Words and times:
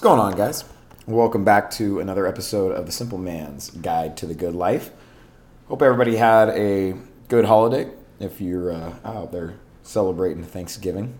What's 0.00 0.08
going 0.08 0.20
on, 0.20 0.34
guys? 0.34 0.64
Welcome 1.06 1.44
back 1.44 1.70
to 1.72 2.00
another 2.00 2.26
episode 2.26 2.72
of 2.72 2.86
The 2.86 2.90
Simple 2.90 3.18
Man's 3.18 3.68
Guide 3.68 4.16
to 4.16 4.26
the 4.26 4.32
Good 4.32 4.54
Life. 4.54 4.88
Hope 5.68 5.82
everybody 5.82 6.16
had 6.16 6.48
a 6.48 6.94
good 7.28 7.44
holiday 7.44 7.92
if 8.18 8.40
you're 8.40 8.72
uh, 8.72 8.94
out 9.04 9.30
there 9.30 9.56
celebrating 9.82 10.42
Thanksgiving. 10.42 11.18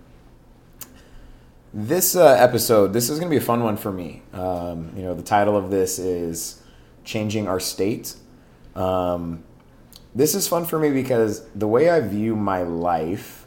This 1.75 2.17
uh, 2.17 2.29
episode, 2.29 2.95
this 2.95 3.11
is 3.11 3.19
going 3.19 3.31
to 3.31 3.35
be 3.35 3.37
a 3.37 3.45
fun 3.45 3.63
one 3.63 3.77
for 3.77 3.93
me. 3.93 4.23
Um, 4.33 4.95
you 4.97 5.03
know, 5.03 5.13
the 5.13 5.23
title 5.23 5.59
of 5.59 5.71
this 5.71 5.99
is 5.99 6.63
Changing 7.05 7.47
Our 7.49 7.61
State. 7.61 8.15
Um, 8.75 9.45
this 10.15 10.35
is 10.35 10.49
fun 10.49 10.65
for 10.65 10.79
me 10.79 10.89
because 10.89 11.47
the 11.51 11.69
way 11.69 11.91
I 11.91 12.01
view 12.01 12.35
my 12.35 12.63
life 12.63 13.40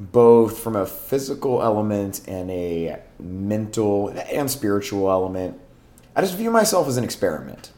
both 0.00 0.58
from 0.58 0.74
a 0.74 0.86
physical 0.86 1.62
element 1.62 2.22
and 2.26 2.50
a 2.50 2.98
mental 3.18 4.08
and 4.08 4.50
spiritual 4.50 5.10
element. 5.10 5.60
I 6.16 6.22
just 6.22 6.36
view 6.36 6.50
myself 6.50 6.88
as 6.88 6.96
an 6.96 7.04
experiment. 7.04 7.70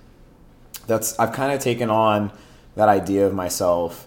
That's 0.86 1.18
I've 1.18 1.32
kind 1.32 1.52
of 1.52 1.60
taken 1.60 1.90
on 1.90 2.32
that 2.76 2.88
idea 2.88 3.26
of 3.26 3.34
myself 3.34 4.06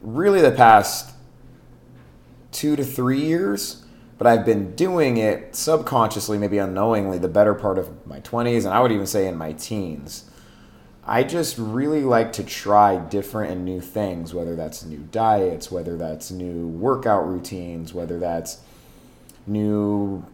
really 0.00 0.40
the 0.40 0.50
past 0.50 1.14
2 2.52 2.76
to 2.76 2.84
3 2.84 3.20
years, 3.20 3.84
but 4.16 4.26
I've 4.26 4.46
been 4.46 4.74
doing 4.74 5.18
it 5.18 5.54
subconsciously, 5.54 6.38
maybe 6.38 6.56
unknowingly 6.58 7.18
the 7.18 7.28
better 7.28 7.54
part 7.54 7.78
of 7.78 8.06
my 8.06 8.20
20s 8.20 8.64
and 8.64 8.72
I 8.72 8.80
would 8.80 8.92
even 8.92 9.06
say 9.06 9.28
in 9.28 9.36
my 9.36 9.52
teens. 9.52 10.30
I 11.06 11.22
just 11.22 11.58
really 11.58 12.02
like 12.02 12.32
to 12.34 12.44
try 12.44 12.96
different 12.96 13.52
and 13.52 13.64
new 13.64 13.80
things, 13.80 14.32
whether 14.32 14.56
that's 14.56 14.84
new 14.84 15.06
diets, 15.12 15.70
whether 15.70 15.96
that's 15.96 16.30
new 16.30 16.66
workout 16.66 17.28
routines, 17.28 17.92
whether 17.92 18.18
that's 18.18 18.58
new 19.46 20.24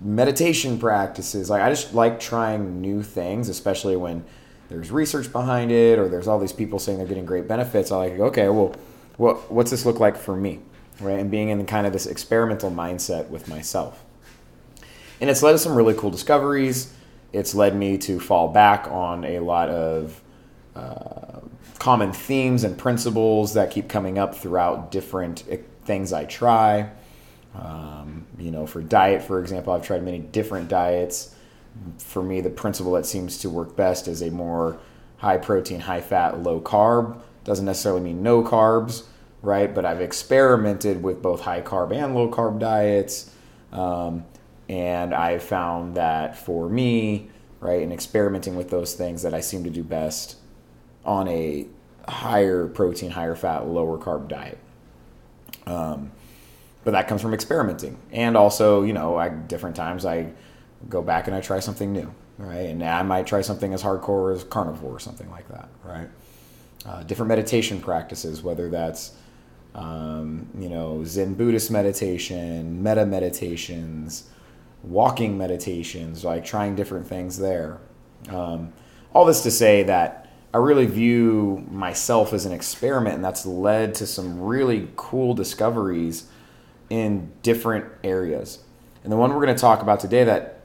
meditation 0.00 0.78
practices. 0.78 1.50
Like 1.50 1.62
I 1.62 1.70
just 1.70 1.94
like 1.94 2.20
trying 2.20 2.80
new 2.80 3.02
things, 3.02 3.48
especially 3.48 3.96
when 3.96 4.24
there's 4.68 4.92
research 4.92 5.32
behind 5.32 5.72
it 5.72 5.98
or 5.98 6.08
there's 6.08 6.28
all 6.28 6.38
these 6.38 6.52
people 6.52 6.78
saying 6.78 6.98
they're 6.98 7.08
getting 7.08 7.26
great 7.26 7.48
benefits. 7.48 7.90
I 7.90 7.96
like, 7.96 8.12
okay, 8.20 8.48
well, 8.48 8.74
what 9.16 9.50
what's 9.50 9.72
this 9.72 9.84
look 9.84 9.98
like 9.98 10.16
for 10.16 10.36
me, 10.36 10.60
right? 11.00 11.18
And 11.18 11.28
being 11.28 11.48
in 11.48 11.66
kind 11.66 11.88
of 11.88 11.92
this 11.92 12.06
experimental 12.06 12.70
mindset 12.70 13.28
with 13.30 13.48
myself. 13.48 14.04
And 15.20 15.28
it's 15.28 15.42
led 15.42 15.52
to 15.52 15.58
some 15.58 15.74
really 15.74 15.94
cool 15.94 16.10
discoveries 16.10 16.94
it's 17.32 17.54
led 17.54 17.76
me 17.76 17.98
to 17.98 18.18
fall 18.18 18.48
back 18.48 18.88
on 18.88 19.24
a 19.24 19.40
lot 19.40 19.68
of 19.68 20.20
uh, 20.74 21.40
common 21.78 22.12
themes 22.12 22.64
and 22.64 22.76
principles 22.76 23.54
that 23.54 23.70
keep 23.70 23.88
coming 23.88 24.18
up 24.18 24.34
throughout 24.34 24.90
different 24.90 25.44
eh, 25.48 25.58
things 25.84 26.12
I 26.12 26.24
try. 26.24 26.90
Um, 27.54 28.26
you 28.38 28.50
know, 28.50 28.66
for 28.66 28.82
diet, 28.82 29.22
for 29.22 29.40
example, 29.40 29.72
I've 29.72 29.84
tried 29.84 30.02
many 30.02 30.18
different 30.18 30.68
diets. 30.68 31.34
For 31.98 32.22
me, 32.22 32.40
the 32.40 32.50
principle 32.50 32.92
that 32.92 33.06
seems 33.06 33.38
to 33.38 33.50
work 33.50 33.76
best 33.76 34.08
is 34.08 34.22
a 34.22 34.30
more 34.30 34.78
high 35.18 35.38
protein, 35.38 35.80
high 35.80 36.00
fat, 36.00 36.42
low 36.42 36.60
carb. 36.60 37.20
Doesn't 37.44 37.64
necessarily 37.64 38.02
mean 38.02 38.22
no 38.22 38.42
carbs, 38.42 39.04
right? 39.42 39.74
But 39.74 39.84
I've 39.84 40.00
experimented 40.00 41.02
with 41.02 41.22
both 41.22 41.40
high 41.40 41.62
carb 41.62 41.92
and 41.92 42.14
low 42.14 42.30
carb 42.30 42.58
diets. 42.58 43.34
Um, 43.72 44.24
and 44.70 45.12
I 45.12 45.38
found 45.38 45.96
that 45.96 46.36
for 46.36 46.68
me, 46.68 47.28
right, 47.58 47.82
in 47.82 47.90
experimenting 47.90 48.54
with 48.54 48.70
those 48.70 48.94
things 48.94 49.22
that 49.22 49.34
I 49.34 49.40
seem 49.40 49.64
to 49.64 49.70
do 49.70 49.82
best 49.82 50.36
on 51.04 51.26
a 51.26 51.66
higher 52.08 52.68
protein, 52.68 53.10
higher 53.10 53.34
fat, 53.34 53.66
lower 53.66 53.98
carb 53.98 54.28
diet. 54.28 54.58
Um, 55.66 56.12
but 56.84 56.92
that 56.92 57.08
comes 57.08 57.20
from 57.20 57.34
experimenting, 57.34 57.98
and 58.12 58.36
also, 58.36 58.82
you 58.82 58.92
know, 58.92 59.18
at 59.18 59.48
different 59.48 59.74
times 59.74 60.06
I 60.06 60.32
go 60.88 61.02
back 61.02 61.26
and 61.26 61.34
I 61.34 61.40
try 61.40 61.58
something 61.58 61.92
new, 61.92 62.14
right? 62.38 62.68
And 62.68 62.80
I 62.84 63.02
might 63.02 63.26
try 63.26 63.40
something 63.40 63.74
as 63.74 63.82
hardcore 63.82 64.32
as 64.32 64.44
carnivore 64.44 64.94
or 64.94 65.00
something 65.00 65.28
like 65.32 65.48
that, 65.48 65.68
right? 65.82 66.08
Uh, 66.86 67.02
different 67.02 67.28
meditation 67.28 67.80
practices, 67.80 68.40
whether 68.40 68.70
that's 68.70 69.16
um, 69.74 70.48
you 70.56 70.68
know 70.68 71.02
Zen 71.04 71.34
Buddhist 71.34 71.72
meditation, 71.72 72.84
metta 72.84 73.04
meditations, 73.04 74.30
walking 74.82 75.36
meditations, 75.36 76.24
like 76.24 76.44
trying 76.44 76.74
different 76.74 77.06
things 77.06 77.38
there. 77.38 77.78
Um, 78.28 78.72
all 79.12 79.24
this 79.24 79.42
to 79.42 79.50
say 79.50 79.82
that 79.84 80.28
I 80.52 80.58
really 80.58 80.86
view 80.86 81.64
myself 81.70 82.32
as 82.32 82.46
an 82.46 82.52
experiment, 82.52 83.16
and 83.16 83.24
that's 83.24 83.46
led 83.46 83.94
to 83.96 84.06
some 84.06 84.40
really 84.40 84.88
cool 84.96 85.34
discoveries 85.34 86.28
in 86.88 87.30
different 87.42 87.86
areas. 88.02 88.58
And 89.04 89.12
the 89.12 89.16
one 89.16 89.30
we're 89.30 89.44
going 89.44 89.54
to 89.54 89.60
talk 89.60 89.80
about 89.80 90.00
today 90.00 90.24
that 90.24 90.60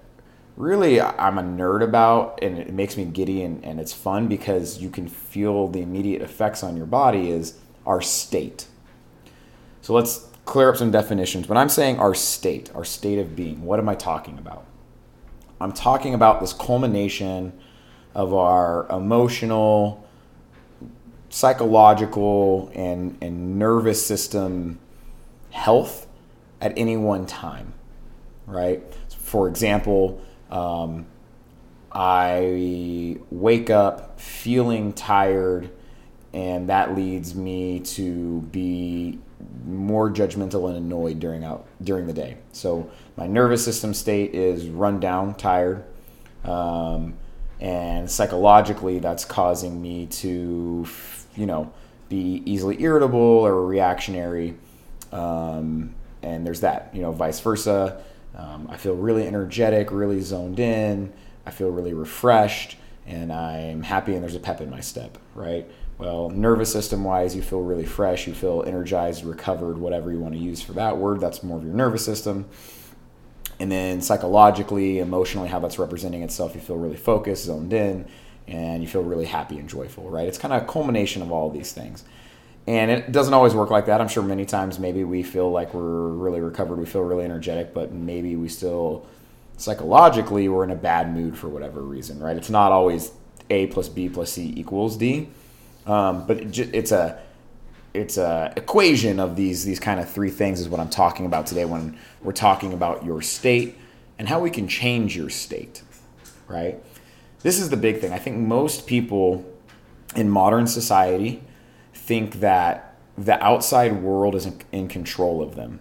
really 0.57 0.99
I'm 0.99 1.37
a 1.37 1.43
nerd 1.43 1.83
about, 1.83 2.39
and 2.41 2.57
it 2.57 2.73
makes 2.73 2.97
me 2.97 3.05
giddy 3.05 3.43
and, 3.43 3.63
and 3.63 3.79
it's 3.79 3.93
fun 3.93 4.27
because 4.27 4.79
you 4.79 4.89
can 4.89 5.07
feel 5.07 5.67
the 5.67 5.81
immediate 5.81 6.21
effects 6.21 6.63
on 6.63 6.75
your 6.75 6.85
body 6.85 7.29
is 7.29 7.59
our 7.85 8.01
state. 8.01 8.67
So 9.81 9.93
let's 9.93 10.27
clear 10.45 10.69
up 10.69 10.77
some 10.77 10.91
definitions. 10.91 11.47
When 11.49 11.57
I'm 11.57 11.69
saying 11.69 11.99
our 11.99 12.13
state, 12.13 12.71
our 12.75 12.85
state 12.85 13.19
of 13.19 13.35
being, 13.35 13.63
what 13.63 13.79
am 13.79 13.89
I 13.89 13.95
talking 13.95 14.37
about? 14.37 14.65
I'm 15.59 15.71
talking 15.71 16.13
about 16.13 16.39
this 16.41 16.53
culmination 16.53 17.53
of 18.13 18.33
our 18.33 18.87
emotional, 18.89 20.07
psychological, 21.29 22.71
and, 22.73 23.17
and 23.21 23.57
nervous 23.57 24.05
system 24.05 24.79
health 25.51 26.07
at 26.61 26.73
any 26.77 26.97
one 26.97 27.25
time, 27.25 27.73
right? 28.45 28.81
For 29.17 29.47
example, 29.47 30.21
um, 30.51 31.07
I 31.91 33.17
wake 33.31 33.69
up 33.69 34.19
feeling 34.19 34.93
tired, 34.93 35.71
and 36.33 36.69
that 36.69 36.95
leads 36.95 37.33
me 37.33 37.79
to 37.79 38.41
be 38.41 39.19
more 39.65 40.09
judgmental 40.09 40.67
and 40.67 40.77
annoyed 40.77 41.19
during 41.19 41.43
out 41.43 41.65
during 41.83 42.07
the 42.07 42.13
day. 42.13 42.37
So 42.51 42.89
my 43.15 43.27
nervous 43.27 43.63
system 43.63 43.93
state 43.93 44.33
is 44.33 44.67
run 44.67 44.99
down, 44.99 45.35
tired, 45.35 45.83
um, 46.43 47.13
and 47.59 48.09
psychologically 48.09 48.99
that's 48.99 49.25
causing 49.25 49.81
me 49.81 50.07
to, 50.07 50.85
you 51.35 51.45
know, 51.45 51.71
be 52.09 52.43
easily 52.45 52.81
irritable 52.81 53.19
or 53.19 53.65
reactionary. 53.65 54.55
Um, 55.11 55.95
and 56.21 56.45
there's 56.45 56.61
that, 56.61 56.89
you 56.93 57.01
know, 57.01 57.11
vice 57.11 57.39
versa. 57.39 58.01
Um, 58.35 58.67
I 58.69 58.77
feel 58.77 58.95
really 58.95 59.25
energetic, 59.25 59.91
really 59.91 60.21
zoned 60.21 60.59
in. 60.59 61.13
I 61.45 61.51
feel 61.51 61.69
really 61.69 61.93
refreshed, 61.93 62.77
and 63.05 63.31
I'm 63.31 63.83
happy, 63.83 64.13
and 64.13 64.23
there's 64.23 64.35
a 64.35 64.39
pep 64.39 64.61
in 64.61 64.69
my 64.69 64.81
step, 64.81 65.17
right? 65.35 65.69
Well, 65.97 66.29
nervous 66.29 66.71
system 66.71 67.05
wise, 67.05 67.35
you 67.35 67.41
feel 67.41 67.61
really 67.61 67.85
fresh, 67.85 68.27
you 68.27 68.33
feel 68.33 68.63
energized, 68.67 69.23
recovered, 69.23 69.77
whatever 69.77 70.11
you 70.11 70.19
want 70.19 70.33
to 70.33 70.39
use 70.39 70.61
for 70.61 70.73
that 70.73 70.97
word. 70.97 71.21
That's 71.21 71.41
more 71.41 71.57
of 71.57 71.63
your 71.63 71.73
nervous 71.73 72.03
system. 72.03 72.45
And 73.61 73.71
then 73.71 74.01
psychologically, 74.01 74.99
emotionally, 74.99 75.47
how 75.47 75.59
that's 75.59 75.79
representing 75.79 76.21
itself, 76.21 76.53
you 76.53 76.59
feel 76.59 76.75
really 76.75 76.97
focused, 76.97 77.45
zoned 77.45 77.71
in, 77.71 78.05
and 78.45 78.83
you 78.83 78.89
feel 78.89 79.03
really 79.03 79.25
happy 79.25 79.57
and 79.57 79.69
joyful, 79.69 80.09
right? 80.09 80.27
It's 80.27 80.37
kind 80.37 80.53
of 80.53 80.63
a 80.63 80.65
culmination 80.65 81.21
of 81.21 81.31
all 81.31 81.47
of 81.47 81.53
these 81.53 81.71
things. 81.71 82.03
And 82.67 82.91
it 82.91 83.13
doesn't 83.13 83.33
always 83.33 83.55
work 83.55 83.69
like 83.69 83.85
that. 83.85 84.01
I'm 84.01 84.09
sure 84.09 84.23
many 84.23 84.45
times 84.45 84.79
maybe 84.79 85.05
we 85.05 85.23
feel 85.23 85.49
like 85.49 85.73
we're 85.73 86.09
really 86.09 86.41
recovered, 86.41 86.77
we 86.77 86.85
feel 86.85 87.03
really 87.03 87.23
energetic, 87.23 87.73
but 87.73 87.93
maybe 87.93 88.35
we 88.35 88.49
still 88.49 89.05
psychologically 89.57 90.49
we're 90.49 90.65
in 90.65 90.71
a 90.71 90.75
bad 90.75 91.13
mood 91.13 91.37
for 91.37 91.47
whatever 91.47 91.81
reason, 91.81 92.19
right? 92.19 92.35
It's 92.35 92.49
not 92.49 92.73
always 92.73 93.11
A 93.49 93.67
plus 93.67 93.87
B 93.87 94.09
plus 94.09 94.33
C 94.33 94.53
equals 94.57 94.97
D 94.97 95.29
um, 95.85 96.25
but 96.25 96.41
it, 96.41 96.73
it's 96.73 96.91
a 96.91 97.19
it's 97.93 98.17
a 98.17 98.53
equation 98.57 99.19
of 99.19 99.35
these 99.35 99.63
these 99.63 99.79
kind 99.79 99.99
of 99.99 100.09
three 100.09 100.29
things 100.29 100.59
is 100.59 100.67
what 100.67 100.79
I'm 100.79 100.89
talking 100.89 101.25
about 101.25 101.47
today 101.47 101.65
when 101.65 101.97
we're 102.21 102.33
talking 102.33 102.73
about 102.73 103.05
your 103.05 103.21
state 103.21 103.77
and 104.17 104.27
how 104.27 104.39
we 104.39 104.49
can 104.49 104.67
change 104.67 105.15
your 105.15 105.29
state, 105.29 105.81
right? 106.47 106.81
This 107.41 107.59
is 107.59 107.69
the 107.69 107.77
big 107.77 107.99
thing. 107.99 108.11
I 108.11 108.17
think 108.17 108.37
most 108.37 108.87
people 108.87 109.45
in 110.15 110.29
modern 110.29 110.67
society 110.67 111.43
think 111.93 112.39
that 112.39 112.95
the 113.17 113.41
outside 113.43 114.01
world 114.01 114.35
is 114.35 114.47
in 114.71 114.87
control 114.87 115.41
of 115.41 115.55
them, 115.55 115.79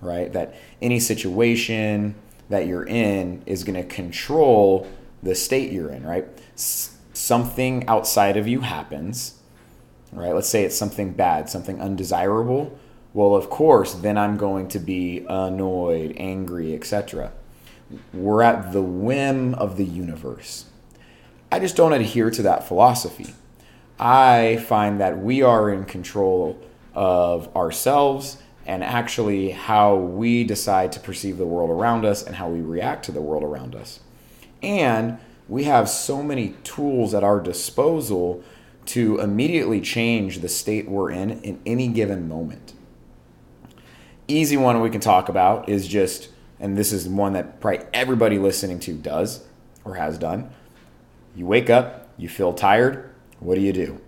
right? 0.00 0.32
That 0.32 0.54
any 0.82 1.00
situation 1.00 2.14
that 2.48 2.66
you're 2.66 2.86
in 2.86 3.42
is 3.46 3.64
going 3.64 3.74
to 3.74 3.88
control 3.88 4.88
the 5.22 5.34
state 5.34 5.72
you're 5.72 5.90
in, 5.90 6.04
right? 6.04 6.26
S- 6.54 6.96
something 7.12 7.86
outside 7.88 8.36
of 8.36 8.46
you 8.46 8.60
happens 8.60 9.35
right? 10.12 10.34
Let's 10.34 10.48
say 10.48 10.64
it's 10.64 10.76
something 10.76 11.12
bad, 11.12 11.48
something 11.48 11.80
undesirable. 11.80 12.78
Well, 13.14 13.34
of 13.34 13.48
course, 13.48 13.94
then 13.94 14.18
I'm 14.18 14.36
going 14.36 14.68
to 14.68 14.78
be 14.78 15.24
annoyed, 15.28 16.14
angry, 16.18 16.74
etc. 16.74 17.32
We're 18.12 18.42
at 18.42 18.72
the 18.72 18.82
whim 18.82 19.54
of 19.54 19.76
the 19.76 19.84
universe. 19.84 20.66
I 21.50 21.58
just 21.60 21.76
don't 21.76 21.92
adhere 21.92 22.30
to 22.30 22.42
that 22.42 22.66
philosophy. 22.66 23.34
I 23.98 24.62
find 24.66 25.00
that 25.00 25.18
we 25.18 25.42
are 25.42 25.70
in 25.70 25.84
control 25.84 26.60
of 26.94 27.54
ourselves 27.56 28.38
and 28.66 28.82
actually 28.82 29.50
how 29.50 29.94
we 29.94 30.44
decide 30.44 30.92
to 30.92 31.00
perceive 31.00 31.38
the 31.38 31.46
world 31.46 31.70
around 31.70 32.04
us 32.04 32.22
and 32.22 32.36
how 32.36 32.48
we 32.48 32.60
react 32.60 33.04
to 33.04 33.12
the 33.12 33.20
world 33.20 33.44
around 33.44 33.74
us. 33.74 34.00
And 34.62 35.18
we 35.48 35.64
have 35.64 35.88
so 35.88 36.22
many 36.22 36.56
tools 36.64 37.14
at 37.14 37.22
our 37.22 37.40
disposal 37.40 38.42
to 38.86 39.18
immediately 39.18 39.80
change 39.80 40.38
the 40.38 40.48
state 40.48 40.88
we're 40.88 41.10
in 41.10 41.40
in 41.42 41.60
any 41.66 41.88
given 41.88 42.28
moment. 42.28 42.72
Easy 44.28 44.56
one 44.56 44.80
we 44.80 44.90
can 44.90 45.00
talk 45.00 45.28
about 45.28 45.68
is 45.68 45.86
just, 45.86 46.30
and 46.58 46.76
this 46.76 46.92
is 46.92 47.08
one 47.08 47.32
that 47.34 47.60
probably 47.60 47.86
everybody 47.92 48.38
listening 48.38 48.80
to 48.80 48.94
does 48.94 49.44
or 49.84 49.94
has 49.96 50.18
done. 50.18 50.50
You 51.34 51.46
wake 51.46 51.70
up, 51.70 52.08
you 52.16 52.28
feel 52.28 52.52
tired, 52.52 53.10
what 53.40 53.56
do 53.56 53.60
you 53.60 53.72
do? 53.72 54.00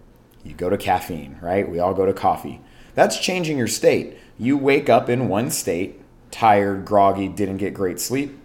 You 0.43 0.55
go 0.55 0.71
to 0.71 0.77
caffeine, 0.77 1.39
right? 1.43 1.69
We 1.69 1.79
all 1.79 1.95
go 1.95 2.07
to 2.07 2.13
coffee. 2.13 2.61
That's 2.95 3.19
changing 3.19 3.59
your 3.59 3.69
state. 3.69 4.17
You 4.39 4.57
wake 4.57 4.89
up 4.89 5.09
in 5.09 5.29
one 5.29 5.51
state, 5.51 6.01
tired, 6.31 6.85
groggy, 6.85 7.29
didn't 7.29 7.59
get 7.59 7.75
great 7.75 8.01
sleep. 8.01 8.39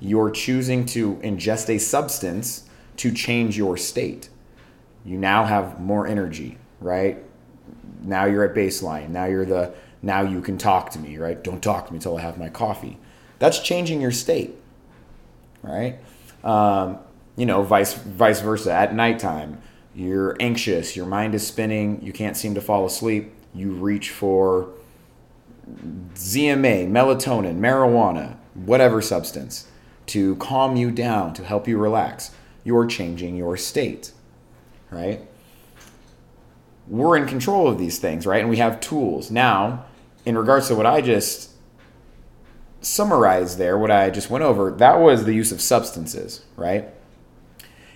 You're 0.00 0.30
choosing 0.30 0.86
to 0.86 1.16
ingest 1.16 1.68
a 1.68 1.78
substance 1.78 2.68
to 2.96 3.12
change 3.12 3.56
your 3.56 3.76
state. 3.76 4.28
You 5.04 5.18
now 5.18 5.44
have 5.44 5.80
more 5.80 6.06
energy, 6.06 6.58
right? 6.80 7.22
Now 8.02 8.24
you're 8.24 8.44
at 8.44 8.54
baseline. 8.54 9.08
Now 9.10 9.26
you're 9.26 9.44
the 9.44 9.74
now 10.02 10.22
you 10.22 10.40
can 10.40 10.58
talk 10.58 10.90
to 10.90 10.98
me, 10.98 11.16
right? 11.18 11.42
Don't 11.42 11.62
talk 11.62 11.86
to 11.86 11.92
me 11.92 11.98
until 11.98 12.16
I 12.16 12.22
have 12.22 12.38
my 12.38 12.48
coffee. 12.48 12.98
That's 13.38 13.58
changing 13.60 14.00
your 14.00 14.10
state, 14.10 14.54
right? 15.62 15.98
Um, 16.44 16.98
you 17.36 17.46
know, 17.46 17.62
vice 17.62 17.94
vice 17.94 18.40
versa. 18.40 18.72
At 18.72 18.94
nighttime, 18.94 19.60
you're 19.94 20.36
anxious, 20.40 20.96
your 20.96 21.06
mind 21.06 21.34
is 21.34 21.46
spinning, 21.46 22.02
you 22.02 22.12
can't 22.12 22.36
seem 22.36 22.54
to 22.54 22.60
fall 22.60 22.86
asleep. 22.86 23.32
You 23.54 23.72
reach 23.72 24.10
for 24.10 24.70
ZMA, 26.14 26.88
melatonin, 26.88 27.58
marijuana, 27.58 28.36
whatever 28.54 29.02
substance 29.02 29.66
to 30.06 30.36
calm 30.36 30.76
you 30.76 30.90
down, 30.90 31.34
to 31.34 31.44
help 31.44 31.68
you 31.68 31.78
relax. 31.78 32.32
You're 32.64 32.86
changing 32.86 33.36
your 33.36 33.56
state, 33.56 34.12
right? 34.92 35.20
We're 36.86 37.16
in 37.16 37.26
control 37.26 37.68
of 37.68 37.78
these 37.78 37.98
things, 37.98 38.26
right? 38.26 38.40
And 38.40 38.50
we 38.50 38.58
have 38.58 38.80
tools. 38.80 39.30
Now, 39.30 39.86
in 40.24 40.36
regards 40.36 40.68
to 40.68 40.74
what 40.74 40.86
I 40.86 41.00
just 41.00 41.50
summarized 42.80 43.58
there, 43.58 43.78
what 43.78 43.90
I 43.90 44.10
just 44.10 44.30
went 44.30 44.44
over, 44.44 44.70
that 44.72 45.00
was 45.00 45.24
the 45.24 45.32
use 45.32 45.52
of 45.52 45.60
substances, 45.60 46.44
right? 46.56 46.88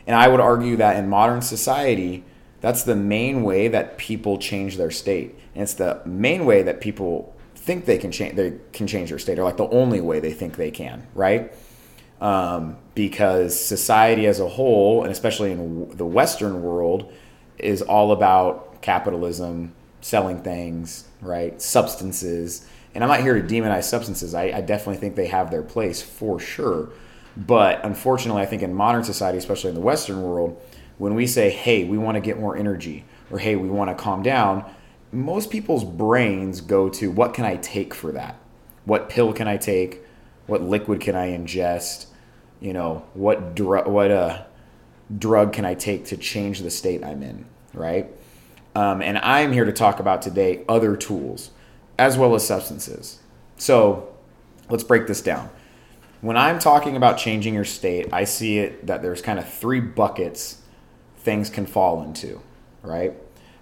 And 0.07 0.15
I 0.15 0.29
would 0.29 0.41
argue 0.41 0.77
that 0.77 0.97
in 0.97 1.09
modern 1.09 1.43
society, 1.43 2.25
that's 2.61 2.85
the 2.85 2.97
main 2.97 3.43
way 3.43 3.69
that 3.69 3.99
people 3.99 4.39
change 4.39 4.77
their 4.77 4.91
state. 4.91 5.35
And 5.55 5.63
it's 5.63 5.75
the 5.75 6.01
main 6.05 6.47
way 6.47 6.63
that 6.63 6.81
people 6.81 7.35
think 7.55 7.85
they 7.85 7.99
can 7.99 8.13
change 8.13 8.37
they 8.37 8.55
can 8.73 8.87
change 8.87 9.09
their 9.09 9.19
state 9.19 9.41
or 9.41 9.43
like 9.43 9.57
the 9.57 9.69
only 9.71 10.01
way 10.01 10.21
they 10.21 10.33
think 10.33 10.57
they 10.57 10.71
can, 10.71 11.05
right? 11.15 11.53
Um, 12.21 12.79
because 12.95 13.59
society 13.59 14.27
as 14.27 14.41
a 14.41 14.49
whole, 14.49 15.03
and 15.03 15.13
especially 15.13 15.53
in 15.53 15.95
the 15.97 16.07
Western 16.07 16.63
world, 16.63 17.13
is 17.59 17.83
all 17.83 18.13
about 18.13 18.81
capitalism, 18.81 19.75
selling 20.01 20.43
things, 20.43 21.07
right? 21.21 21.61
Substances. 21.61 22.67
And 22.95 23.05
I'm 23.05 23.11
not 23.11 23.21
here 23.21 23.35
to 23.35 23.47
demonize 23.47 23.85
substances. 23.85 24.35
I, 24.35 24.45
I 24.45 24.61
definitely 24.63 24.97
think 24.97 25.17
they 25.17 25.27
have 25.27 25.51
their 25.51 25.63
place 25.63 26.01
for 26.01 26.41
sure. 26.41 26.89
But 27.37 27.85
unfortunately, 27.85 28.43
I 28.43 28.47
think 28.47 28.63
in 28.63 28.73
modern 28.73 29.05
society, 29.05 29.37
especially 29.37 29.69
in 29.69 29.75
the 29.75 29.83
Western 29.83 30.23
world, 30.23 30.59
when 30.97 31.15
we 31.15 31.27
say, 31.27 31.51
hey, 31.51 31.85
we 31.85 31.99
want 31.99 32.15
to 32.15 32.21
get 32.21 32.41
more 32.41 32.57
energy, 32.57 33.05
or 33.31 33.39
hey, 33.39 33.57
we 33.57 33.69
want 33.69 33.91
to 33.91 34.03
calm 34.03 34.23
down, 34.23 34.65
most 35.13 35.51
people's 35.51 35.85
brains 35.85 36.61
go 36.61 36.89
to 36.89 37.11
what 37.11 37.35
can 37.35 37.45
I 37.45 37.57
take 37.57 37.93
for 37.93 38.13
that? 38.13 38.37
What 38.87 39.11
pill 39.11 39.33
can 39.33 39.49
I 39.49 39.57
take? 39.59 40.03
What 40.47 40.63
liquid 40.63 41.01
can 41.01 41.15
I 41.15 41.37
ingest? 41.37 42.07
You 42.61 42.73
know, 42.73 43.05
what 43.15 43.55
drug 43.55 43.87
what 43.87 44.11
uh, 44.11 44.45
drug 45.17 45.53
can 45.53 45.65
I 45.65 45.75
take 45.75 46.07
to 46.07 46.17
change 46.17 46.61
the 46.61 46.71
state 46.71 47.05
I'm 47.05 47.23
in, 47.23 47.47
right? 47.75 48.11
Um, 48.75 49.01
and 49.03 49.19
I'm 49.19 49.53
here 49.53 49.65
to 49.65 49.73
talk 49.73 50.01
about 50.01 50.23
today 50.23 50.65
other 50.69 50.97
tools 50.97 51.51
as 51.99 52.19
well 52.19 52.35
as 52.35 52.47
substances. 52.47 53.21
So 53.57 54.15
let's 54.69 54.85
break 54.85 55.07
this 55.07 55.23
down. 55.23 55.51
When 56.21 56.37
I'm 56.37 56.59
talking 56.59 56.97
about 56.97 57.19
changing 57.19 57.55
your 57.55 57.65
state, 57.65 58.09
I 58.13 58.25
see 58.25 58.59
it 58.59 58.87
that 58.87 59.03
there's 59.03 59.23
kind 59.23 59.39
of 59.39 59.49
three 59.49 59.81
buckets 59.81 60.63
things 61.19 61.51
can 61.51 61.67
fall 61.67 62.03
into, 62.03 62.41
right? 62.83 63.15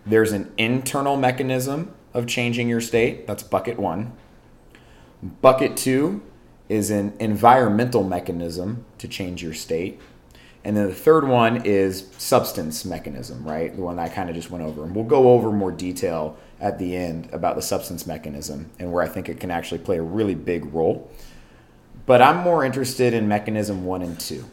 There's 0.06 0.32
an 0.32 0.52
internal 0.58 1.16
mechanism 1.16 1.94
of 2.12 2.26
changing 2.26 2.68
your 2.68 2.80
state. 2.80 3.26
That's 3.26 3.42
bucket 3.42 3.78
one. 3.78 4.12
Bucket 5.22 5.76
two 5.76 6.22
is 6.68 6.90
an 6.90 7.12
environmental 7.20 8.02
mechanism 8.02 8.84
to 8.98 9.08
change 9.08 9.42
your 9.42 9.54
state. 9.54 10.00
And 10.64 10.74
then 10.76 10.86
the 10.86 10.94
third 10.94 11.28
one 11.28 11.66
is 11.66 12.08
substance 12.16 12.86
mechanism, 12.86 13.46
right? 13.46 13.74
The 13.74 13.82
one 13.82 13.98
I 13.98 14.08
kind 14.08 14.30
of 14.30 14.34
just 14.34 14.50
went 14.50 14.64
over. 14.64 14.84
And 14.84 14.94
we'll 14.94 15.04
go 15.04 15.32
over 15.32 15.52
more 15.52 15.70
detail 15.70 16.38
at 16.58 16.78
the 16.78 16.96
end 16.96 17.28
about 17.32 17.56
the 17.56 17.62
substance 17.62 18.06
mechanism 18.06 18.70
and 18.78 18.90
where 18.90 19.02
I 19.02 19.08
think 19.08 19.28
it 19.28 19.38
can 19.38 19.50
actually 19.50 19.78
play 19.78 19.98
a 19.98 20.02
really 20.02 20.34
big 20.34 20.72
role. 20.72 21.10
But 22.06 22.22
I'm 22.22 22.38
more 22.38 22.64
interested 22.64 23.12
in 23.12 23.28
mechanism 23.28 23.84
one 23.84 24.00
and 24.00 24.18
two. 24.18 24.44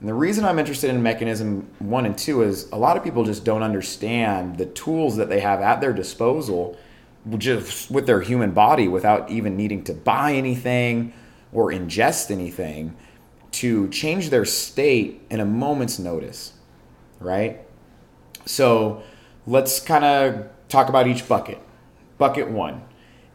And 0.00 0.08
the 0.08 0.14
reason 0.14 0.44
I'm 0.44 0.58
interested 0.58 0.90
in 0.90 1.00
mechanism 1.02 1.68
one 1.78 2.06
and 2.06 2.18
two 2.18 2.42
is 2.42 2.68
a 2.72 2.76
lot 2.76 2.96
of 2.96 3.04
people 3.04 3.22
just 3.22 3.44
don't 3.44 3.62
understand 3.62 4.58
the 4.58 4.66
tools 4.66 5.16
that 5.16 5.28
they 5.28 5.40
have 5.40 5.60
at 5.60 5.80
their 5.80 5.92
disposal 5.92 6.76
just 7.36 7.90
with 7.90 8.06
their 8.06 8.22
human 8.22 8.50
body 8.50 8.88
without 8.88 9.30
even 9.30 9.56
needing 9.56 9.84
to 9.84 9.92
buy 9.92 10.32
anything 10.32 11.12
or 11.52 11.70
ingest 11.70 12.30
anything 12.30 12.96
to 13.52 13.88
change 13.88 14.30
their 14.30 14.44
state 14.44 15.22
in 15.30 15.40
a 15.40 15.44
moment's 15.44 15.98
notice, 15.98 16.52
right? 17.18 17.60
So 18.46 19.02
let's 19.46 19.80
kind 19.80 20.04
of 20.04 20.48
talk 20.68 20.88
about 20.88 21.06
each 21.06 21.28
bucket. 21.28 21.58
Bucket 22.18 22.50
one 22.50 22.82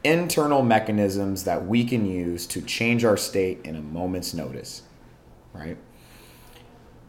internal 0.05 0.61
mechanisms 0.61 1.45
that 1.45 1.65
we 1.65 1.83
can 1.83 2.05
use 2.05 2.45
to 2.45 2.61
change 2.61 3.03
our 3.03 3.17
state 3.17 3.59
in 3.63 3.75
a 3.75 3.81
moment's 3.81 4.35
notice, 4.35 4.83
right? 5.51 5.77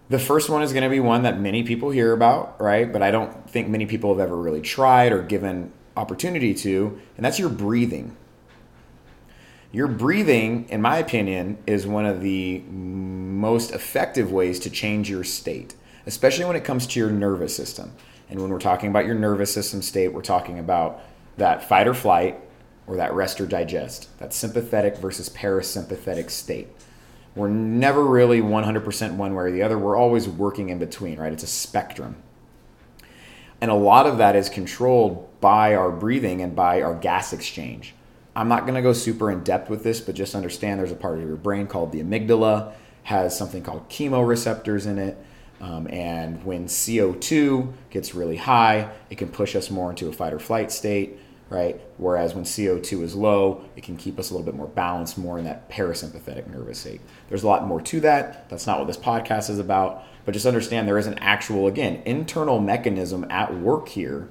The 0.08 0.18
first 0.18 0.48
one 0.48 0.62
is 0.62 0.72
going 0.72 0.82
to 0.82 0.88
be 0.88 1.00
one 1.00 1.22
that 1.22 1.38
many 1.38 1.62
people 1.62 1.90
hear 1.90 2.12
about, 2.14 2.58
right? 2.58 2.90
But 2.90 3.02
I 3.02 3.10
don't 3.10 3.50
think 3.50 3.68
many 3.68 3.84
people 3.84 4.10
have 4.10 4.20
ever 4.20 4.36
really 4.36 4.62
tried 4.62 5.12
or 5.12 5.22
given 5.22 5.72
opportunity 5.94 6.54
to, 6.54 6.98
and 7.16 7.26
that's 7.26 7.38
your 7.38 7.50
breathing. 7.50 8.16
Your 9.76 9.88
breathing, 9.88 10.70
in 10.70 10.80
my 10.80 10.96
opinion, 10.96 11.58
is 11.66 11.86
one 11.86 12.06
of 12.06 12.22
the 12.22 12.60
most 12.60 13.72
effective 13.72 14.32
ways 14.32 14.58
to 14.60 14.70
change 14.70 15.10
your 15.10 15.22
state, 15.22 15.74
especially 16.06 16.46
when 16.46 16.56
it 16.56 16.64
comes 16.64 16.86
to 16.86 16.98
your 16.98 17.10
nervous 17.10 17.54
system. 17.54 17.92
And 18.30 18.40
when 18.40 18.48
we're 18.48 18.58
talking 18.58 18.88
about 18.88 19.04
your 19.04 19.16
nervous 19.16 19.52
system 19.52 19.82
state, 19.82 20.14
we're 20.14 20.22
talking 20.22 20.58
about 20.58 21.02
that 21.36 21.62
fight 21.62 21.86
or 21.86 21.92
flight 21.92 22.40
or 22.86 22.96
that 22.96 23.12
rest 23.12 23.38
or 23.38 23.44
digest, 23.44 24.18
that 24.18 24.32
sympathetic 24.32 24.96
versus 24.96 25.28
parasympathetic 25.28 26.30
state. 26.30 26.68
We're 27.34 27.50
never 27.50 28.02
really 28.02 28.40
100% 28.40 29.16
one 29.16 29.34
way 29.34 29.44
or 29.44 29.50
the 29.50 29.62
other. 29.62 29.78
We're 29.78 29.98
always 29.98 30.26
working 30.26 30.70
in 30.70 30.78
between, 30.78 31.18
right? 31.18 31.34
It's 31.34 31.42
a 31.42 31.46
spectrum. 31.46 32.16
And 33.60 33.70
a 33.70 33.74
lot 33.74 34.06
of 34.06 34.16
that 34.16 34.36
is 34.36 34.48
controlled 34.48 35.38
by 35.42 35.74
our 35.74 35.90
breathing 35.90 36.40
and 36.40 36.56
by 36.56 36.80
our 36.80 36.94
gas 36.94 37.34
exchange. 37.34 37.92
I'm 38.36 38.48
not 38.48 38.62
going 38.62 38.74
to 38.74 38.82
go 38.82 38.92
super 38.92 39.30
in 39.30 39.42
depth 39.42 39.70
with 39.70 39.82
this, 39.82 40.00
but 40.00 40.14
just 40.14 40.34
understand 40.34 40.78
there's 40.78 40.92
a 40.92 40.96
part 40.96 41.18
of 41.18 41.24
your 41.24 41.36
brain 41.36 41.66
called 41.66 41.92
the 41.92 42.02
amygdala, 42.02 42.72
has 43.04 43.36
something 43.36 43.62
called 43.62 43.88
chemoreceptors 43.88 44.86
in 44.86 44.98
it. 44.98 45.16
Um, 45.60 45.88
and 45.88 46.44
when 46.44 46.66
CO2 46.66 47.72
gets 47.88 48.14
really 48.14 48.36
high, 48.36 48.90
it 49.08 49.16
can 49.16 49.28
push 49.28 49.56
us 49.56 49.70
more 49.70 49.88
into 49.88 50.08
a 50.08 50.12
fight 50.12 50.34
or 50.34 50.38
flight 50.38 50.70
state 50.70 51.18
right? 51.48 51.80
Whereas 51.96 52.34
when 52.34 52.44
CO2 52.44 53.02
is 53.02 53.14
low, 53.14 53.64
it 53.76 53.84
can 53.84 53.96
keep 53.96 54.18
us 54.18 54.30
a 54.30 54.34
little 54.34 54.44
bit 54.44 54.56
more 54.56 54.66
balanced, 54.66 55.16
more 55.16 55.38
in 55.38 55.44
that 55.44 55.70
parasympathetic 55.70 56.48
nervous 56.48 56.80
state. 56.80 57.00
There's 57.28 57.44
a 57.44 57.46
lot 57.46 57.66
more 57.66 57.80
to 57.82 58.00
that. 58.00 58.48
That's 58.48 58.66
not 58.66 58.78
what 58.78 58.88
this 58.88 58.96
podcast 58.96 59.48
is 59.50 59.58
about. 59.58 60.02
But 60.24 60.32
just 60.32 60.46
understand 60.46 60.88
there 60.88 60.98
is 60.98 61.06
an 61.06 61.18
actual, 61.18 61.68
again, 61.68 62.02
internal 62.04 62.58
mechanism 62.58 63.26
at 63.30 63.56
work 63.56 63.88
here 63.88 64.28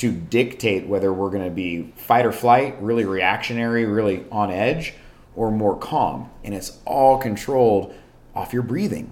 to 0.00 0.12
dictate 0.12 0.86
whether 0.86 1.12
we're 1.12 1.30
going 1.30 1.44
to 1.44 1.50
be 1.50 1.92
fight 1.96 2.26
or 2.26 2.32
flight, 2.32 2.80
really 2.82 3.04
reactionary, 3.04 3.84
really 3.84 4.24
on 4.30 4.50
edge, 4.50 4.94
or 5.34 5.50
more 5.50 5.78
calm. 5.78 6.30
And 6.44 6.54
it's 6.54 6.78
all 6.84 7.18
controlled 7.18 7.94
off 8.34 8.52
your 8.52 8.62
breathing. 8.62 9.10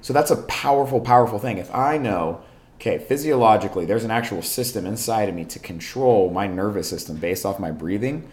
So 0.00 0.12
that's 0.12 0.30
a 0.30 0.36
powerful, 0.42 1.00
powerful 1.00 1.38
thing. 1.38 1.58
If 1.58 1.74
I 1.74 1.98
know 1.98 2.42
okay, 2.80 2.96
physiologically, 2.96 3.84
there's 3.84 4.04
an 4.04 4.10
actual 4.10 4.40
system 4.40 4.86
inside 4.86 5.28
of 5.28 5.34
me 5.34 5.44
to 5.44 5.58
control 5.58 6.30
my 6.30 6.46
nervous 6.46 6.88
system 6.88 7.16
based 7.16 7.44
off 7.44 7.58
my 7.58 7.70
breathing. 7.70 8.26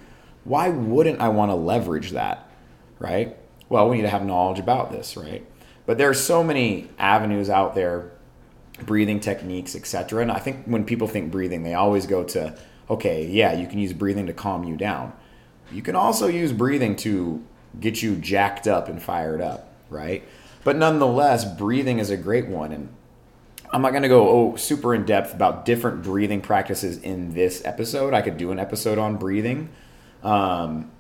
Why 0.46 0.70
wouldn't 0.70 1.20
I 1.20 1.28
want 1.28 1.52
to 1.52 1.56
leverage 1.56 2.12
that, 2.12 2.50
right? 2.98 3.38
Well, 3.68 3.90
we 3.90 3.98
need 3.98 4.04
to 4.04 4.10
have 4.10 4.26
knowledge 4.26 4.60
about 4.60 4.94
this, 4.94 5.18
right? 5.18 5.46
But 5.86 5.98
there 5.98 6.10
are 6.10 6.14
so 6.14 6.46
many 6.46 6.90
avenues 6.98 7.50
out 7.50 7.76
there, 7.76 8.14
breathing 8.86 9.20
techniques, 9.20 9.76
etc. 9.76 10.22
And 10.22 10.32
I 10.32 10.40
think 10.40 10.66
when 10.66 10.86
people 10.86 11.08
think 11.08 11.32
breathing, 11.32 11.64
they 11.64 11.74
always 11.74 12.06
go 12.06 12.24
to 12.26 12.58
okay, 12.90 13.26
yeah, 13.26 13.54
you 13.54 13.68
can 13.68 13.80
use 13.80 13.94
breathing 13.94 14.28
to 14.28 14.34
calm 14.34 14.64
you 14.64 14.78
down. 14.78 15.14
You 15.72 15.82
can 15.82 15.96
also 15.96 16.28
use 16.28 16.54
breathing 16.54 16.96
to 16.98 17.44
get 17.80 18.02
you 18.02 18.16
jacked 18.16 18.68
up 18.68 18.88
and 18.88 19.02
fired 19.02 19.42
up, 19.42 19.74
right? 19.90 20.24
But 20.64 20.78
nonetheless, 20.78 21.46
breathing 21.46 22.00
is 22.00 22.10
a 22.10 22.18
great 22.18 22.48
one. 22.48 22.72
And 22.72 22.90
I'm 23.72 23.82
not 23.82 23.92
going 23.92 24.04
to 24.04 24.10
go 24.10 24.30
oh, 24.30 24.56
super 24.56 24.96
in 24.96 25.06
depth 25.06 25.34
about 25.34 25.66
different 25.66 26.04
breathing 26.04 26.42
practices 26.42 26.98
in 27.00 27.34
this 27.34 27.62
episode. 27.66 28.14
I 28.14 28.22
could 28.22 28.38
do 28.38 28.52
an 28.52 28.60
episode 28.60 28.98
on 28.98 29.18
breathing. 29.18 29.70
Um, 30.24 30.92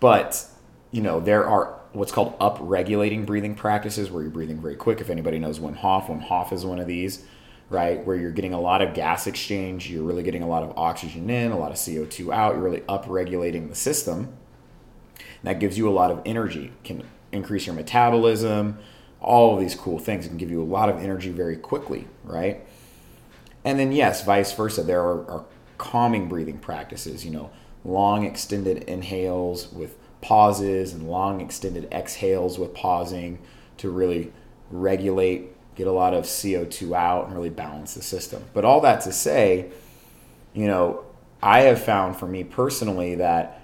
but, 0.00 0.46
you 0.90 1.02
know, 1.02 1.20
there 1.20 1.46
are 1.46 1.78
what's 1.96 2.12
called 2.12 2.34
up 2.38 2.58
regulating 2.60 3.24
breathing 3.24 3.54
practices 3.54 4.10
where 4.10 4.22
you're 4.22 4.30
breathing 4.30 4.60
very 4.60 4.76
quick. 4.76 5.00
If 5.00 5.08
anybody 5.08 5.38
knows 5.38 5.58
Wim 5.58 5.76
Hof, 5.76 6.08
Wim 6.08 6.20
Hof 6.20 6.52
is 6.52 6.64
one 6.64 6.78
of 6.78 6.86
these, 6.86 7.24
right? 7.70 8.04
Where 8.04 8.16
you're 8.16 8.32
getting 8.32 8.52
a 8.52 8.60
lot 8.60 8.82
of 8.82 8.92
gas 8.92 9.26
exchange, 9.26 9.90
you're 9.90 10.02
really 10.02 10.22
getting 10.22 10.42
a 10.42 10.46
lot 10.46 10.62
of 10.62 10.76
oxygen 10.76 11.30
in, 11.30 11.52
a 11.52 11.58
lot 11.58 11.70
of 11.70 11.78
CO2 11.78 12.32
out, 12.32 12.54
you're 12.54 12.62
really 12.62 12.82
up 12.86 13.06
regulating 13.08 13.68
the 13.68 13.74
system. 13.74 14.36
That 15.42 15.58
gives 15.58 15.78
you 15.78 15.88
a 15.88 15.90
lot 15.90 16.10
of 16.10 16.20
energy, 16.26 16.72
can 16.84 17.02
increase 17.32 17.64
your 17.64 17.74
metabolism, 17.74 18.78
all 19.20 19.54
of 19.54 19.60
these 19.60 19.74
cool 19.74 19.98
things. 19.98 20.26
It 20.26 20.28
can 20.28 20.38
give 20.38 20.50
you 20.50 20.62
a 20.62 20.64
lot 20.64 20.90
of 20.90 20.98
energy 20.98 21.30
very 21.30 21.56
quickly, 21.56 22.06
right? 22.24 22.66
And 23.64 23.78
then, 23.78 23.90
yes, 23.90 24.22
vice 24.22 24.52
versa. 24.52 24.82
There 24.82 25.00
are, 25.00 25.30
are 25.30 25.44
calming 25.78 26.28
breathing 26.28 26.58
practices, 26.58 27.24
you 27.24 27.30
know, 27.30 27.50
long 27.84 28.24
extended 28.24 28.84
inhales 28.84 29.72
with 29.72 29.96
pauses 30.20 30.92
and 30.92 31.08
long 31.08 31.40
extended 31.40 31.88
exhales 31.92 32.58
with 32.58 32.74
pausing 32.74 33.38
to 33.78 33.90
really 33.90 34.32
regulate, 34.70 35.52
get 35.74 35.86
a 35.86 35.92
lot 35.92 36.14
of 36.14 36.24
CO2 36.24 36.96
out, 36.96 37.26
and 37.26 37.34
really 37.34 37.50
balance 37.50 37.94
the 37.94 38.02
system. 38.02 38.44
But 38.54 38.64
all 38.64 38.80
that 38.80 39.02
to 39.02 39.12
say, 39.12 39.70
you 40.54 40.66
know, 40.66 41.04
I 41.42 41.60
have 41.60 41.82
found 41.82 42.16
for 42.16 42.26
me 42.26 42.44
personally 42.44 43.16
that, 43.16 43.62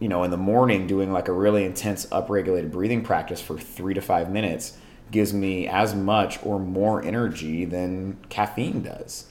you 0.00 0.08
know, 0.08 0.24
in 0.24 0.30
the 0.30 0.36
morning 0.36 0.86
doing 0.86 1.12
like 1.12 1.28
a 1.28 1.32
really 1.32 1.64
intense 1.64 2.06
upregulated 2.06 2.70
breathing 2.70 3.02
practice 3.02 3.40
for 3.40 3.58
three 3.58 3.94
to 3.94 4.00
five 4.00 4.30
minutes 4.30 4.78
gives 5.10 5.32
me 5.32 5.68
as 5.68 5.94
much 5.94 6.44
or 6.44 6.58
more 6.58 7.02
energy 7.02 7.64
than 7.64 8.18
caffeine 8.28 8.82
does. 8.82 9.26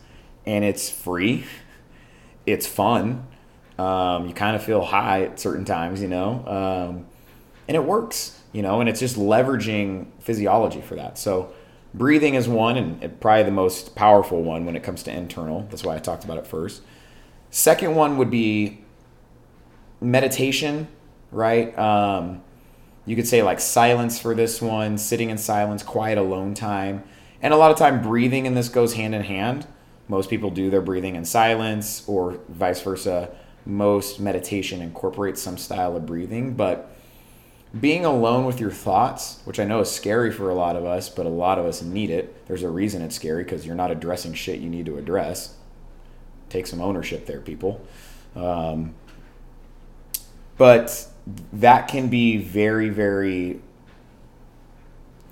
And 0.46 0.64
it's 0.64 0.90
free, 0.90 1.46
it's 2.46 2.68
fun, 2.68 3.28
um, 3.78 4.28
you 4.28 4.34
kind 4.34 4.56
of 4.56 4.64
feel 4.64 4.84
high 4.84 5.24
at 5.24 5.40
certain 5.40 5.66
times, 5.66 6.02
you 6.02 6.08
know, 6.08 6.44
um, 6.48 7.06
and 7.68 7.76
it 7.76 7.84
works, 7.84 8.40
you 8.54 8.62
know, 8.62 8.80
and 8.80 8.88
it's 8.90 9.00
just 9.00 9.18
leveraging 9.18 10.08
physiology 10.20 10.82
for 10.82 10.96
that. 10.96 11.18
So, 11.18 11.52
breathing 11.94 12.36
is 12.36 12.48
one, 12.48 12.78
and 12.78 13.20
probably 13.20 13.44
the 13.44 13.52
most 13.52 13.96
powerful 13.96 14.42
one 14.44 14.66
when 14.66 14.76
it 14.76 14.84
comes 14.84 15.04
to 15.04 15.12
internal. 15.12 15.68
That's 15.70 15.84
why 15.84 15.96
I 15.96 16.00
talked 16.00 16.24
about 16.24 16.38
it 16.38 16.48
first. 16.48 16.82
Second 17.50 17.96
one 17.96 18.18
would 18.18 18.30
be 18.30 18.84
meditation, 20.02 20.88
right? 21.32 21.78
Um, 21.78 22.44
you 23.06 23.16
could 23.16 23.28
say 23.28 23.44
like 23.44 23.60
silence 23.60 24.20
for 24.20 24.34
this 24.34 24.62
one, 24.62 24.98
sitting 24.98 25.30
in 25.30 25.38
silence, 25.38 25.84
quiet 25.84 26.18
alone 26.18 26.54
time. 26.54 27.04
And 27.42 27.54
a 27.54 27.58
lot 27.58 27.72
of 27.72 27.78
time, 27.78 28.02
breathing 28.02 28.46
in 28.46 28.56
this 28.56 28.70
goes 28.70 28.94
hand 28.94 29.14
in 29.14 29.22
hand. 29.22 29.68
Most 30.08 30.30
people 30.30 30.50
do 30.50 30.70
their 30.70 30.82
breathing 30.82 31.16
in 31.16 31.26
silence 31.26 32.04
or 32.08 32.40
vice 32.50 32.82
versa 32.82 33.36
most 33.66 34.20
meditation 34.20 34.82
incorporates 34.82 35.42
some 35.42 35.58
style 35.58 35.96
of 35.96 36.06
breathing, 36.06 36.54
but 36.54 36.92
being 37.80 38.06
alone 38.06 38.46
with 38.46 38.60
your 38.60 38.72
thoughts, 38.72 39.42
which 39.44 39.60
I 39.60 39.66
know 39.66 39.82
is 39.82 39.92
scary 39.92 40.32
for 40.32 40.50
a 40.50 40.56
lot 40.56 40.76
of 40.76 40.86
us, 40.86 41.10
but 41.10 41.26
a 41.26 41.30
lot 41.30 41.60
of 41.60 41.66
us 41.66 41.82
need 41.82 42.10
it. 42.10 42.46
There's 42.48 42.64
a 42.64 42.70
reason 42.70 43.02
it's 43.02 43.16
scary 43.16 43.44
because 43.44 43.66
you're 43.66 43.76
not 43.76 43.92
addressing 43.92 44.34
shit 44.34 44.60
you 44.60 44.70
need 44.70 44.86
to 44.86 44.98
address. 44.98 45.56
Take 46.50 46.68
some 46.68 46.80
ownership 46.80 47.26
there, 47.26 47.42
people. 47.42 47.86
Um, 48.36 48.94
but 50.58 51.08
that 51.52 51.88
can 51.88 52.08
be 52.08 52.38
very, 52.38 52.90
very 52.90 53.60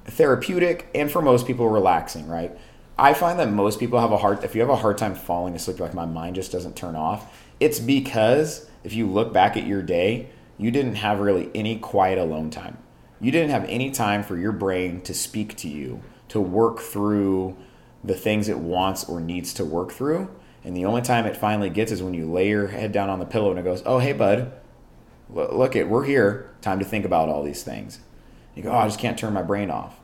therapeutic 0.05 0.89
and 0.93 1.09
for 1.09 1.21
most 1.21 1.47
people 1.47 1.69
relaxing, 1.69 2.27
right? 2.27 2.51
I 2.97 3.13
find 3.13 3.39
that 3.39 3.49
most 3.49 3.79
people 3.79 3.99
have 3.99 4.11
a 4.11 4.17
hard 4.17 4.43
if 4.43 4.53
you 4.53 4.61
have 4.61 4.69
a 4.69 4.75
hard 4.75 4.97
time 4.97 5.15
falling 5.15 5.55
asleep, 5.55 5.79
like 5.79 5.93
my 5.93 6.05
mind 6.05 6.35
just 6.35 6.51
doesn't 6.51 6.75
turn 6.75 6.95
off 6.95 7.42
it's 7.59 7.79
because 7.79 8.69
if 8.83 8.93
you 8.93 9.07
look 9.07 9.33
back 9.33 9.55
at 9.55 9.65
your 9.65 9.81
day, 9.81 10.29
you 10.57 10.71
didn't 10.71 10.95
have 10.95 11.19
really 11.19 11.49
any 11.55 11.77
quiet 11.77 12.17
alone 12.17 12.49
time. 12.49 12.77
You 13.19 13.31
didn't 13.31 13.51
have 13.51 13.65
any 13.65 13.89
time 13.91 14.23
for 14.23 14.37
your 14.37 14.51
brain 14.51 15.01
to 15.01 15.13
speak 15.13 15.55
to 15.57 15.69
you, 15.69 16.01
to 16.29 16.41
work 16.41 16.79
through 16.79 17.55
the 18.03 18.15
things 18.15 18.49
it 18.49 18.59
wants 18.59 19.05
or 19.05 19.21
needs 19.21 19.53
to 19.53 19.65
work 19.65 19.91
through. 19.91 20.29
And 20.63 20.75
the 20.75 20.85
only 20.85 21.01
time 21.01 21.25
it 21.25 21.37
finally 21.37 21.69
gets 21.69 21.91
is 21.91 22.03
when 22.03 22.13
you 22.13 22.29
lay 22.29 22.49
your 22.49 22.67
head 22.67 22.91
down 22.91 23.09
on 23.09 23.19
the 23.19 23.25
pillow 23.25 23.49
and 23.49 23.59
it 23.59 23.63
goes, 23.63 23.81
"Oh, 23.85 23.99
hey, 23.99 24.13
bud, 24.13 24.51
look 25.29 25.75
it, 25.75 25.89
we're 25.89 26.05
here. 26.05 26.49
Time 26.61 26.79
to 26.79 26.85
think 26.85 27.05
about 27.05 27.29
all 27.29 27.43
these 27.43 27.63
things." 27.63 27.99
You 28.55 28.63
go, 28.63 28.71
"Oh, 28.71 28.77
I 28.77 28.87
just 28.87 28.99
can't 28.99 29.17
turn 29.17 29.33
my 29.33 29.41
brain 29.41 29.69
off." 29.69 29.99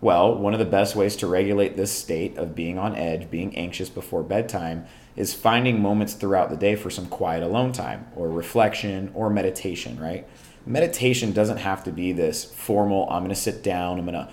Well, 0.00 0.36
one 0.36 0.52
of 0.52 0.58
the 0.58 0.64
best 0.64 0.96
ways 0.96 1.14
to 1.16 1.26
regulate 1.26 1.76
this 1.76 1.92
state 1.92 2.36
of 2.36 2.54
being 2.54 2.76
on 2.76 2.96
edge, 2.96 3.30
being 3.30 3.56
anxious 3.56 3.88
before 3.88 4.22
bedtime, 4.22 4.84
is 5.16 5.34
finding 5.34 5.80
moments 5.80 6.14
throughout 6.14 6.50
the 6.50 6.56
day 6.56 6.74
for 6.74 6.90
some 6.90 7.06
quiet 7.06 7.42
alone 7.42 7.72
time 7.72 8.06
or 8.16 8.28
reflection 8.28 9.10
or 9.14 9.28
meditation, 9.28 9.98
right? 10.00 10.26
Meditation 10.64 11.32
doesn't 11.32 11.58
have 11.58 11.84
to 11.84 11.92
be 11.92 12.12
this 12.12 12.44
formal, 12.44 13.08
I'm 13.10 13.22
going 13.22 13.34
to 13.34 13.34
sit 13.34 13.62
down, 13.62 13.98
I'm 13.98 14.06
going 14.06 14.14
to 14.14 14.32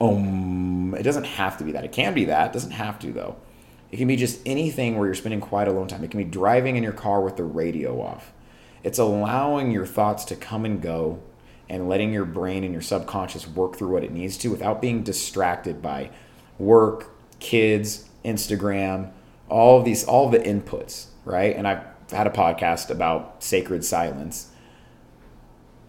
um 0.00 0.94
it 0.98 1.02
doesn't 1.02 1.24
have 1.24 1.56
to 1.58 1.64
be 1.64 1.72
that. 1.72 1.84
It 1.84 1.92
can 1.92 2.14
be 2.14 2.24
that, 2.26 2.50
it 2.50 2.52
doesn't 2.52 2.72
have 2.72 2.98
to 3.00 3.12
though. 3.12 3.36
It 3.90 3.96
can 3.98 4.08
be 4.08 4.16
just 4.16 4.40
anything 4.44 4.96
where 4.96 5.06
you're 5.06 5.14
spending 5.14 5.40
quiet 5.40 5.68
alone 5.68 5.86
time. 5.86 6.02
It 6.02 6.10
can 6.10 6.18
be 6.18 6.24
driving 6.24 6.76
in 6.76 6.82
your 6.82 6.92
car 6.92 7.20
with 7.20 7.36
the 7.36 7.44
radio 7.44 8.00
off. 8.00 8.32
It's 8.82 8.98
allowing 8.98 9.70
your 9.70 9.86
thoughts 9.86 10.24
to 10.26 10.36
come 10.36 10.64
and 10.64 10.82
go 10.82 11.22
and 11.68 11.88
letting 11.88 12.12
your 12.12 12.24
brain 12.24 12.64
and 12.64 12.72
your 12.72 12.82
subconscious 12.82 13.46
work 13.46 13.76
through 13.76 13.88
what 13.88 14.04
it 14.04 14.12
needs 14.12 14.36
to 14.38 14.48
without 14.48 14.82
being 14.82 15.02
distracted 15.02 15.80
by 15.80 16.10
work, 16.58 17.10
kids, 17.38 18.08
Instagram, 18.24 19.10
all 19.48 19.78
of 19.78 19.84
these 19.84 20.04
all 20.04 20.26
of 20.26 20.32
the 20.32 20.38
inputs 20.38 21.06
right? 21.24 21.56
And 21.56 21.66
i've 21.66 21.84
had 22.10 22.26
a 22.26 22.30
podcast 22.30 22.90
about 22.90 23.42
sacred 23.42 23.82
silence. 23.84 24.50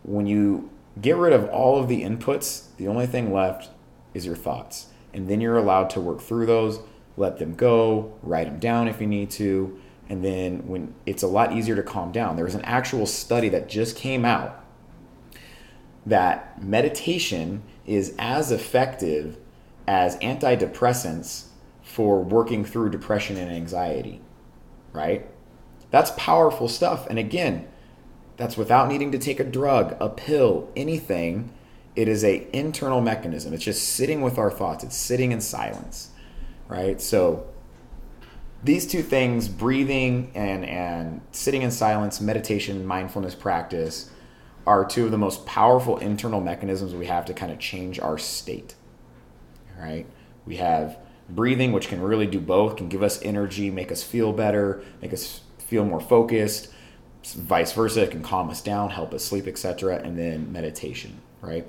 When 0.03 0.25
you 0.25 0.69
get 1.01 1.17
rid 1.17 1.33
of 1.33 1.49
all 1.49 1.77
of 1.77 1.87
the 1.87 2.03
inputs 2.03 2.67
the 2.77 2.87
only 2.87 3.05
thing 3.05 3.33
left 3.33 3.69
is 4.13 4.25
your 4.25 4.35
thoughts. 4.35 4.87
And 5.13 5.29
then 5.29 5.39
you're 5.39 5.57
allowed 5.57 5.89
to 5.91 6.01
work 6.01 6.21
through 6.21 6.45
those 6.45 6.79
let 7.17 7.37
them 7.37 7.55
go 7.55 8.13
write 8.21 8.45
them 8.45 8.59
down 8.59 8.87
if 8.87 8.99
you 8.99 9.07
need 9.07 9.31
to. 9.31 9.79
And 10.09 10.23
then 10.23 10.67
when 10.67 10.93
it's 11.05 11.23
a 11.23 11.27
lot 11.27 11.53
easier 11.53 11.75
to 11.75 11.83
calm 11.83 12.11
down. 12.11 12.35
There 12.35 12.45
was 12.45 12.55
an 12.55 12.65
actual 12.65 13.05
study 13.05 13.49
that 13.49 13.69
just 13.69 13.95
came 13.95 14.25
out 14.25 14.63
that 16.05 16.61
meditation 16.61 17.63
is 17.85 18.13
as 18.19 18.51
effective 18.51 19.37
as 19.87 20.17
antidepressants 20.17 21.45
for 21.95 22.21
working 22.21 22.65
through 22.65 22.89
depression 22.89 23.37
and 23.37 23.49
anxiety, 23.49 24.19
right? 24.91 25.25
That's 25.91 26.11
powerful 26.17 26.67
stuff. 26.67 27.07
And 27.09 27.17
again, 27.17 27.69
that's 28.35 28.57
without 28.57 28.89
needing 28.89 29.13
to 29.13 29.17
take 29.17 29.39
a 29.39 29.45
drug, 29.45 29.95
a 30.01 30.09
pill, 30.09 30.69
anything. 30.75 31.53
It 31.95 32.09
is 32.09 32.25
a 32.25 32.49
internal 32.51 32.99
mechanism. 32.99 33.53
It's 33.53 33.63
just 33.63 33.87
sitting 33.87 34.19
with 34.19 34.37
our 34.37 34.51
thoughts. 34.51 34.83
It's 34.83 34.97
sitting 34.97 35.31
in 35.31 35.39
silence, 35.39 36.09
right? 36.67 36.99
So 36.99 37.47
these 38.61 38.85
two 38.85 39.01
things, 39.01 39.47
breathing 39.47 40.33
and 40.35 40.65
and 40.65 41.21
sitting 41.31 41.61
in 41.61 41.71
silence, 41.71 42.19
meditation, 42.19 42.85
mindfulness 42.85 43.35
practice, 43.35 44.09
are 44.67 44.83
two 44.83 45.05
of 45.05 45.11
the 45.11 45.17
most 45.17 45.45
powerful 45.45 45.97
internal 45.99 46.41
mechanisms 46.41 46.93
we 46.93 47.05
have 47.05 47.23
to 47.23 47.33
kind 47.33 47.53
of 47.53 47.59
change 47.59 48.01
our 48.01 48.17
state. 48.17 48.75
Right? 49.79 50.05
We 50.45 50.57
have 50.57 50.97
breathing, 51.29 51.71
which 51.71 51.87
can 51.87 52.01
really 52.01 52.27
do 52.27 52.39
both, 52.39 52.77
can 52.77 52.89
give 52.89 53.03
us 53.03 53.21
energy, 53.21 53.69
make 53.69 53.91
us 53.91 54.03
feel 54.03 54.31
better, 54.31 54.83
make 55.01 55.13
us 55.13 55.41
feel 55.57 55.85
more 55.85 56.01
focused. 56.01 56.71
Vice 57.23 57.73
versa, 57.73 58.03
it 58.03 58.11
can 58.11 58.21
calm 58.21 58.49
us 58.49 58.61
down, 58.61 58.91
help 58.91 59.13
us 59.13 59.23
sleep, 59.23 59.47
etc. 59.47 59.95
And 60.03 60.17
then 60.17 60.51
meditation, 60.51 61.19
right? 61.41 61.65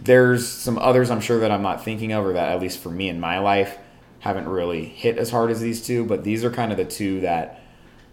There's 0.00 0.48
some 0.48 0.78
others 0.78 1.10
I'm 1.10 1.20
sure 1.20 1.40
that 1.40 1.50
I'm 1.50 1.62
not 1.62 1.84
thinking 1.84 2.12
of, 2.12 2.24
or 2.24 2.32
that 2.32 2.50
at 2.50 2.60
least 2.60 2.78
for 2.78 2.90
me 2.90 3.08
in 3.08 3.20
my 3.20 3.38
life 3.38 3.76
haven't 4.20 4.48
really 4.48 4.84
hit 4.84 5.18
as 5.18 5.30
hard 5.30 5.50
as 5.50 5.60
these 5.60 5.84
two, 5.84 6.04
but 6.04 6.24
these 6.24 6.44
are 6.44 6.50
kind 6.50 6.72
of 6.72 6.78
the 6.78 6.84
two 6.84 7.20
that 7.20 7.62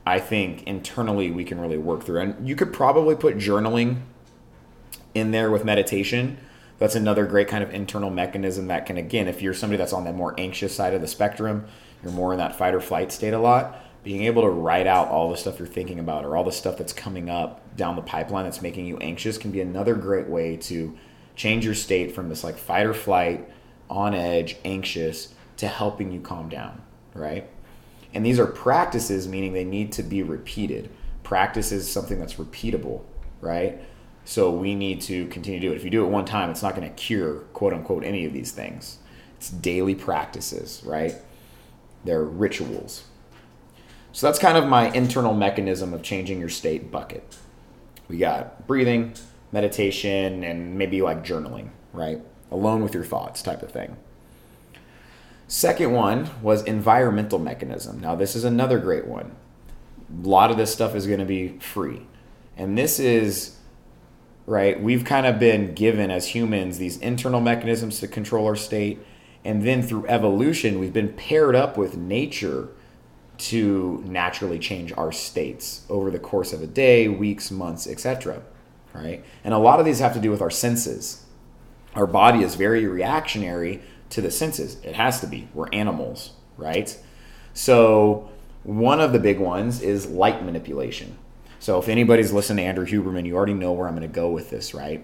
I 0.06 0.20
think 0.20 0.64
internally 0.64 1.32
we 1.32 1.44
can 1.44 1.60
really 1.60 1.78
work 1.78 2.04
through. 2.04 2.20
And 2.20 2.48
you 2.48 2.56
could 2.56 2.74
probably 2.74 3.16
put 3.16 3.38
journaling 3.38 4.02
in 5.14 5.32
there 5.32 5.50
with 5.50 5.64
meditation 5.64 6.38
that's 6.78 6.96
another 6.96 7.26
great 7.26 7.48
kind 7.48 7.64
of 7.64 7.74
internal 7.74 8.10
mechanism 8.10 8.68
that 8.68 8.86
can 8.86 8.98
again 8.98 9.28
if 9.28 9.42
you're 9.42 9.54
somebody 9.54 9.78
that's 9.78 9.94
on 9.94 10.04
that 10.06 10.16
more 10.16 10.34
anxious 10.38 10.76
side 10.76 10.94
of 10.94 11.02
the 11.02 11.08
spectrum 11.08 11.66
you're 12.04 12.12
more 12.12 12.34
in 12.34 12.40
that 12.40 12.56
fight 12.56 12.74
or 12.74 12.82
flight 12.82 13.12
state 13.12 13.34
a 13.34 13.40
lot 13.40 13.82
being 14.04 14.24
able 14.24 14.44
to 14.44 14.50
write 14.50 14.88
out 14.88 15.08
all 15.08 15.32
the 15.32 15.38
stuff 15.38 15.58
you're 15.60 15.68
thinking 15.68 16.00
about 16.00 16.26
or 16.26 16.38
all 16.38 16.44
the 16.44 16.52
stuff 16.52 16.78
that's 16.78 16.94
coming 16.94 17.30
up 17.30 17.76
down 17.76 17.96
the 17.96 18.02
pipeline 18.02 18.46
that's 18.46 18.62
making 18.62 18.86
you 18.86 18.98
anxious 19.00 19.38
can 19.38 19.52
be 19.52 19.62
another 19.62 19.96
great 19.96 20.28
way 20.28 20.56
to 20.58 20.96
change 21.36 21.66
your 21.66 21.74
state 21.76 22.14
from 22.14 22.30
this 22.30 22.44
like 22.44 22.58
fight 22.58 22.86
or 22.86 22.94
flight 22.94 23.50
on 23.90 24.14
edge 24.14 24.58
anxious 24.66 25.34
to 25.58 25.68
helping 25.68 26.12
you 26.12 26.20
calm 26.20 26.50
down 26.50 26.82
right 27.14 27.50
And 28.14 28.26
these 28.26 28.40
are 28.40 28.48
practices, 28.48 29.28
meaning 29.28 29.54
they 29.54 29.66
need 29.66 29.92
to 29.94 30.04
be 30.04 30.24
repeated. 30.24 30.90
Practice 31.24 31.72
is 31.72 31.92
something 31.92 32.20
that's 32.20 32.36
repeatable, 32.36 33.04
right? 33.42 33.82
So 34.26 34.50
we 34.50 34.74
need 34.74 35.02
to 35.02 35.28
continue 35.28 35.60
to 35.60 35.68
do 35.68 35.72
it. 35.72 35.76
If 35.76 35.84
you 35.84 35.92
do 35.92 36.04
it 36.04 36.10
one 36.10 36.26
time, 36.26 36.50
it's 36.50 36.64
not 36.64 36.76
going 36.76 36.88
to 36.88 36.96
cure, 36.96 37.42
quote 37.54 37.74
unquote, 37.74 38.04
any 38.04 38.26
of 38.26 38.34
these 38.34 38.52
things. 38.52 38.98
It's 39.38 39.50
daily 39.50 39.94
practices, 39.94 40.82
right? 40.84 41.16
They're 42.04 42.24
rituals. 42.24 43.06
So 44.12 44.28
that's 44.28 44.40
kind 44.40 44.58
of 44.58 44.68
my 44.68 44.90
internal 44.92 45.34
mechanism 45.34 45.94
of 45.94 46.02
changing 46.02 46.40
your 46.40 46.50
state 46.50 46.92
bucket. 46.92 47.38
We 48.08 48.18
got 48.18 48.66
breathing, 48.66 49.14
meditation, 49.52 50.44
and 50.44 50.78
maybe 50.78 51.02
like 51.02 51.24
journaling, 51.24 51.70
right? 51.94 52.22
Alone 52.50 52.82
with 52.82 52.94
your 52.94 53.04
thoughts 53.04 53.42
type 53.42 53.62
of 53.62 53.72
thing. 53.72 53.98
Second 55.48 55.92
one 55.92 56.30
was 56.42 56.64
environmental 56.64 57.38
mechanism. 57.38 58.00
Now, 58.00 58.16
this 58.16 58.36
is 58.36 58.44
another 58.44 58.80
great 58.80 59.06
one. 59.06 59.36
A 60.24 60.28
lot 60.28 60.50
of 60.50 60.58
this 60.58 60.74
stuff 60.74 60.96
is 60.96 61.06
going 61.06 61.20
to 61.20 61.26
be 61.26 61.60
free. 61.60 62.08
And 62.58 62.78
this 62.78 63.00
is 63.00 63.55
right? 64.46 64.82
We've 64.82 65.04
kind 65.04 65.26
of 65.26 65.40
been 65.40 65.74
given 65.74 66.12
as 66.12 66.28
humans 66.28 66.78
these 66.78 66.98
internal 66.98 67.42
mechanisms 67.42 68.00
to 68.00 68.08
control 68.08 68.46
our 68.46 68.56
state. 68.56 69.00
And 69.44 69.64
then 69.64 69.82
through 69.82 70.08
evolution, 70.08 70.80
we've 70.80 70.94
been 70.94 71.14
paired 71.14 71.56
up 71.56 71.78
with 71.78 71.98
nature 71.98 72.70
to 73.38 74.04
naturally 74.06 74.60
change 74.60 74.94
our 74.96 75.12
states 75.12 75.86
over 75.90 76.10
the 76.10 76.20
course 76.20 76.54
of 76.54 76.62
a 76.62 76.68
day, 76.68 77.08
weeks, 77.08 77.52
months, 77.52 77.88
etc. 77.88 78.42
Right? 78.94 79.24
And 79.44 79.54
a 79.54 79.58
lot 79.58 79.80
of 79.80 79.86
these 79.86 80.00
have 80.00 80.14
to 80.14 80.22
do 80.22 80.32
with 80.32 80.42
our 80.42 80.50
senses. 80.50 81.26
Our 81.96 82.08
body 82.08 82.44
is 82.44 82.56
very 82.56 82.86
reactionary 82.86 83.82
to 84.12 84.22
the 84.22 84.32
senses. 84.32 84.78
It 84.84 84.96
has 84.96 85.20
to 85.22 85.28
be. 85.28 85.48
We're 85.54 85.70
animals, 85.74 86.32
right? 86.58 86.98
So, 87.54 88.30
one 88.64 89.00
of 89.00 89.14
the 89.14 89.20
big 89.20 89.40
ones 89.40 89.82
is 89.82 90.08
light 90.08 90.44
manipulation. 90.44 91.18
So 91.66 91.80
if 91.80 91.90
anybody's 91.90 92.32
listening 92.32 92.64
to 92.64 92.70
Andrew 92.70 92.86
Huberman, 92.86 93.26
you 93.26 93.36
already 93.36 93.56
know 93.56 93.72
where 93.72 93.88
I'm 93.88 93.96
going 93.96 94.08
to 94.08 94.14
go 94.14 94.30
with 94.30 94.52
this, 94.52 94.76
right? 94.76 95.04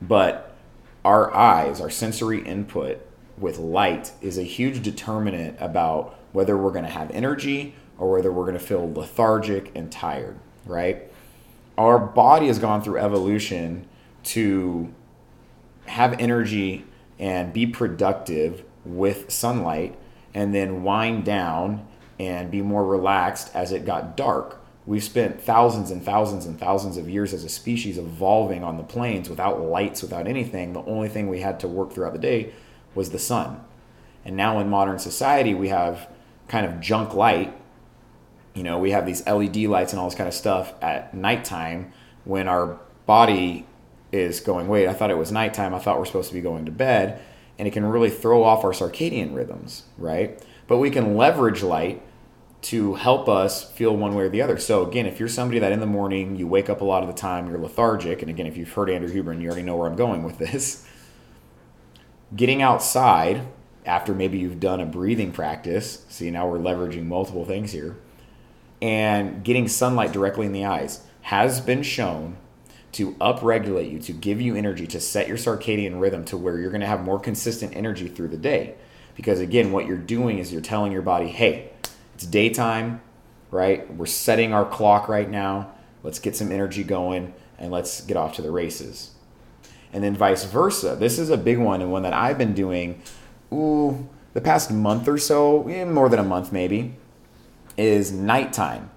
But 0.00 0.56
our 1.04 1.30
eyes, 1.34 1.78
our 1.78 1.90
sensory 1.90 2.42
input 2.42 3.06
with 3.36 3.58
light 3.58 4.12
is 4.22 4.38
a 4.38 4.42
huge 4.42 4.82
determinant 4.82 5.58
about 5.60 6.18
whether 6.32 6.56
we're 6.56 6.70
going 6.70 6.86
to 6.86 6.90
have 6.90 7.10
energy 7.10 7.74
or 7.98 8.12
whether 8.12 8.32
we're 8.32 8.46
going 8.46 8.56
to 8.56 8.64
feel 8.64 8.90
lethargic 8.90 9.72
and 9.74 9.92
tired, 9.92 10.38
right? 10.64 11.02
Our 11.76 11.98
body 11.98 12.46
has 12.46 12.58
gone 12.58 12.80
through 12.80 12.96
evolution 12.96 13.86
to 14.22 14.94
have 15.84 16.18
energy 16.18 16.86
and 17.18 17.52
be 17.52 17.66
productive 17.66 18.64
with 18.86 19.30
sunlight 19.30 19.98
and 20.32 20.54
then 20.54 20.82
wind 20.82 21.26
down 21.26 21.86
and 22.18 22.50
be 22.50 22.62
more 22.62 22.86
relaxed 22.86 23.50
as 23.54 23.70
it 23.70 23.84
got 23.84 24.16
dark 24.16 24.59
We've 24.90 25.04
spent 25.04 25.40
thousands 25.40 25.92
and 25.92 26.02
thousands 26.02 26.46
and 26.46 26.58
thousands 26.58 26.96
of 26.96 27.08
years 27.08 27.32
as 27.32 27.44
a 27.44 27.48
species 27.48 27.96
evolving 27.96 28.64
on 28.64 28.76
the 28.76 28.82
plains 28.82 29.30
without 29.30 29.60
lights, 29.60 30.02
without 30.02 30.26
anything. 30.26 30.72
The 30.72 30.82
only 30.82 31.08
thing 31.08 31.28
we 31.28 31.42
had 31.42 31.60
to 31.60 31.68
work 31.68 31.92
throughout 31.92 32.12
the 32.12 32.18
day 32.18 32.52
was 32.92 33.10
the 33.10 33.18
sun. 33.20 33.60
And 34.24 34.36
now 34.36 34.58
in 34.58 34.68
modern 34.68 34.98
society, 34.98 35.54
we 35.54 35.68
have 35.68 36.08
kind 36.48 36.66
of 36.66 36.80
junk 36.80 37.14
light. 37.14 37.56
You 38.52 38.64
know, 38.64 38.80
we 38.80 38.90
have 38.90 39.06
these 39.06 39.24
LED 39.28 39.58
lights 39.58 39.92
and 39.92 40.00
all 40.00 40.08
this 40.08 40.18
kind 40.18 40.26
of 40.26 40.34
stuff 40.34 40.74
at 40.82 41.14
nighttime 41.14 41.92
when 42.24 42.48
our 42.48 42.80
body 43.06 43.68
is 44.10 44.40
going, 44.40 44.66
wait, 44.66 44.88
I 44.88 44.92
thought 44.92 45.12
it 45.12 45.18
was 45.18 45.30
nighttime. 45.30 45.72
I 45.72 45.78
thought 45.78 46.00
we're 46.00 46.04
supposed 46.04 46.30
to 46.30 46.34
be 46.34 46.40
going 46.40 46.64
to 46.64 46.72
bed. 46.72 47.22
And 47.60 47.68
it 47.68 47.70
can 47.70 47.86
really 47.86 48.10
throw 48.10 48.42
off 48.42 48.64
our 48.64 48.72
circadian 48.72 49.36
rhythms, 49.36 49.84
right? 49.98 50.44
But 50.66 50.78
we 50.78 50.90
can 50.90 51.16
leverage 51.16 51.62
light 51.62 52.02
to 52.62 52.94
help 52.94 53.28
us 53.28 53.64
feel 53.70 53.96
one 53.96 54.14
way 54.14 54.24
or 54.24 54.28
the 54.28 54.42
other. 54.42 54.58
So 54.58 54.86
again, 54.86 55.06
if 55.06 55.18
you're 55.18 55.28
somebody 55.28 55.58
that 55.60 55.72
in 55.72 55.80
the 55.80 55.86
morning 55.86 56.36
you 56.36 56.46
wake 56.46 56.68
up 56.68 56.80
a 56.80 56.84
lot 56.84 57.02
of 57.02 57.08
the 57.08 57.14
time, 57.14 57.48
you're 57.48 57.58
lethargic, 57.58 58.20
and 58.20 58.30
again, 58.30 58.46
if 58.46 58.56
you've 58.56 58.72
heard 58.72 58.90
Andrew 58.90 59.10
Huberman 59.10 59.40
you 59.40 59.48
already 59.48 59.62
know 59.62 59.76
where 59.76 59.88
I'm 59.88 59.96
going 59.96 60.22
with 60.22 60.38
this, 60.38 60.86
getting 62.36 62.62
outside 62.62 63.42
after 63.86 64.14
maybe 64.14 64.38
you've 64.38 64.60
done 64.60 64.80
a 64.80 64.86
breathing 64.86 65.32
practice, 65.32 66.04
see 66.08 66.30
now 66.30 66.46
we're 66.46 66.58
leveraging 66.58 67.06
multiple 67.06 67.46
things 67.46 67.72
here, 67.72 67.96
and 68.82 69.42
getting 69.42 69.66
sunlight 69.66 70.12
directly 70.12 70.46
in 70.46 70.52
the 70.52 70.64
eyes 70.64 71.02
has 71.22 71.60
been 71.60 71.82
shown 71.82 72.36
to 72.92 73.12
upregulate 73.14 73.90
you, 73.90 73.98
to 74.00 74.12
give 74.12 74.40
you 74.40 74.56
energy, 74.56 74.86
to 74.86 75.00
set 75.00 75.28
your 75.28 75.36
circadian 75.36 76.00
rhythm 76.00 76.24
to 76.24 76.36
where 76.36 76.58
you're 76.58 76.70
going 76.70 76.80
to 76.80 76.86
have 76.86 77.02
more 77.02 77.20
consistent 77.20 77.74
energy 77.76 78.08
through 78.08 78.28
the 78.28 78.36
day. 78.36 78.74
Because 79.16 79.40
again, 79.40 79.70
what 79.70 79.86
you're 79.86 79.96
doing 79.96 80.38
is 80.38 80.52
you're 80.52 80.60
telling 80.60 80.92
your 80.92 81.02
body, 81.02 81.28
hey, 81.28 81.70
it's 82.20 82.26
daytime, 82.26 83.00
right? 83.50 83.90
We're 83.94 84.04
setting 84.04 84.52
our 84.52 84.66
clock 84.66 85.08
right 85.08 85.28
now. 85.28 85.72
Let's 86.02 86.18
get 86.18 86.36
some 86.36 86.52
energy 86.52 86.84
going 86.84 87.32
and 87.58 87.72
let's 87.72 88.02
get 88.02 88.18
off 88.18 88.34
to 88.34 88.42
the 88.42 88.50
races. 88.50 89.12
And 89.94 90.04
then 90.04 90.14
vice 90.14 90.44
versa. 90.44 90.96
This 90.96 91.18
is 91.18 91.30
a 91.30 91.38
big 91.38 91.56
one 91.56 91.80
and 91.80 91.90
one 91.90 92.02
that 92.02 92.12
I've 92.12 92.36
been 92.36 92.52
doing, 92.52 93.00
ooh, 93.50 94.06
the 94.34 94.42
past 94.42 94.70
month 94.70 95.08
or 95.08 95.16
so, 95.16 95.66
eh, 95.68 95.86
more 95.86 96.10
than 96.10 96.18
a 96.18 96.22
month 96.22 96.52
maybe, 96.52 96.94
is 97.78 98.12
nighttime, 98.12 98.90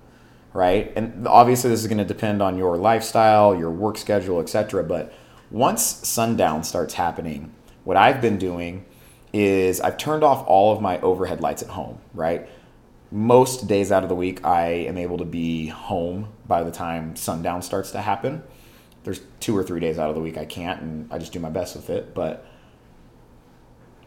right? 0.52 0.92
And 0.98 1.26
obviously 1.26 1.70
this 1.70 1.80
is 1.80 1.88
going 1.88 2.00
to 2.00 2.04
depend 2.04 2.42
on 2.42 2.58
your 2.58 2.76
lifestyle, 2.76 3.58
your 3.58 3.72
work 3.72 3.98
schedule, 3.98 4.42
etc. 4.42 4.84
But 4.84 5.14
once 5.50 5.82
sundown 5.82 6.66
starts 6.66 6.96
happening, 6.96 7.54
what 7.86 7.96
I've 7.96 8.20
been 8.20 8.38
doing 8.38 8.84
is 9.32 9.80
I've 9.80 9.96
turned 9.96 10.26
off 10.26 10.46
all 10.46 10.74
of 10.74 10.82
my 10.82 11.00
overhead 11.00 11.40
lights 11.40 11.64
at 11.64 11.70
home, 11.70 12.00
right? 12.14 12.50
Most 13.14 13.68
days 13.68 13.92
out 13.92 14.02
of 14.02 14.10
the 14.10 14.16
week, 14.16 14.44
I 14.44 14.66
am 14.70 14.98
able 14.98 15.20
to 15.20 15.26
be 15.26 15.68
home 15.68 16.30
by 16.48 16.64
the 16.64 16.72
time 16.72 17.16
sundown 17.16 17.62
starts 17.62 17.92
to 17.92 18.02
happen. 18.02 18.42
There's 19.04 19.22
two 19.40 19.56
or 19.56 19.64
three 19.64 19.80
days 19.80 20.00
out 20.00 20.10
of 20.10 20.16
the 20.16 20.22
week 20.22 20.36
I 20.36 20.46
can't, 20.46 20.82
and 20.82 21.14
I 21.14 21.20
just 21.20 21.32
do 21.32 21.40
my 21.40 21.52
best 21.52 21.76
with 21.76 21.92
it. 21.92 22.16
But 22.16 22.44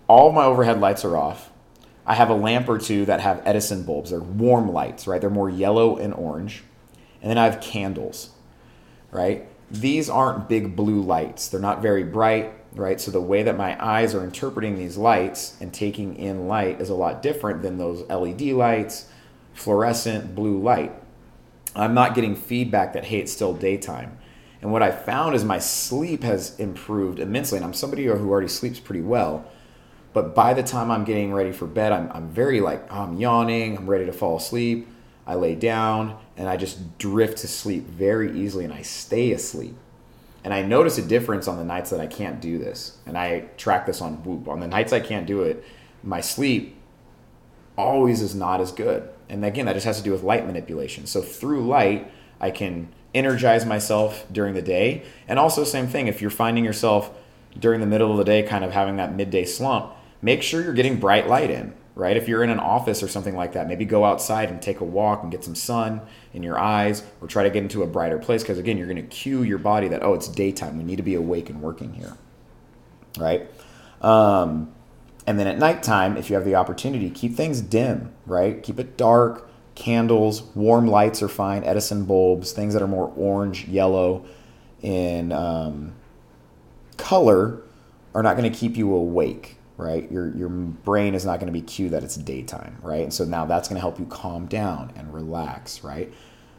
all 0.09 0.33
my 0.33 0.45
overhead 0.45 0.81
lights 0.81 1.05
are 1.05 1.17
off. 1.17 1.53
I 2.05 2.15
have 2.15 2.31
a 2.31 2.35
lamp 2.35 2.69
or 2.69 2.79
two 2.79 3.05
that 3.05 3.21
have 3.21 3.43
Edison 3.45 3.85
bulbs. 3.85 4.11
They're 4.11 4.19
warm 4.19 4.73
lights, 4.73 5.07
right? 5.07 5.21
They're 5.21 5.31
more 5.31 5.51
yellow 5.51 5.97
and 5.97 6.13
orange. 6.13 6.65
And 7.23 7.31
then 7.31 7.39
I 7.39 7.45
have 7.45 7.61
candles, 7.61 8.31
right? 9.13 9.47
These 9.71 10.11
aren't 10.11 10.49
big 10.49 10.75
blue 10.75 11.01
lights. 11.01 11.49
They're 11.49 11.61
not 11.61 11.81
very 11.81 12.03
bright 12.03 12.53
right? 12.77 13.01
So 13.01 13.11
the 13.11 13.21
way 13.21 13.43
that 13.43 13.57
my 13.57 13.77
eyes 13.85 14.15
are 14.15 14.23
interpreting 14.23 14.77
these 14.77 14.97
lights 14.97 15.57
and 15.61 15.73
taking 15.73 16.17
in 16.17 16.47
light 16.47 16.81
is 16.81 16.91
a 16.91 16.95
lot 16.95 17.23
different 17.23 17.63
than 17.63 17.79
those 17.79 18.03
LED 18.09 18.43
lights, 18.53 19.09
fluorescent 19.55 20.35
blue 20.35 20.61
light. 20.61 20.93
I'm 21.75 21.95
not 21.95 22.15
getting 22.15 22.37
feedback 22.37 22.93
that, 22.93 23.05
hey, 23.05 23.19
it's 23.19 23.33
still 23.33 23.55
daytime. 23.55 24.19
And 24.63 24.73
what 24.73 24.83
I 24.83 24.91
found 24.91 25.35
is 25.35 25.45
my 25.45 25.59
sleep 25.59 26.23
has 26.23 26.59
improved 26.59 27.19
immensely. 27.19 27.59
And 27.59 27.65
I'm 27.65 27.75
somebody 27.75 28.05
who 28.05 28.31
already 28.31 28.49
sleeps 28.49 28.81
pretty 28.81 29.03
well. 29.03 29.51
But 30.13 30.35
by 30.35 30.55
the 30.55 30.63
time 30.63 30.91
I'm 30.91 31.05
getting 31.05 31.33
ready 31.33 31.53
for 31.53 31.67
bed, 31.67 31.93
I'm, 31.93 32.11
I'm 32.13 32.29
very 32.31 32.61
like, 32.61 32.91
I'm 32.91 33.19
yawning, 33.19 33.77
I'm 33.77 33.89
ready 33.89 34.07
to 34.07 34.13
fall 34.13 34.37
asleep. 34.37 34.89
I 35.27 35.35
lay 35.35 35.55
down 35.55 36.19
and 36.37 36.49
I 36.49 36.57
just 36.57 36.99
drift 36.99 37.39
to 37.39 37.49
sleep 37.49 37.87
very 37.87 38.39
easily 38.39 38.65
and 38.65 38.73
I 38.73 38.83
stay 38.83 39.33
asleep. 39.33 39.77
And 40.47 40.55
I 40.55 40.63
notice 40.63 40.97
a 40.97 41.03
difference 41.03 41.49
on 41.49 41.57
the 41.57 41.65
nights 41.65 41.91
that 41.91 41.99
I 41.99 42.07
can't 42.07 42.41
do 42.41 42.57
this. 42.57 42.99
And 43.05 43.19
I 43.19 43.47
track 43.57 43.85
this 43.85 44.01
on 44.01 44.23
Whoop. 44.23 44.47
On 44.47 44.61
the 44.61 44.69
nights 44.69 44.93
I 44.93 45.01
can't 45.01 45.27
do 45.27 45.43
it, 45.43 45.65
my 46.05 46.21
sleep 46.21 46.77
always 47.77 48.23
is 48.23 48.33
not 48.33 48.61
as 48.61 48.71
good. 48.71 49.09
And 49.29 49.45
again, 49.45 49.67
that 49.67 49.73
just 49.73 49.87
has 49.87 49.99
to 49.99 50.05
do 50.05 50.13
with 50.13 50.23
light 50.23 50.47
manipulation. 50.47 51.07
So 51.07 51.21
through 51.21 51.67
light, 51.67 52.13
I 52.41 52.53
can 52.53 52.91
energize 53.13 53.67
myself 53.67 54.25
during 54.31 54.55
the 54.55 54.63
day. 54.63 55.03
And 55.27 55.41
also, 55.41 55.65
same 55.65 55.89
thing, 55.89 56.07
if 56.07 56.21
you're 56.21 56.31
finding 56.31 56.65
yourself 56.65 57.11
during 57.59 57.81
the 57.81 57.87
middle 57.87 58.13
of 58.13 58.17
the 58.17 58.23
day 58.23 58.45
kind 58.45 58.65
of 58.65 58.71
having 58.71 58.99
that 58.99 59.17
midday 59.17 59.45
slump, 59.45 59.95
make 60.23 60.45
sure 60.45 60.63
you're 60.63 60.75
getting 60.75 61.01
bright 61.01 61.27
light 61.27 61.51
in 61.51 61.75
right? 61.97 62.17
If 62.17 62.29
you're 62.29 62.45
in 62.45 62.51
an 62.51 62.61
office 62.61 63.03
or 63.03 63.09
something 63.09 63.35
like 63.35 63.55
that, 63.55 63.67
maybe 63.67 63.87
go 63.87 64.05
outside 64.05 64.51
and 64.51 64.61
take 64.61 64.81
a 64.81 64.85
walk 64.85 65.23
and 65.23 65.33
get 65.33 65.43
some 65.43 65.55
sun 65.55 66.03
in 66.35 66.43
your 66.43 66.59
eyes 66.59 67.03
or 67.23 67.27
try 67.27 67.43
to 67.43 67.51
get 67.51 67.63
into 67.63 67.83
a 67.83 67.87
brighter 67.87 68.19
place 68.19 68.43
because, 68.43 68.59
again, 68.59 68.77
you're 68.77 68.87
going 68.87 68.97
to 68.97 69.03
cue 69.03 69.43
your 69.43 69.59
body 69.59 69.89
that, 69.89 70.03
oh, 70.03 70.13
it's 70.13 70.29
daytime. 70.29 70.77
We 70.77 70.85
need 70.85 70.97
to 70.97 71.03
be 71.03 71.15
awake 71.15 71.49
and 71.49 71.63
working 71.63 71.95
here, 71.95 72.17
right? 73.19 73.51
Um, 74.03 74.73
and 75.27 75.41
then 75.41 75.47
at 75.47 75.59
nighttime, 75.59 76.19
if 76.19 76.29
you 76.29 76.37
have 76.37 76.45
the 76.45 76.55
opportunity, 76.55 77.09
keep 77.09 77.35
things 77.35 77.63
dim, 77.63 78.13
right? 78.27 78.63
Keep 78.63 78.79
it 78.79 78.99
dark. 78.99 79.49
Candles, 79.75 80.43
warm 80.55 80.87
lights 80.87 81.23
are 81.23 81.29
fine. 81.29 81.65
Edison 81.65 82.05
bulbs, 82.05 82.53
things 82.53 82.75
that 82.75 82.83
are 82.83 82.87
more 82.87 83.11
orange, 83.17 83.67
yellow 83.69 84.27
in 84.83 85.33
um, 85.33 85.95
color 86.99 87.63
are 88.15 88.23
not 88.23 88.37
going 88.37 88.51
to 88.51 88.57
keep 88.57 88.77
you 88.77 88.95
awake 88.95 89.57
right? 89.77 90.11
Your 90.11 90.35
your 90.37 90.49
brain 90.49 91.15
is 91.15 91.25
not 91.25 91.39
going 91.39 91.53
to 91.53 91.53
be 91.53 91.63
cued 91.63 91.93
that 91.93 92.03
it's 92.03 92.17
daytime, 92.17 92.79
right? 92.83 93.03
And 93.03 93.13
so 93.13 93.25
now 93.25 93.45
that's 93.45 93.69
going 93.69 93.77
to 93.77 93.81
help 93.81 93.99
you 93.99 94.07
calm 94.07 94.47
down 94.47 94.93
and 94.97 95.13
relax, 95.13 95.85
right? 95.85 96.13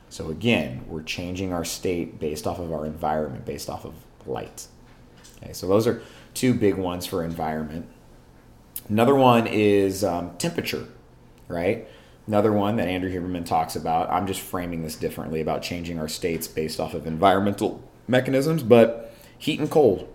So 0.09 0.29
again, 0.29 0.85
we're 0.87 1.03
changing 1.03 1.51
our 1.51 1.65
state 1.65 2.19
based 2.19 2.47
off 2.47 2.59
of 2.59 2.71
our 2.71 2.85
environment, 2.85 3.45
based 3.45 3.69
off 3.69 3.85
of 3.85 3.93
light. 4.25 4.67
Okay, 5.41 5.53
so 5.53 5.67
those 5.67 5.87
are 5.87 6.01
two 6.33 6.53
big 6.53 6.75
ones 6.75 7.05
for 7.05 7.23
environment. 7.23 7.87
Another 8.89 9.15
one 9.15 9.47
is 9.47 10.03
um, 10.03 10.37
temperature, 10.37 10.87
right? 11.47 11.87
Another 12.25 12.51
one 12.51 12.75
that 12.77 12.87
Andrew 12.87 13.11
Huberman 13.11 13.45
talks 13.45 13.75
about. 13.75 14.09
I'm 14.09 14.27
just 14.27 14.41
framing 14.41 14.83
this 14.83 14.95
differently 14.95 15.41
about 15.41 15.61
changing 15.61 15.99
our 15.99 16.07
states 16.07 16.47
based 16.47 16.79
off 16.79 16.93
of 16.93 17.07
environmental 17.07 17.81
mechanisms, 18.07 18.63
but 18.63 19.13
heat 19.37 19.59
and 19.59 19.69
cold, 19.69 20.07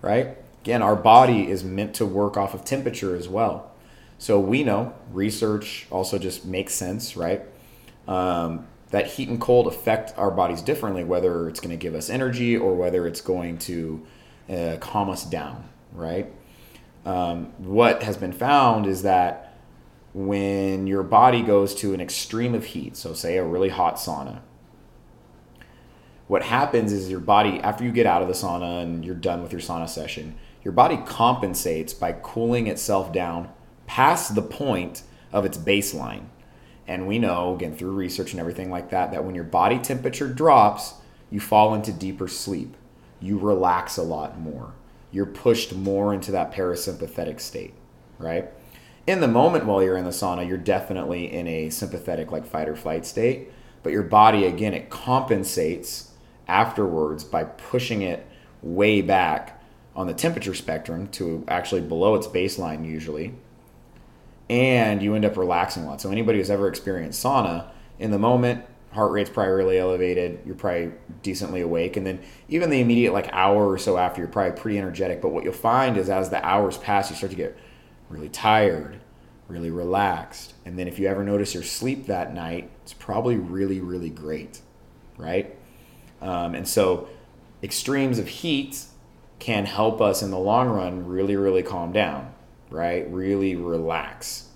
right? 0.00 0.36
Again, 0.62 0.80
our 0.80 0.94
body 0.94 1.50
is 1.50 1.64
meant 1.64 1.94
to 1.94 2.06
work 2.06 2.36
off 2.36 2.54
of 2.54 2.64
temperature 2.64 3.16
as 3.16 3.28
well. 3.28 3.72
So 4.18 4.38
we 4.38 4.62
know 4.62 4.94
research 5.10 5.88
also 5.90 6.18
just 6.18 6.44
makes 6.44 6.72
sense, 6.72 7.16
right? 7.16 7.42
Um, 8.06 8.68
that 8.90 9.08
heat 9.08 9.28
and 9.28 9.40
cold 9.40 9.66
affect 9.66 10.16
our 10.16 10.30
bodies 10.30 10.62
differently, 10.62 11.02
whether 11.02 11.48
it's 11.48 11.58
going 11.58 11.70
to 11.70 11.76
give 11.76 11.96
us 11.96 12.08
energy 12.08 12.56
or 12.56 12.76
whether 12.76 13.08
it's 13.08 13.20
going 13.20 13.58
to 13.58 14.06
uh, 14.48 14.76
calm 14.78 15.10
us 15.10 15.24
down, 15.24 15.68
right? 15.92 16.30
Um, 17.04 17.46
what 17.58 18.04
has 18.04 18.16
been 18.16 18.32
found 18.32 18.86
is 18.86 19.02
that 19.02 19.58
when 20.14 20.86
your 20.86 21.02
body 21.02 21.42
goes 21.42 21.74
to 21.76 21.92
an 21.92 22.00
extreme 22.00 22.54
of 22.54 22.66
heat, 22.66 22.96
so 22.96 23.14
say 23.14 23.36
a 23.38 23.44
really 23.44 23.70
hot 23.70 23.96
sauna, 23.96 24.42
what 26.28 26.44
happens 26.44 26.92
is 26.92 27.10
your 27.10 27.18
body, 27.18 27.58
after 27.60 27.82
you 27.82 27.90
get 27.90 28.06
out 28.06 28.22
of 28.22 28.28
the 28.28 28.34
sauna 28.34 28.82
and 28.82 29.04
you're 29.04 29.16
done 29.16 29.42
with 29.42 29.50
your 29.50 29.60
sauna 29.60 29.88
session, 29.88 30.36
your 30.62 30.72
body 30.72 30.98
compensates 31.04 31.92
by 31.92 32.12
cooling 32.12 32.66
itself 32.66 33.12
down 33.12 33.50
past 33.86 34.34
the 34.34 34.42
point 34.42 35.02
of 35.32 35.44
its 35.44 35.58
baseline. 35.58 36.24
And 36.86 37.06
we 37.06 37.18
know, 37.18 37.54
again, 37.54 37.74
through 37.74 37.92
research 37.92 38.32
and 38.32 38.40
everything 38.40 38.70
like 38.70 38.90
that, 38.90 39.12
that 39.12 39.24
when 39.24 39.34
your 39.34 39.44
body 39.44 39.78
temperature 39.78 40.28
drops, 40.28 40.94
you 41.30 41.40
fall 41.40 41.74
into 41.74 41.92
deeper 41.92 42.28
sleep. 42.28 42.76
You 43.20 43.38
relax 43.38 43.96
a 43.96 44.02
lot 44.02 44.38
more. 44.38 44.72
You're 45.10 45.26
pushed 45.26 45.74
more 45.74 46.12
into 46.12 46.32
that 46.32 46.52
parasympathetic 46.52 47.40
state, 47.40 47.74
right? 48.18 48.50
In 49.06 49.20
the 49.20 49.28
moment 49.28 49.66
while 49.66 49.82
you're 49.82 49.96
in 49.96 50.04
the 50.04 50.10
sauna, 50.10 50.46
you're 50.46 50.58
definitely 50.58 51.32
in 51.32 51.46
a 51.46 51.70
sympathetic, 51.70 52.30
like 52.30 52.46
fight 52.46 52.68
or 52.68 52.76
flight 52.76 53.04
state. 53.04 53.50
But 53.82 53.92
your 53.92 54.04
body, 54.04 54.44
again, 54.44 54.74
it 54.74 54.90
compensates 54.90 56.12
afterwards 56.46 57.24
by 57.24 57.44
pushing 57.44 58.02
it 58.02 58.26
way 58.62 59.02
back 59.02 59.61
on 59.94 60.06
the 60.06 60.14
temperature 60.14 60.54
spectrum 60.54 61.06
to 61.08 61.44
actually 61.48 61.80
below 61.80 62.14
its 62.14 62.26
baseline 62.26 62.86
usually 62.86 63.34
and 64.48 65.02
you 65.02 65.14
end 65.14 65.24
up 65.24 65.36
relaxing 65.36 65.84
a 65.84 65.86
lot. 65.86 66.00
So 66.00 66.10
anybody 66.10 66.38
who's 66.38 66.50
ever 66.50 66.68
experienced 66.68 67.22
sauna 67.22 67.70
in 67.98 68.10
the 68.10 68.18
moment 68.18 68.64
heart 68.92 69.10
rate's 69.10 69.30
probably 69.30 69.54
really 69.54 69.78
elevated 69.78 70.38
you're 70.44 70.54
probably 70.54 70.92
decently 71.22 71.62
awake 71.62 71.96
and 71.96 72.06
then 72.06 72.20
even 72.48 72.68
the 72.68 72.78
immediate 72.78 73.12
like 73.14 73.26
hour 73.32 73.66
or 73.66 73.78
so 73.78 73.96
after 73.96 74.20
you're 74.20 74.28
probably 74.28 74.58
pretty 74.60 74.78
energetic. 74.78 75.20
But 75.22 75.30
what 75.30 75.44
you'll 75.44 75.52
find 75.52 75.96
is 75.96 76.10
as 76.10 76.30
the 76.30 76.44
hours 76.44 76.76
pass 76.78 77.10
you 77.10 77.16
start 77.16 77.30
to 77.30 77.36
get 77.36 77.56
really 78.08 78.28
tired 78.28 79.00
really 79.48 79.70
relaxed 79.70 80.54
and 80.64 80.78
then 80.78 80.88
if 80.88 80.98
you 80.98 81.06
ever 81.06 81.24
notice 81.24 81.52
your 81.52 81.62
sleep 81.62 82.06
that 82.06 82.32
night 82.32 82.70
it's 82.82 82.92
probably 82.94 83.36
really 83.36 83.80
really 83.80 84.08
great 84.08 84.60
right? 85.16 85.56
Um, 86.20 86.54
and 86.54 86.66
so 86.66 87.08
extremes 87.62 88.18
of 88.18 88.28
heat 88.28 88.84
can 89.42 89.66
help 89.66 90.00
us 90.00 90.22
in 90.22 90.30
the 90.30 90.38
long 90.38 90.68
run 90.68 91.04
really, 91.04 91.34
really 91.34 91.64
calm 91.64 91.90
down, 91.90 92.32
right? 92.70 93.10
Really 93.10 93.56
relax. 93.56 94.46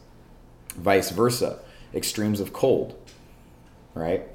Vice 0.76 1.10
versa, 1.10 1.58
extremes 1.92 2.38
of 2.38 2.52
cold, 2.52 2.96
right? 3.94 4.28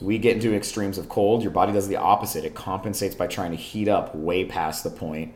We 0.00 0.18
get 0.18 0.36
into 0.36 0.54
extremes 0.54 0.96
of 0.96 1.08
cold, 1.08 1.42
your 1.42 1.50
body 1.50 1.72
does 1.72 1.88
the 1.88 1.96
opposite. 1.96 2.44
It 2.44 2.54
compensates 2.54 3.16
by 3.16 3.26
trying 3.26 3.50
to 3.50 3.56
heat 3.56 3.88
up 3.88 4.14
way 4.14 4.44
past 4.44 4.84
the 4.84 4.90
point 4.90 5.34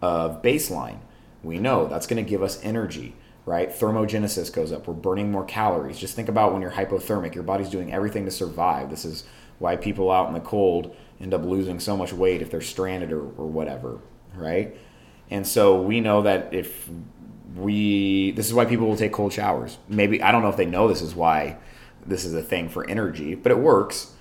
of 0.00 0.40
baseline. 0.40 0.98
We 1.42 1.58
know 1.58 1.88
that's 1.88 2.06
going 2.06 2.24
to 2.24 2.30
give 2.30 2.44
us 2.44 2.62
energy, 2.62 3.16
right? 3.46 3.70
Thermogenesis 3.70 4.52
goes 4.52 4.72
up. 4.72 4.86
We're 4.86 4.94
burning 4.94 5.30
more 5.30 5.44
calories. 5.44 5.98
Just 5.98 6.16
think 6.16 6.28
about 6.28 6.52
when 6.52 6.60
you're 6.60 6.72
hypothermic, 6.72 7.34
your 7.34 7.44
body's 7.44 7.70
doing 7.70 7.92
everything 7.92 8.24
to 8.24 8.30
survive. 8.30 8.90
This 8.90 9.04
is 9.04 9.24
why 9.58 9.76
people 9.76 10.10
out 10.10 10.28
in 10.28 10.34
the 10.34 10.40
cold 10.40 10.94
end 11.20 11.32
up 11.32 11.44
losing 11.44 11.80
so 11.80 11.96
much 11.96 12.12
weight 12.12 12.42
if 12.42 12.50
they're 12.50 12.60
stranded 12.60 13.12
or, 13.12 13.22
or 13.22 13.46
whatever, 13.46 14.00
right? 14.34 14.76
And 15.30 15.46
so 15.46 15.80
we 15.80 16.00
know 16.00 16.22
that 16.22 16.52
if 16.52 16.90
we, 17.54 18.32
this 18.32 18.46
is 18.46 18.52
why 18.52 18.64
people 18.64 18.88
will 18.88 18.96
take 18.96 19.12
cold 19.12 19.32
showers. 19.32 19.78
Maybe, 19.88 20.20
I 20.20 20.32
don't 20.32 20.42
know 20.42 20.50
if 20.50 20.56
they 20.56 20.66
know 20.66 20.88
this 20.88 21.00
is 21.00 21.14
why 21.14 21.56
this 22.04 22.24
is 22.24 22.34
a 22.34 22.42
thing 22.42 22.68
for 22.68 22.88
energy, 22.90 23.36
but 23.36 23.52
it 23.52 23.58
works. 23.58 24.12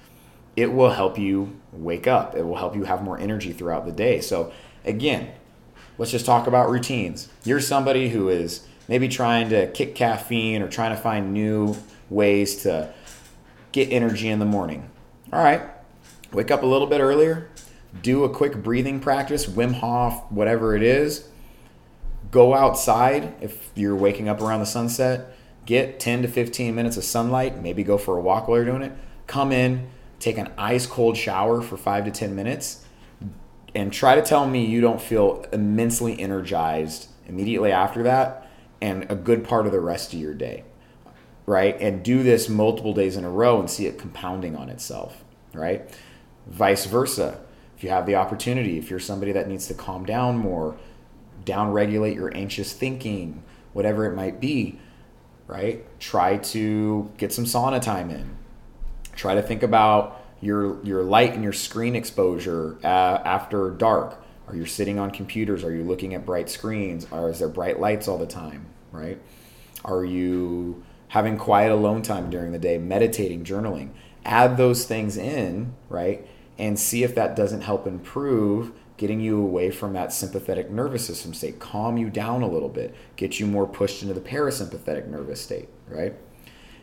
It 0.55 0.71
will 0.71 0.91
help 0.91 1.17
you 1.17 1.59
wake 1.73 2.07
up, 2.07 2.35
it 2.35 2.43
will 2.43 2.55
help 2.55 2.75
you 2.75 2.83
have 2.83 3.03
more 3.03 3.19
energy 3.19 3.51
throughout 3.51 3.85
the 3.85 3.91
day. 3.91 4.21
So, 4.21 4.53
again, 4.85 5.31
let's 5.97 6.11
just 6.11 6.25
talk 6.25 6.47
about 6.47 6.69
routines. 6.69 7.27
You're 7.43 7.59
somebody 7.59 8.09
who 8.09 8.29
is 8.29 8.65
maybe 8.87 9.07
trying 9.07 9.49
to 9.49 9.67
kick 9.71 9.95
caffeine 9.95 10.61
or 10.61 10.67
trying 10.67 10.95
to 10.95 11.01
find 11.01 11.33
new 11.33 11.75
ways 12.09 12.63
to 12.63 12.91
get 13.71 13.91
energy 13.91 14.29
in 14.29 14.39
the 14.39 14.45
morning. 14.45 14.89
All 15.33 15.43
right, 15.43 15.61
wake 16.31 16.51
up 16.51 16.63
a 16.63 16.65
little 16.65 16.87
bit 16.87 17.01
earlier, 17.01 17.49
do 18.01 18.23
a 18.23 18.29
quick 18.29 18.61
breathing 18.63 18.99
practice, 18.99 19.45
Wim 19.45 19.73
Hof, 19.75 20.31
whatever 20.31 20.75
it 20.75 20.83
is. 20.83 21.27
Go 22.31 22.53
outside 22.53 23.33
if 23.41 23.71
you're 23.75 23.95
waking 23.95 24.27
up 24.27 24.41
around 24.41 24.59
the 24.59 24.65
sunset. 24.65 25.35
Get 25.65 25.99
10 25.99 26.23
to 26.23 26.27
15 26.27 26.75
minutes 26.75 26.97
of 26.97 27.03
sunlight. 27.03 27.61
Maybe 27.61 27.83
go 27.83 27.97
for 27.97 28.17
a 28.17 28.21
walk 28.21 28.47
while 28.47 28.57
you're 28.57 28.65
doing 28.65 28.83
it. 28.83 28.91
Come 29.25 29.51
in, 29.51 29.87
take 30.19 30.37
an 30.37 30.51
ice 30.57 30.85
cold 30.85 31.17
shower 31.17 31.61
for 31.61 31.77
five 31.77 32.05
to 32.05 32.11
10 32.11 32.35
minutes, 32.35 32.85
and 33.73 33.91
try 33.91 34.15
to 34.15 34.21
tell 34.21 34.47
me 34.47 34.65
you 34.65 34.81
don't 34.81 35.01
feel 35.01 35.45
immensely 35.51 36.19
energized 36.19 37.07
immediately 37.27 37.71
after 37.71 38.03
that 38.03 38.44
and 38.85 39.09
a 39.09 39.15
good 39.15 39.43
part 39.43 39.65
of 39.65 39.71
the 39.71 39.79
rest 39.79 40.13
of 40.13 40.19
your 40.19 40.35
day. 40.35 40.63
Right? 41.47 41.79
And 41.79 42.03
do 42.03 42.23
this 42.23 42.49
multiple 42.49 42.93
days 42.93 43.17
in 43.17 43.23
a 43.23 43.29
row 43.29 43.59
and 43.59 43.69
see 43.69 43.85
it 43.85 43.97
compounding 43.99 44.55
on 44.55 44.69
itself. 44.69 45.23
Right? 45.53 45.89
Vice 46.47 46.85
versa. 46.85 47.39
If 47.77 47.83
you 47.83 47.89
have 47.89 48.05
the 48.05 48.15
opportunity, 48.15 48.77
if 48.77 48.89
you're 48.89 48.99
somebody 48.99 49.31
that 49.33 49.49
needs 49.49 49.67
to 49.67 49.73
calm 49.73 50.05
down 50.05 50.37
more, 50.37 50.77
down 51.43 51.71
regulate 51.71 52.15
your 52.15 52.35
anxious 52.35 52.73
thinking, 52.73 53.43
whatever 53.73 54.05
it 54.05 54.15
might 54.15 54.39
be, 54.39 54.79
right? 55.47 55.83
Try 55.99 56.37
to 56.37 57.11
get 57.17 57.33
some 57.33 57.45
sauna 57.45 57.81
time 57.81 58.09
in. 58.09 58.37
Try 59.15 59.35
to 59.35 59.41
think 59.41 59.61
about 59.63 60.23
your 60.41 60.83
your 60.83 61.03
light 61.03 61.33
and 61.33 61.43
your 61.43 61.53
screen 61.53 61.95
exposure 61.95 62.77
uh, 62.83 62.87
after 63.25 63.71
dark. 63.71 64.23
Are 64.47 64.55
you 64.55 64.65
sitting 64.65 64.99
on 64.99 65.11
computers? 65.11 65.63
Are 65.63 65.73
you 65.73 65.83
looking 65.83 66.13
at 66.13 66.25
bright 66.25 66.49
screens? 66.49 67.07
Or 67.11 67.29
is 67.29 67.39
there 67.39 67.49
bright 67.49 67.79
lights 67.79 68.07
all 68.07 68.17
the 68.17 68.27
time? 68.27 68.67
Right? 68.95 69.21
Are 69.83 70.03
you 70.03 70.83
having 71.09 71.37
quiet 71.37 71.71
alone 71.71 72.01
time 72.01 72.29
during 72.29 72.51
the 72.51 72.59
day, 72.59 72.77
meditating, 72.77 73.43
journaling? 73.43 73.89
Add 74.25 74.57
those 74.57 74.85
things 74.85 75.17
in, 75.17 75.75
right? 75.89 76.27
and 76.57 76.79
see 76.79 77.03
if 77.03 77.15
that 77.15 77.35
doesn't 77.35 77.61
help 77.61 77.85
improve 77.85 78.71
getting 78.97 79.19
you 79.19 79.37
away 79.37 79.69
from 79.69 79.93
that 79.93 80.13
sympathetic 80.13 80.71
nervous 80.71 81.05
system 81.05 81.33
state, 81.33 81.59
calm 81.59 81.97
you 81.97 82.09
down 82.09 82.41
a 82.41 82.47
little 82.47 82.69
bit, 82.69 82.95
get 83.17 83.39
you 83.39 83.45
more 83.45 83.67
pushed 83.67 84.01
into 84.01 84.13
the 84.13 84.21
parasympathetic 84.21 85.07
nervous 85.07 85.41
state, 85.41 85.67
right? 85.89 86.15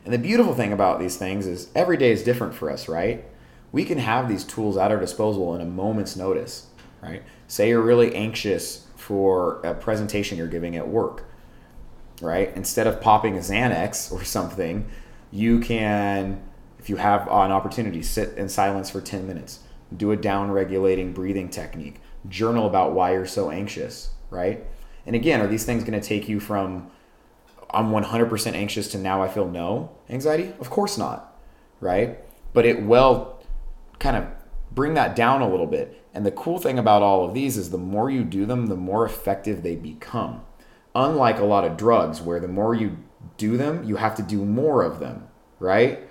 And 0.05 0.13
the 0.13 0.19
beautiful 0.19 0.55
thing 0.55 0.73
about 0.73 1.01
these 1.01 1.17
things 1.17 1.47
is 1.47 1.71
every 1.75 1.97
day 1.97 2.13
is 2.13 2.23
different 2.23 2.55
for 2.55 2.71
us, 2.71 2.87
right? 2.87 3.25
We 3.71 3.85
can 3.87 3.97
have 3.97 4.29
these 4.29 4.45
tools 4.45 4.77
at 4.77 4.91
our 4.91 5.01
disposal 5.01 5.55
in 5.55 5.63
a 5.63 5.65
moment's 5.65 6.15
notice, 6.15 6.67
right? 7.03 7.23
Say 7.47 7.71
you're 7.71 7.81
really 7.81 8.15
anxious 8.15 8.87
for 8.97 9.61
a 9.65 9.73
presentation 9.73 10.37
you're 10.37 10.49
giving 10.49 10.77
at 10.77 10.87
work, 10.87 11.25
right? 12.23 12.51
Instead 12.57 12.87
of 12.87 13.01
popping 13.01 13.37
a 13.37 13.41
Xanax 13.41 14.11
or 14.11 14.25
something, 14.25 14.89
you 15.31 15.61
can 15.61 16.41
if 16.83 16.91
you 16.91 16.97
have 16.97 17.29
an 17.29 17.53
opportunity, 17.53 18.03
sit 18.03 18.37
in 18.37 18.49
silence 18.49 18.91
for 18.91 19.01
10 19.01 19.25
minutes, 19.25 19.61
do 19.97 20.11
a 20.11 20.17
down 20.17 20.51
regulating 20.51 21.13
breathing 21.13 21.49
technique, 21.49 22.01
journal 22.29 22.67
about 22.67 22.93
why 22.93 23.13
you're 23.13 23.25
so 23.25 23.53
anxious, 23.53 24.11
right? 24.31 24.65
And 25.07 25.15
again, 25.15 25.41
are 25.41 25.47
these 25.47 25.65
things 25.65 25.85
going 25.85 25.99
to 25.99 26.05
take 26.05 26.29
you 26.29 26.41
from 26.41 26.91
I'm 27.71 27.91
100% 27.91 28.53
anxious 28.55 28.89
to 28.89 28.99
now 28.99 29.23
I 29.23 29.29
feel 29.29 29.49
no 29.49 29.93
anxiety? 30.11 30.53
Of 30.59 30.71
course 30.71 30.99
not, 30.99 31.39
right? 31.81 32.19
But 32.53 32.67
it 32.67 32.83
will 32.83 33.41
kind 34.01 34.17
of 34.17 34.27
bring 34.73 34.95
that 34.95 35.15
down 35.15 35.41
a 35.41 35.49
little 35.49 35.69
bit. 35.69 36.03
And 36.13 36.27
the 36.27 36.33
cool 36.33 36.59
thing 36.59 36.81
about 36.81 37.03
all 37.03 37.25
of 37.25 37.33
these 37.33 37.57
is 37.57 37.71
the 37.71 37.79
more 37.79 38.11
you 38.11 38.25
do 38.25 38.45
them, 38.45 38.67
the 38.67 38.77
more 38.77 39.07
effective 39.07 39.63
they 39.63 39.77
become. 39.77 40.43
Unlike 40.95 41.39
a 41.39 41.45
lot 41.45 41.65
of 41.65 41.77
drugs, 41.77 42.21
where 42.21 42.41
the 42.41 42.49
more 42.49 42.75
you 42.75 42.99
do 43.37 43.57
them, 43.57 43.85
you 43.85 43.97
have 43.97 44.15
to 44.17 44.23
do 44.23 44.45
more 44.45 44.83
of 44.83 45.01
them, 45.01 45.29
right? 45.59 46.09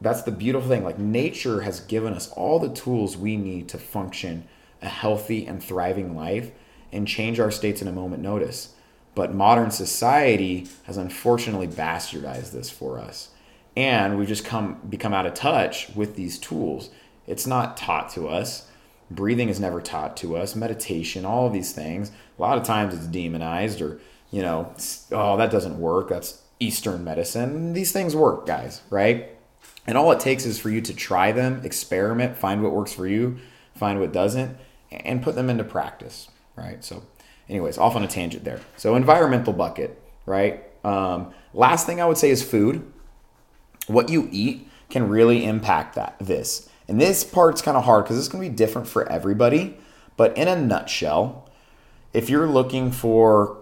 that's 0.00 0.22
the 0.22 0.32
beautiful 0.32 0.68
thing. 0.68 0.84
Like 0.84 0.98
nature 0.98 1.60
has 1.60 1.80
given 1.80 2.14
us 2.14 2.30
all 2.32 2.58
the 2.58 2.72
tools 2.72 3.16
we 3.16 3.36
need 3.36 3.68
to 3.68 3.78
function 3.78 4.48
a 4.82 4.88
healthy 4.88 5.46
and 5.46 5.62
thriving 5.62 6.16
life 6.16 6.50
and 6.92 7.06
change 7.06 7.38
our 7.38 7.50
states 7.50 7.82
in 7.82 7.88
a 7.88 7.92
moment 7.92 8.22
notice. 8.22 8.74
But 9.14 9.34
modern 9.34 9.70
society 9.70 10.68
has 10.84 10.96
unfortunately 10.96 11.66
bastardized 11.66 12.52
this 12.52 12.70
for 12.70 12.98
us. 12.98 13.30
And 13.76 14.18
we've 14.18 14.28
just 14.28 14.44
come 14.44 14.80
become 14.88 15.12
out 15.12 15.26
of 15.26 15.34
touch 15.34 15.94
with 15.94 16.16
these 16.16 16.38
tools. 16.38 16.90
It's 17.26 17.46
not 17.46 17.76
taught 17.76 18.08
to 18.10 18.28
us. 18.28 18.68
Breathing 19.10 19.48
is 19.48 19.58
never 19.58 19.80
taught 19.80 20.16
to 20.18 20.36
us. 20.36 20.54
Meditation, 20.54 21.24
all 21.24 21.46
of 21.46 21.52
these 21.52 21.72
things. 21.72 22.12
A 22.38 22.42
lot 22.42 22.58
of 22.58 22.64
times 22.64 22.94
it's 22.94 23.06
demonized 23.06 23.80
or, 23.80 24.00
you 24.30 24.42
know, 24.42 24.72
oh, 25.10 25.36
that 25.36 25.50
doesn't 25.50 25.80
work. 25.80 26.10
That's 26.10 26.42
Eastern 26.60 27.02
medicine. 27.02 27.72
These 27.72 27.92
things 27.92 28.14
work, 28.14 28.46
guys, 28.46 28.82
right? 28.90 29.30
And 29.86 29.98
all 29.98 30.12
it 30.12 30.20
takes 30.20 30.46
is 30.46 30.58
for 30.58 30.70
you 30.70 30.80
to 30.82 30.94
try 30.94 31.32
them, 31.32 31.62
experiment, 31.64 32.36
find 32.36 32.62
what 32.62 32.72
works 32.72 32.92
for 32.92 33.06
you, 33.06 33.38
find 33.74 33.98
what 33.98 34.12
doesn't, 34.12 34.56
and 34.90 35.22
put 35.22 35.34
them 35.34 35.50
into 35.50 35.64
practice, 35.64 36.28
right? 36.54 36.84
So, 36.84 37.02
anyways, 37.48 37.78
off 37.78 37.96
on 37.96 38.04
a 38.04 38.08
tangent 38.08 38.44
there. 38.44 38.60
So, 38.76 38.94
environmental 38.94 39.52
bucket, 39.52 40.00
right? 40.26 40.64
Um, 40.84 41.32
last 41.52 41.86
thing 41.86 42.00
I 42.00 42.06
would 42.06 42.18
say 42.18 42.30
is 42.30 42.42
food. 42.42 42.90
What 43.86 44.08
you 44.08 44.28
eat 44.30 44.68
can 44.88 45.08
really 45.08 45.44
impact 45.44 45.94
that. 45.96 46.16
This 46.20 46.68
and 46.90 47.00
this 47.00 47.22
part's 47.22 47.62
kind 47.62 47.76
of 47.76 47.84
hard 47.84 48.04
because 48.04 48.18
it's 48.18 48.26
going 48.26 48.42
to 48.42 48.50
be 48.50 48.56
different 48.56 48.88
for 48.88 49.08
everybody. 49.08 49.78
But 50.16 50.36
in 50.36 50.48
a 50.48 50.60
nutshell, 50.60 51.48
if 52.12 52.28
you're 52.28 52.48
looking 52.48 52.90
for 52.90 53.58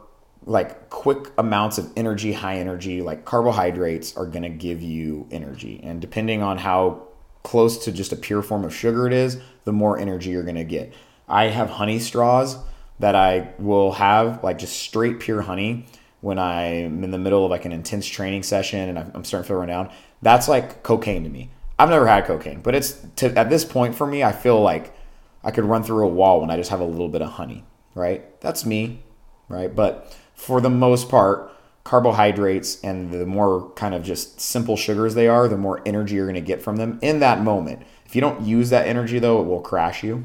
like 0.46 0.88
quick 0.88 1.30
amounts 1.36 1.76
of 1.76 1.92
energy, 1.94 2.32
high 2.32 2.56
energy, 2.56 3.02
like 3.02 3.26
carbohydrates 3.26 4.16
are 4.16 4.24
going 4.24 4.44
to 4.44 4.48
give 4.48 4.80
you 4.80 5.28
energy. 5.30 5.78
And 5.82 6.00
depending 6.00 6.42
on 6.42 6.56
how 6.56 7.06
close 7.42 7.84
to 7.84 7.92
just 7.92 8.12
a 8.12 8.16
pure 8.16 8.40
form 8.40 8.64
of 8.64 8.74
sugar 8.74 9.06
it 9.06 9.12
is, 9.12 9.38
the 9.64 9.74
more 9.74 9.98
energy 9.98 10.30
you're 10.30 10.42
going 10.42 10.54
to 10.54 10.64
get. 10.64 10.94
I 11.28 11.48
have 11.48 11.68
honey 11.68 11.98
straws 11.98 12.56
that 12.98 13.14
I 13.14 13.52
will 13.58 13.92
have, 13.92 14.42
like 14.42 14.56
just 14.56 14.78
straight 14.78 15.20
pure 15.20 15.42
honey, 15.42 15.84
when 16.22 16.38
I'm 16.38 17.04
in 17.04 17.10
the 17.10 17.18
middle 17.18 17.44
of 17.44 17.50
like 17.50 17.66
an 17.66 17.72
intense 17.72 18.06
training 18.06 18.42
session 18.42 18.88
and 18.88 18.98
I'm 18.98 19.24
starting 19.24 19.44
to 19.44 19.48
feel 19.48 19.58
run 19.58 19.68
down. 19.68 19.90
That's 20.22 20.48
like 20.48 20.82
cocaine 20.82 21.24
to 21.24 21.28
me. 21.28 21.50
I've 21.78 21.90
never 21.90 22.06
had 22.06 22.24
cocaine, 22.24 22.60
but 22.60 22.74
it's 22.74 22.98
to, 23.16 23.36
at 23.38 23.50
this 23.50 23.64
point 23.64 23.94
for 23.94 24.06
me, 24.06 24.24
I 24.24 24.32
feel 24.32 24.60
like 24.60 24.96
I 25.44 25.50
could 25.50 25.64
run 25.64 25.84
through 25.84 26.04
a 26.04 26.08
wall 26.08 26.40
when 26.40 26.50
I 26.50 26.56
just 26.56 26.70
have 26.70 26.80
a 26.80 26.84
little 26.84 27.08
bit 27.08 27.22
of 27.22 27.32
honey, 27.32 27.64
right? 27.94 28.40
That's 28.40 28.66
me, 28.66 29.02
right? 29.48 29.74
But 29.74 30.16
for 30.34 30.60
the 30.60 30.70
most 30.70 31.08
part, 31.08 31.52
carbohydrates 31.84 32.82
and 32.82 33.12
the 33.12 33.24
more 33.24 33.70
kind 33.76 33.94
of 33.94 34.02
just 34.02 34.40
simple 34.40 34.76
sugars 34.76 35.14
they 35.14 35.28
are, 35.28 35.48
the 35.48 35.56
more 35.56 35.80
energy 35.86 36.16
you're 36.16 36.26
going 36.26 36.34
to 36.34 36.40
get 36.40 36.60
from 36.60 36.76
them 36.76 36.98
in 37.00 37.20
that 37.20 37.42
moment. 37.42 37.82
If 38.04 38.14
you 38.14 38.20
don't 38.20 38.44
use 38.44 38.70
that 38.70 38.86
energy 38.86 39.18
though, 39.18 39.40
it 39.40 39.46
will 39.46 39.60
crash 39.60 40.02
you. 40.02 40.24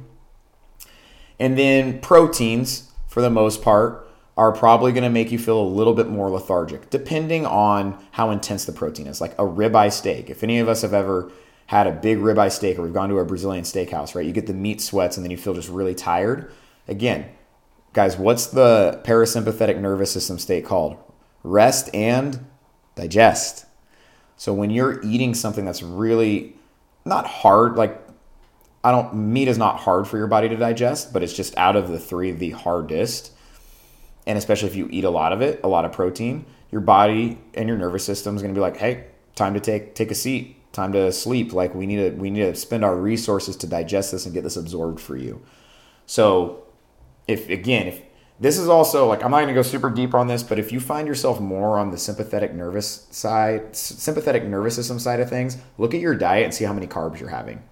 And 1.39 1.57
then 1.57 2.01
proteins, 2.01 2.91
for 3.07 3.21
the 3.21 3.29
most 3.29 3.61
part, 3.61 4.09
are 4.35 4.51
probably 4.51 4.91
going 4.91 5.03
to 5.03 5.09
make 5.09 5.31
you 5.31 5.37
feel 5.37 5.61
a 5.61 5.63
little 5.63 5.93
bit 5.93 6.07
more 6.07 6.29
lethargic, 6.29 6.89
depending 6.89 7.45
on 7.45 8.03
how 8.11 8.31
intense 8.31 8.65
the 8.65 8.71
protein 8.71 9.07
is. 9.07 9.21
Like 9.21 9.33
a 9.33 9.43
ribeye 9.43 9.91
steak. 9.91 10.29
If 10.29 10.43
any 10.43 10.59
of 10.59 10.67
us 10.67 10.81
have 10.81 10.93
ever 10.93 11.31
had 11.67 11.87
a 11.87 11.91
big 11.91 12.17
ribeye 12.17 12.51
steak 12.51 12.77
or 12.77 12.83
we've 12.83 12.93
gone 12.93 13.09
to 13.09 13.19
a 13.19 13.25
Brazilian 13.25 13.63
steakhouse, 13.63 14.15
right? 14.15 14.25
You 14.25 14.31
get 14.31 14.47
the 14.47 14.53
meat 14.53 14.81
sweats 14.81 15.17
and 15.17 15.25
then 15.25 15.31
you 15.31 15.37
feel 15.37 15.53
just 15.53 15.69
really 15.69 15.95
tired. 15.95 16.51
Again, 16.87 17.29
guys, 17.93 18.17
what's 18.17 18.47
the 18.47 19.01
parasympathetic 19.05 19.79
nervous 19.79 20.11
system 20.11 20.37
state 20.39 20.65
called? 20.65 20.97
Rest 21.43 21.93
and 21.93 22.45
digest. 22.95 23.65
So 24.35 24.53
when 24.53 24.69
you're 24.69 25.01
eating 25.03 25.33
something 25.33 25.65
that's 25.65 25.81
really 25.81 26.55
not 27.05 27.25
hard, 27.25 27.75
like 27.75 28.01
I 28.83 28.91
don't 28.91 29.13
meat 29.13 29.47
is 29.47 29.57
not 29.57 29.79
hard 29.79 30.07
for 30.07 30.17
your 30.17 30.27
body 30.27 30.49
to 30.49 30.57
digest, 30.57 31.13
but 31.13 31.23
it's 31.23 31.33
just 31.33 31.57
out 31.57 31.75
of 31.75 31.87
the 31.87 31.99
three 31.99 32.31
the 32.31 32.51
hardest. 32.51 33.31
And 34.27 34.37
especially 34.37 34.69
if 34.69 34.75
you 34.75 34.89
eat 34.91 35.03
a 35.05 35.09
lot 35.09 35.31
of 35.31 35.41
it, 35.41 35.61
a 35.63 35.67
lot 35.67 35.85
of 35.85 35.91
protein, 35.91 36.45
your 36.71 36.81
body 36.81 37.39
and 37.53 37.67
your 37.69 37.77
nervous 37.77 38.03
system 38.03 38.35
is 38.35 38.41
going 38.41 38.53
to 38.53 38.57
be 38.57 38.61
like, 38.61 38.77
"Hey, 38.77 39.05
time 39.35 39.53
to 39.53 39.59
take 39.59 39.95
take 39.95 40.11
a 40.11 40.15
seat 40.15 40.57
time 40.73 40.91
to 40.91 41.11
sleep. 41.13 41.53
Like 41.53 41.73
we 41.73 41.85
need 41.85 41.97
to 41.97 42.09
we 42.11 42.29
need 42.29 42.41
to 42.41 42.55
spend 42.55 42.83
our 42.83 42.95
resources 42.95 43.55
to 43.57 43.67
digest 43.67 44.11
this 44.11 44.25
and 44.25 44.33
get 44.33 44.43
this 44.43 44.57
absorbed 44.57 44.99
for 44.99 45.15
you. 45.15 45.41
So 46.05 46.65
if 47.27 47.49
again, 47.49 47.87
if 47.87 48.01
this 48.39 48.57
is 48.57 48.67
also 48.67 49.07
like 49.07 49.23
I'm 49.23 49.31
not 49.31 49.37
going 49.37 49.47
to 49.47 49.53
go 49.53 49.61
super 49.61 49.89
deep 49.89 50.13
on 50.13 50.27
this, 50.27 50.43
but 50.43 50.59
if 50.59 50.71
you 50.71 50.79
find 50.79 51.07
yourself 51.07 51.39
more 51.39 51.79
on 51.79 51.91
the 51.91 51.97
sympathetic 51.97 52.53
nervous 52.53 53.07
side, 53.11 53.75
sympathetic 53.75 54.43
nervous 54.43 54.75
system 54.75 54.99
side 54.99 55.19
of 55.19 55.29
things, 55.29 55.57
look 55.77 55.93
at 55.93 56.01
your 56.01 56.15
diet 56.15 56.45
and 56.45 56.53
see 56.53 56.65
how 56.65 56.73
many 56.73 56.87
carbs 56.87 57.19
you're 57.19 57.29
having. 57.29 57.63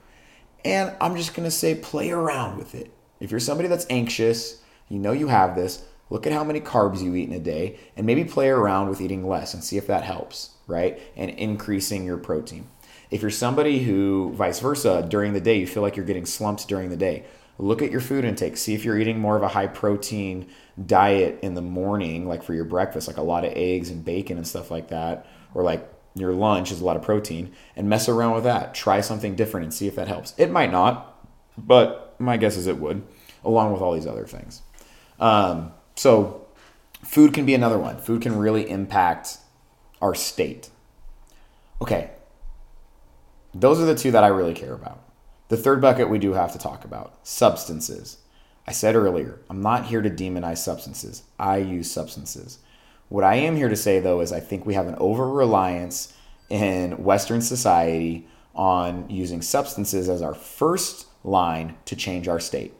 And 0.63 0.95
I'm 1.01 1.15
just 1.17 1.33
going 1.33 1.45
to 1.45 1.51
say 1.51 1.75
play 1.75 2.11
around 2.11 2.57
with 2.57 2.75
it. 2.75 2.93
If 3.19 3.31
you're 3.31 3.39
somebody 3.39 3.67
that's 3.67 3.87
anxious, 3.89 4.61
you 4.89 4.99
know 4.99 5.11
you 5.11 5.27
have 5.27 5.55
this, 5.55 5.83
look 6.09 6.27
at 6.27 6.33
how 6.33 6.43
many 6.43 6.59
carbs 6.59 7.01
you 7.01 7.15
eat 7.15 7.29
in 7.29 7.35
a 7.35 7.39
day 7.39 7.79
and 7.95 8.05
maybe 8.05 8.23
play 8.23 8.49
around 8.49 8.89
with 8.89 9.01
eating 9.01 9.27
less 9.27 9.53
and 9.53 9.63
see 9.63 9.77
if 9.77 9.87
that 9.87 10.03
helps, 10.03 10.51
right? 10.67 10.99
And 11.15 11.31
increasing 11.31 12.05
your 12.05 12.17
protein. 12.17 12.67
If 13.11 13.21
you're 13.21 13.29
somebody 13.29 13.83
who, 13.83 14.31
vice 14.33 14.59
versa, 14.59 15.05
during 15.07 15.33
the 15.33 15.41
day, 15.41 15.59
you 15.59 15.67
feel 15.67 15.83
like 15.83 15.97
you're 15.97 16.05
getting 16.05 16.25
slumped 16.25 16.67
during 16.67 16.89
the 16.89 16.97
day, 16.97 17.25
look 17.57 17.81
at 17.81 17.91
your 17.91 17.99
food 17.99 18.23
intake. 18.23 18.55
See 18.55 18.73
if 18.73 18.85
you're 18.85 18.97
eating 18.97 19.19
more 19.19 19.35
of 19.35 19.43
a 19.43 19.49
high 19.49 19.67
protein 19.67 20.47
diet 20.83 21.39
in 21.41 21.53
the 21.53 21.61
morning, 21.61 22.25
like 22.25 22.41
for 22.41 22.53
your 22.53 22.63
breakfast, 22.63 23.07
like 23.07 23.17
a 23.17 23.21
lot 23.21 23.43
of 23.43 23.51
eggs 23.53 23.89
and 23.89 24.03
bacon 24.03 24.37
and 24.37 24.47
stuff 24.47 24.71
like 24.71 24.87
that, 24.87 25.27
or 25.53 25.61
like 25.61 25.87
your 26.15 26.33
lunch 26.33 26.71
is 26.71 26.81
a 26.81 26.85
lot 26.85 26.95
of 26.95 27.03
protein, 27.03 27.51
and 27.75 27.89
mess 27.89 28.07
around 28.07 28.33
with 28.33 28.45
that. 28.45 28.73
Try 28.73 29.01
something 29.01 29.35
different 29.35 29.65
and 29.65 29.73
see 29.73 29.87
if 29.87 29.95
that 29.95 30.07
helps. 30.07 30.33
It 30.37 30.49
might 30.49 30.71
not, 30.71 31.27
but 31.57 32.15
my 32.17 32.37
guess 32.37 32.55
is 32.55 32.67
it 32.67 32.77
would, 32.77 33.03
along 33.43 33.73
with 33.73 33.81
all 33.81 33.93
these 33.93 34.07
other 34.07 34.25
things. 34.25 34.61
Um, 35.19 35.73
so, 35.95 36.47
food 37.03 37.33
can 37.33 37.45
be 37.45 37.53
another 37.53 37.77
one. 37.77 37.97
Food 37.97 38.21
can 38.21 38.37
really 38.37 38.69
impact 38.69 39.37
our 40.01 40.15
state. 40.15 40.69
Okay, 41.81 42.11
those 43.53 43.79
are 43.79 43.85
the 43.85 43.95
two 43.95 44.11
that 44.11 44.23
I 44.23 44.27
really 44.27 44.53
care 44.53 44.73
about. 44.73 45.03
The 45.49 45.57
third 45.57 45.81
bucket 45.81 46.09
we 46.09 46.19
do 46.19 46.33
have 46.33 46.53
to 46.53 46.59
talk 46.59 46.85
about 46.85 47.15
substances. 47.23 48.17
I 48.65 48.71
said 48.71 48.95
earlier, 48.95 49.39
I'm 49.49 49.61
not 49.61 49.85
here 49.85 50.01
to 50.01 50.09
demonize 50.09 50.59
substances. 50.59 51.23
I 51.37 51.57
use 51.57 51.91
substances. 51.91 52.59
What 53.09 53.25
I 53.25 53.35
am 53.35 53.57
here 53.57 53.67
to 53.67 53.75
say, 53.75 53.99
though, 53.99 54.21
is 54.21 54.31
I 54.31 54.39
think 54.39 54.65
we 54.65 54.75
have 54.75 54.87
an 54.87 54.95
over 54.97 55.29
reliance 55.29 56.13
in 56.49 57.03
Western 57.03 57.41
society 57.41 58.27
on 58.55 59.09
using 59.09 59.41
substances 59.41 60.07
as 60.07 60.21
our 60.21 60.33
first 60.33 61.07
line 61.23 61.75
to 61.85 61.95
change 61.95 62.27
our 62.27 62.39
state. 62.39 62.73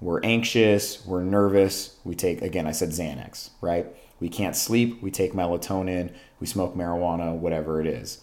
We're 0.00 0.22
anxious, 0.22 1.04
we're 1.04 1.22
nervous, 1.22 1.96
we 2.04 2.14
take, 2.14 2.42
again, 2.42 2.66
I 2.66 2.72
said 2.72 2.90
Xanax, 2.90 3.50
right? 3.60 3.86
We 4.20 4.28
can't 4.28 4.56
sleep, 4.56 5.02
we 5.02 5.10
take 5.10 5.32
melatonin, 5.32 6.12
we 6.40 6.46
smoke 6.46 6.74
marijuana, 6.74 7.34
whatever 7.34 7.80
it 7.80 7.86
is. 7.86 8.22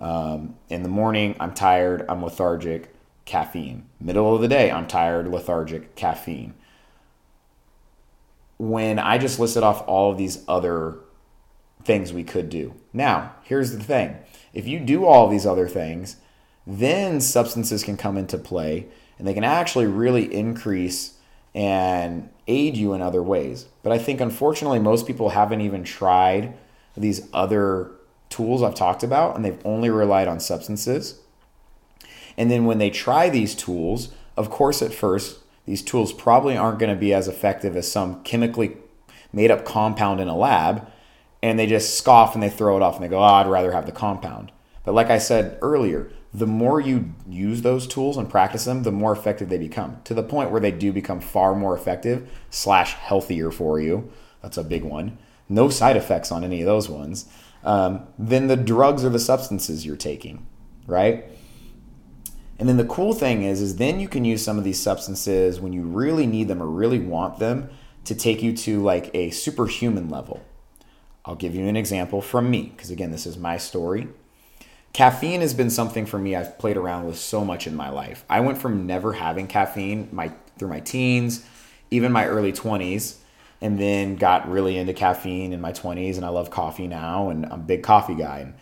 Um, 0.00 0.56
in 0.68 0.82
the 0.82 0.88
morning, 0.88 1.36
I'm 1.40 1.54
tired, 1.54 2.04
I'm 2.08 2.22
lethargic, 2.22 2.94
caffeine. 3.24 3.86
Middle 4.00 4.34
of 4.34 4.40
the 4.40 4.48
day, 4.48 4.70
I'm 4.70 4.86
tired, 4.86 5.28
lethargic, 5.28 5.94
caffeine. 5.96 6.54
When 8.58 8.98
I 8.98 9.18
just 9.18 9.38
listed 9.38 9.62
off 9.62 9.86
all 9.86 10.10
of 10.10 10.18
these 10.18 10.44
other 10.48 10.98
things 11.84 12.12
we 12.12 12.24
could 12.24 12.48
do. 12.48 12.74
Now, 12.92 13.34
here's 13.42 13.72
the 13.72 13.82
thing 13.82 14.16
if 14.52 14.66
you 14.66 14.80
do 14.80 15.04
all 15.04 15.28
these 15.28 15.46
other 15.46 15.68
things, 15.68 16.16
then 16.66 17.20
substances 17.20 17.84
can 17.84 17.96
come 17.96 18.16
into 18.16 18.38
play 18.38 18.88
and 19.18 19.26
they 19.26 19.34
can 19.34 19.44
actually 19.44 19.86
really 19.86 20.32
increase 20.34 21.14
and 21.54 22.28
aid 22.46 22.76
you 22.76 22.92
in 22.92 23.00
other 23.00 23.22
ways. 23.22 23.66
But 23.82 23.92
I 23.92 23.98
think 23.98 24.20
unfortunately, 24.20 24.78
most 24.78 25.06
people 25.06 25.30
haven't 25.30 25.62
even 25.62 25.84
tried 25.84 26.54
these 26.96 27.28
other 27.32 27.92
tools 28.36 28.62
I've 28.62 28.74
talked 28.74 29.02
about 29.02 29.34
and 29.34 29.44
they've 29.44 29.58
only 29.64 29.88
relied 29.88 30.28
on 30.28 30.40
substances. 30.40 31.20
And 32.36 32.50
then 32.50 32.66
when 32.66 32.76
they 32.76 32.90
try 32.90 33.30
these 33.30 33.54
tools, 33.54 34.10
of 34.36 34.50
course, 34.50 34.82
at 34.82 34.92
first, 34.92 35.38
these 35.64 35.82
tools 35.82 36.12
probably 36.12 36.54
aren't 36.54 36.78
going 36.78 36.94
to 36.94 37.00
be 37.00 37.14
as 37.14 37.28
effective 37.28 37.76
as 37.76 37.90
some 37.90 38.22
chemically 38.24 38.76
made 39.32 39.50
up 39.50 39.64
compound 39.64 40.20
in 40.20 40.28
a 40.28 40.36
lab. 40.36 40.86
And 41.42 41.58
they 41.58 41.66
just 41.66 41.96
scoff 41.96 42.34
and 42.34 42.42
they 42.42 42.50
throw 42.50 42.76
it 42.76 42.82
off 42.82 42.96
and 42.96 43.04
they 43.04 43.08
go, 43.08 43.18
oh, 43.18 43.22
I'd 43.22 43.46
rather 43.46 43.72
have 43.72 43.86
the 43.86 43.92
compound. 43.92 44.52
But 44.84 44.94
like 44.94 45.08
I 45.08 45.18
said 45.18 45.58
earlier, 45.62 46.10
the 46.34 46.46
more 46.46 46.78
you 46.78 47.14
use 47.26 47.62
those 47.62 47.86
tools 47.86 48.18
and 48.18 48.28
practice 48.28 48.66
them, 48.66 48.82
the 48.82 48.92
more 48.92 49.12
effective 49.12 49.48
they 49.48 49.58
become 49.58 50.02
to 50.04 50.12
the 50.12 50.22
point 50.22 50.50
where 50.50 50.60
they 50.60 50.70
do 50.72 50.92
become 50.92 51.20
far 51.20 51.54
more 51.54 51.74
effective 51.74 52.30
slash 52.50 52.92
healthier 52.92 53.50
for 53.50 53.80
you. 53.80 54.10
That's 54.42 54.58
a 54.58 54.64
big 54.64 54.84
one. 54.84 55.16
No 55.48 55.70
side 55.70 55.96
effects 55.96 56.30
on 56.30 56.44
any 56.44 56.60
of 56.60 56.66
those 56.66 56.88
ones 56.90 57.26
um, 57.66 58.06
than 58.16 58.46
the 58.46 58.56
drugs 58.56 59.04
or 59.04 59.10
the 59.10 59.18
substances 59.18 59.84
you're 59.84 59.96
taking, 59.96 60.46
right? 60.86 61.24
And 62.58 62.68
then 62.68 62.78
the 62.78 62.84
cool 62.84 63.12
thing 63.12 63.42
is, 63.42 63.60
is 63.60 63.76
then 63.76 64.00
you 64.00 64.08
can 64.08 64.24
use 64.24 64.42
some 64.42 64.56
of 64.56 64.64
these 64.64 64.80
substances 64.80 65.60
when 65.60 65.72
you 65.74 65.82
really 65.82 66.26
need 66.26 66.48
them 66.48 66.62
or 66.62 66.66
really 66.66 67.00
want 67.00 67.38
them 67.38 67.68
to 68.04 68.14
take 68.14 68.42
you 68.42 68.56
to 68.56 68.80
like 68.80 69.10
a 69.14 69.30
superhuman 69.30 70.08
level. 70.08 70.42
I'll 71.24 71.34
give 71.34 71.56
you 71.56 71.66
an 71.66 71.76
example 71.76 72.22
from 72.22 72.50
me, 72.50 72.72
because 72.74 72.90
again, 72.90 73.10
this 73.10 73.26
is 73.26 73.36
my 73.36 73.56
story. 73.56 74.08
Caffeine 74.92 75.40
has 75.40 75.52
been 75.52 75.68
something 75.68 76.06
for 76.06 76.18
me 76.18 76.36
I've 76.36 76.58
played 76.58 76.76
around 76.76 77.04
with 77.04 77.18
so 77.18 77.44
much 77.44 77.66
in 77.66 77.74
my 77.74 77.90
life. 77.90 78.24
I 78.30 78.40
went 78.40 78.58
from 78.58 78.86
never 78.86 79.14
having 79.14 79.48
caffeine 79.48 80.08
my 80.12 80.32
through 80.56 80.68
my 80.68 80.80
teens, 80.80 81.44
even 81.90 82.12
my 82.12 82.26
early 82.26 82.52
20s, 82.52 83.16
and 83.60 83.78
then 83.78 84.16
got 84.16 84.48
really 84.50 84.76
into 84.76 84.92
caffeine 84.92 85.52
in 85.52 85.60
my 85.60 85.72
20s 85.72 86.16
and 86.16 86.24
I 86.24 86.28
love 86.28 86.50
coffee 86.50 86.86
now 86.86 87.30
and 87.30 87.46
I'm 87.46 87.52
a 87.52 87.58
big 87.58 87.82
coffee 87.82 88.14
guy. 88.14 88.40
And 88.40 88.54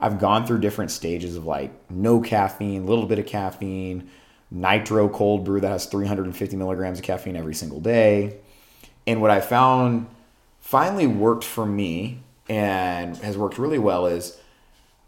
I've 0.00 0.18
gone 0.18 0.46
through 0.46 0.60
different 0.60 0.90
stages 0.90 1.36
of 1.36 1.44
like 1.44 1.70
no 1.90 2.20
caffeine, 2.20 2.86
little 2.86 3.06
bit 3.06 3.18
of 3.18 3.26
caffeine, 3.26 4.10
nitro 4.50 5.08
cold 5.08 5.44
brew 5.44 5.60
that 5.60 5.68
has 5.68 5.86
350 5.86 6.56
milligrams 6.56 6.98
of 6.98 7.04
caffeine 7.04 7.36
every 7.36 7.54
single 7.54 7.80
day. 7.80 8.38
And 9.06 9.20
what 9.20 9.30
I 9.30 9.40
found 9.40 10.08
finally 10.60 11.06
worked 11.06 11.44
for 11.44 11.66
me 11.66 12.22
and 12.48 13.16
has 13.18 13.38
worked 13.38 13.58
really 13.58 13.78
well 13.78 14.06
is 14.06 14.36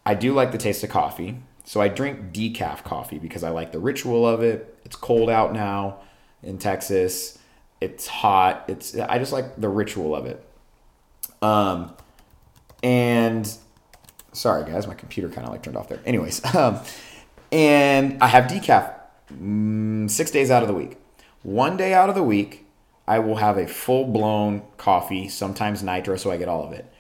I 0.07 0.15
do 0.15 0.33
like 0.33 0.53
the 0.53 0.59
taste 0.59 0.85
of 0.85 0.91
coffee. 0.91 1.39
So 1.65 1.81
I 1.81 1.89
drink 1.89 2.33
decaf 2.33 2.85
coffee 2.85 3.19
because 3.19 3.45
I 3.45 3.51
like 3.51 3.73
the 3.73 3.79
ritual 3.79 4.27
of 4.27 4.43
it. 4.43 4.79
It's 4.85 4.97
cold 4.97 5.31
out 5.31 5.53
now 5.53 5.99
in 6.43 6.59
Texas. 6.59 7.39
It's 7.83 8.07
hot. 8.07 8.65
It's 8.69 8.97
I 8.97 9.19
just 9.19 9.33
like 9.33 9.57
the 9.61 9.69
ritual 9.69 10.15
of 10.15 10.27
it. 10.27 10.45
Um 11.41 11.95
and 12.83 13.51
sorry 14.33 14.71
guys, 14.71 14.87
my 14.87 14.95
computer 14.95 15.29
kind 15.29 15.47
of 15.47 15.53
like 15.53 15.63
turned 15.63 15.77
off 15.77 15.89
there. 15.89 16.01
Anyways, 16.07 16.43
um 16.55 16.81
and 17.51 18.23
I 18.23 18.29
have 18.29 18.45
decaf 18.45 18.95
mm, 19.33 20.09
6 20.09 20.31
days 20.31 20.51
out 20.51 20.63
of 20.63 20.69
the 20.69 20.75
week. 20.75 20.97
One 21.43 21.77
day 21.77 21.93
out 21.93 22.09
of 22.09 22.15
the 22.15 22.23
week, 22.23 22.67
I 23.07 23.19
will 23.19 23.37
have 23.37 23.59
a 23.59 23.67
full 23.67 24.07
blown 24.07 24.63
coffee, 24.77 25.29
sometimes 25.29 25.83
nitro, 25.83 26.17
so 26.17 26.31
I 26.31 26.37
get 26.37 26.49
all 26.49 26.65
of 26.65 26.73
it. 26.73 26.91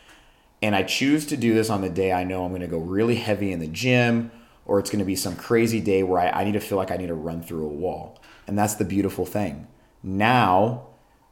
And 0.61 0.75
I 0.75 0.83
choose 0.83 1.27
to 1.27 1.37
do 1.37 1.55
this 1.55 1.71
on 1.71 1.81
the 1.81 1.89
day 1.89 2.13
I 2.13 2.25
know 2.25 2.45
I'm 2.45 2.51
going 2.51 2.61
to 2.61 2.67
go 2.67 2.79
really 2.79 3.17
heavy 3.17 3.53
in 3.53 3.61
the 3.61 3.67
gym 3.67 4.31
or 4.65 4.79
it's 4.79 4.91
going 4.91 5.01
to 5.01 5.05
be 5.05 5.17
some 5.17 5.37
crazy 5.37 5.81
day 5.81 6.03
where 6.03 6.21
I, 6.21 6.43
I 6.43 6.45
need 6.45 6.53
to 6.53 6.61
feel 6.61 6.79
like 6.79 6.91
I 6.91 6.97
need 6.97 7.09
to 7.09 7.15
run 7.15 7.43
through 7.43 7.67
a 7.67 7.73
wall. 7.73 8.21
And 8.47 8.59
that's 8.59 8.75
the 8.75 8.85
beautiful 8.85 9.27
thing. 9.27 9.67
Now, 10.03 10.87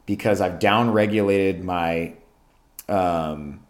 because 0.05 0.41
I've 0.41 0.59
down 0.59 0.91
regulated 0.91 1.63
my 1.63 2.13
um, 2.87 3.61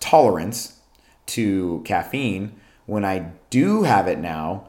tolerance 0.00 0.80
to 1.26 1.82
caffeine, 1.84 2.52
when 2.86 3.04
I 3.04 3.32
do 3.50 3.84
have 3.84 4.08
it 4.08 4.18
now, 4.18 4.68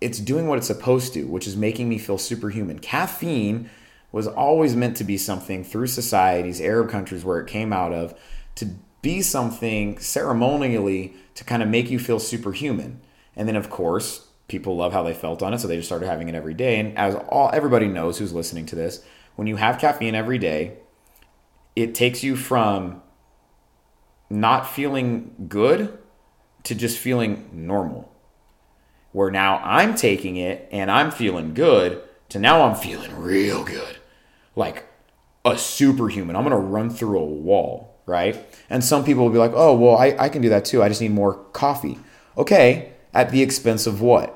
it's 0.00 0.18
doing 0.18 0.46
what 0.46 0.58
it's 0.58 0.66
supposed 0.66 1.14
to, 1.14 1.24
which 1.24 1.46
is 1.46 1.56
making 1.56 1.88
me 1.88 1.98
feel 1.98 2.18
superhuman. 2.18 2.78
Caffeine 2.78 3.70
was 4.12 4.26
always 4.26 4.76
meant 4.76 4.96
to 4.98 5.04
be 5.04 5.16
something 5.16 5.64
through 5.64 5.86
societies, 5.86 6.60
Arab 6.60 6.90
countries 6.90 7.24
where 7.24 7.40
it 7.40 7.46
came 7.46 7.72
out 7.72 7.92
of, 7.92 8.14
to 8.54 8.66
be 9.02 9.22
something 9.22 9.98
ceremonially 9.98 11.14
to 11.34 11.44
kind 11.44 11.62
of 11.62 11.68
make 11.68 11.90
you 11.90 11.98
feel 11.98 12.18
superhuman. 12.18 13.00
And 13.34 13.48
then, 13.48 13.56
of 13.56 13.70
course, 13.70 14.25
people 14.48 14.76
love 14.76 14.92
how 14.92 15.02
they 15.02 15.14
felt 15.14 15.42
on 15.42 15.54
it, 15.54 15.58
so 15.58 15.68
they 15.68 15.76
just 15.76 15.88
started 15.88 16.06
having 16.06 16.28
it 16.28 16.34
every 16.34 16.54
day. 16.54 16.78
And 16.78 16.96
as 16.96 17.14
all 17.14 17.50
everybody 17.52 17.88
knows 17.88 18.18
who's 18.18 18.32
listening 18.32 18.66
to 18.66 18.76
this, 18.76 19.04
when 19.36 19.46
you 19.46 19.56
have 19.56 19.78
caffeine 19.78 20.14
every 20.14 20.38
day, 20.38 20.78
it 21.74 21.94
takes 21.94 22.22
you 22.22 22.36
from 22.36 23.02
not 24.30 24.68
feeling 24.68 25.46
good 25.48 25.98
to 26.64 26.74
just 26.74 26.98
feeling 26.98 27.48
normal. 27.52 28.12
Where 29.12 29.30
now 29.30 29.58
I'm 29.58 29.94
taking 29.94 30.36
it 30.36 30.68
and 30.70 30.90
I'm 30.90 31.10
feeling 31.10 31.54
good 31.54 32.02
to 32.30 32.38
now 32.38 32.62
I'm 32.62 32.74
feeling 32.74 33.16
real 33.16 33.64
good. 33.64 33.96
Like 34.54 34.86
a 35.44 35.56
superhuman. 35.56 36.34
I'm 36.36 36.42
to 36.48 36.56
run 36.56 36.90
through 36.90 37.18
a 37.18 37.24
wall 37.24 37.96
right? 38.06 38.36
And 38.70 38.82
some 38.82 39.04
people 39.04 39.24
will 39.24 39.32
be 39.32 39.38
like, 39.38 39.52
oh, 39.54 39.76
well, 39.76 39.96
I, 39.96 40.16
I 40.18 40.28
can 40.28 40.40
do 40.40 40.48
that 40.48 40.64
too. 40.64 40.82
I 40.82 40.88
just 40.88 41.00
need 41.00 41.10
more 41.10 41.34
coffee. 41.52 41.98
Okay, 42.38 42.92
at 43.12 43.30
the 43.30 43.42
expense 43.42 43.86
of 43.86 44.00
what? 44.00 44.32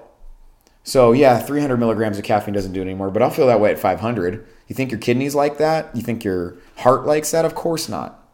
So, 0.91 1.13
yeah, 1.13 1.39
300 1.39 1.77
milligrams 1.77 2.19
of 2.19 2.25
caffeine 2.25 2.53
doesn't 2.53 2.73
do 2.73 2.81
it 2.81 2.87
anymore, 2.87 3.13
but 3.13 3.23
I'll 3.23 3.31
feel 3.31 3.47
that 3.47 3.61
way 3.61 3.71
at 3.71 3.79
500. 3.79 4.45
You 4.67 4.75
think 4.75 4.91
your 4.91 4.99
kidneys 4.99 5.37
like 5.37 5.59
that? 5.59 5.95
You 5.95 6.03
think 6.03 6.25
your 6.25 6.57
heart 6.79 7.07
likes 7.07 7.31
that? 7.31 7.45
Of 7.45 7.55
course 7.55 7.89
not, 7.89 8.29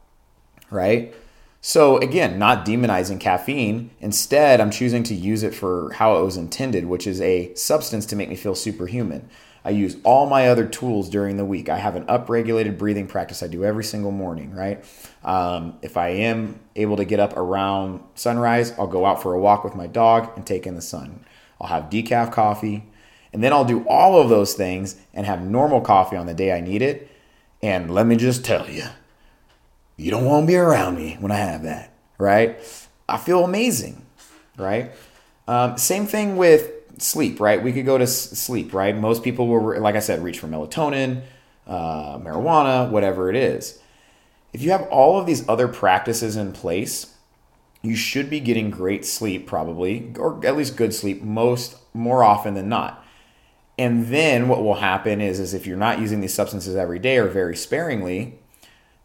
right? 0.70 1.14
So, 1.60 1.98
again, 1.98 2.38
not 2.38 2.64
demonizing 2.64 3.20
caffeine. 3.20 3.90
Instead, 4.00 4.58
I'm 4.58 4.70
choosing 4.70 5.02
to 5.02 5.14
use 5.14 5.42
it 5.42 5.54
for 5.54 5.92
how 5.96 6.16
it 6.16 6.24
was 6.24 6.38
intended, 6.38 6.86
which 6.86 7.06
is 7.06 7.20
a 7.20 7.54
substance 7.56 8.06
to 8.06 8.16
make 8.16 8.30
me 8.30 8.36
feel 8.36 8.54
superhuman. 8.54 9.28
I 9.62 9.70
use 9.70 9.98
all 10.02 10.24
my 10.26 10.48
other 10.48 10.64
tools 10.64 11.10
during 11.10 11.36
the 11.36 11.44
week. 11.44 11.68
I 11.68 11.76
have 11.76 11.94
an 11.94 12.06
upregulated 12.06 12.78
breathing 12.78 13.06
practice 13.06 13.42
I 13.42 13.48
do 13.48 13.64
every 13.64 13.84
single 13.84 14.12
morning, 14.12 14.54
right? 14.54 14.82
Um, 15.22 15.76
if 15.82 15.98
I 15.98 16.08
am 16.08 16.58
able 16.74 16.96
to 16.96 17.04
get 17.04 17.20
up 17.20 17.36
around 17.36 18.00
sunrise, 18.14 18.72
I'll 18.78 18.86
go 18.86 19.04
out 19.04 19.20
for 19.20 19.34
a 19.34 19.38
walk 19.38 19.62
with 19.62 19.74
my 19.74 19.86
dog 19.86 20.32
and 20.36 20.46
take 20.46 20.66
in 20.66 20.74
the 20.74 20.80
sun. 20.80 21.26
I'll 21.60 21.68
have 21.68 21.90
decaf 21.90 22.32
coffee, 22.32 22.84
and 23.32 23.42
then 23.42 23.52
I'll 23.52 23.64
do 23.64 23.84
all 23.88 24.20
of 24.20 24.28
those 24.28 24.54
things 24.54 24.96
and 25.14 25.26
have 25.26 25.42
normal 25.42 25.80
coffee 25.80 26.16
on 26.16 26.26
the 26.26 26.34
day 26.34 26.52
I 26.52 26.60
need 26.60 26.82
it. 26.82 27.10
And 27.62 27.90
let 27.90 28.06
me 28.06 28.16
just 28.16 28.44
tell 28.44 28.68
you, 28.68 28.84
you 29.96 30.10
don't 30.10 30.24
want 30.24 30.44
to 30.44 30.46
be 30.46 30.56
around 30.56 30.96
me 30.96 31.16
when 31.20 31.32
I 31.32 31.36
have 31.36 31.62
that, 31.62 31.92
right? 32.18 32.58
I 33.08 33.16
feel 33.16 33.44
amazing, 33.44 34.04
right? 34.56 34.92
Um, 35.48 35.78
same 35.78 36.06
thing 36.06 36.36
with 36.36 36.70
sleep, 36.98 37.40
right? 37.40 37.62
We 37.62 37.72
could 37.72 37.86
go 37.86 37.98
to 37.98 38.06
sleep, 38.06 38.72
right? 38.74 38.96
Most 38.96 39.22
people 39.22 39.48
will, 39.48 39.80
like 39.80 39.96
I 39.96 40.00
said, 40.00 40.22
reach 40.22 40.38
for 40.38 40.48
melatonin, 40.48 41.22
uh, 41.66 42.18
marijuana, 42.18 42.90
whatever 42.90 43.30
it 43.30 43.36
is. 43.36 43.80
If 44.52 44.62
you 44.62 44.70
have 44.70 44.82
all 44.88 45.18
of 45.18 45.26
these 45.26 45.48
other 45.48 45.68
practices 45.68 46.36
in 46.36 46.52
place, 46.52 47.15
you 47.86 47.96
should 47.96 48.28
be 48.28 48.40
getting 48.40 48.70
great 48.70 49.06
sleep 49.06 49.46
probably, 49.46 50.12
or 50.18 50.44
at 50.44 50.56
least 50.56 50.76
good 50.76 50.92
sleep 50.92 51.22
most 51.22 51.76
more 51.94 52.22
often 52.22 52.54
than 52.54 52.68
not. 52.68 53.04
And 53.78 54.06
then 54.08 54.48
what 54.48 54.62
will 54.62 54.76
happen 54.76 55.20
is, 55.20 55.38
is 55.38 55.54
if 55.54 55.66
you're 55.66 55.76
not 55.76 56.00
using 56.00 56.20
these 56.20 56.34
substances 56.34 56.74
every 56.74 56.98
day 56.98 57.18
or 57.18 57.28
very 57.28 57.56
sparingly, 57.56 58.38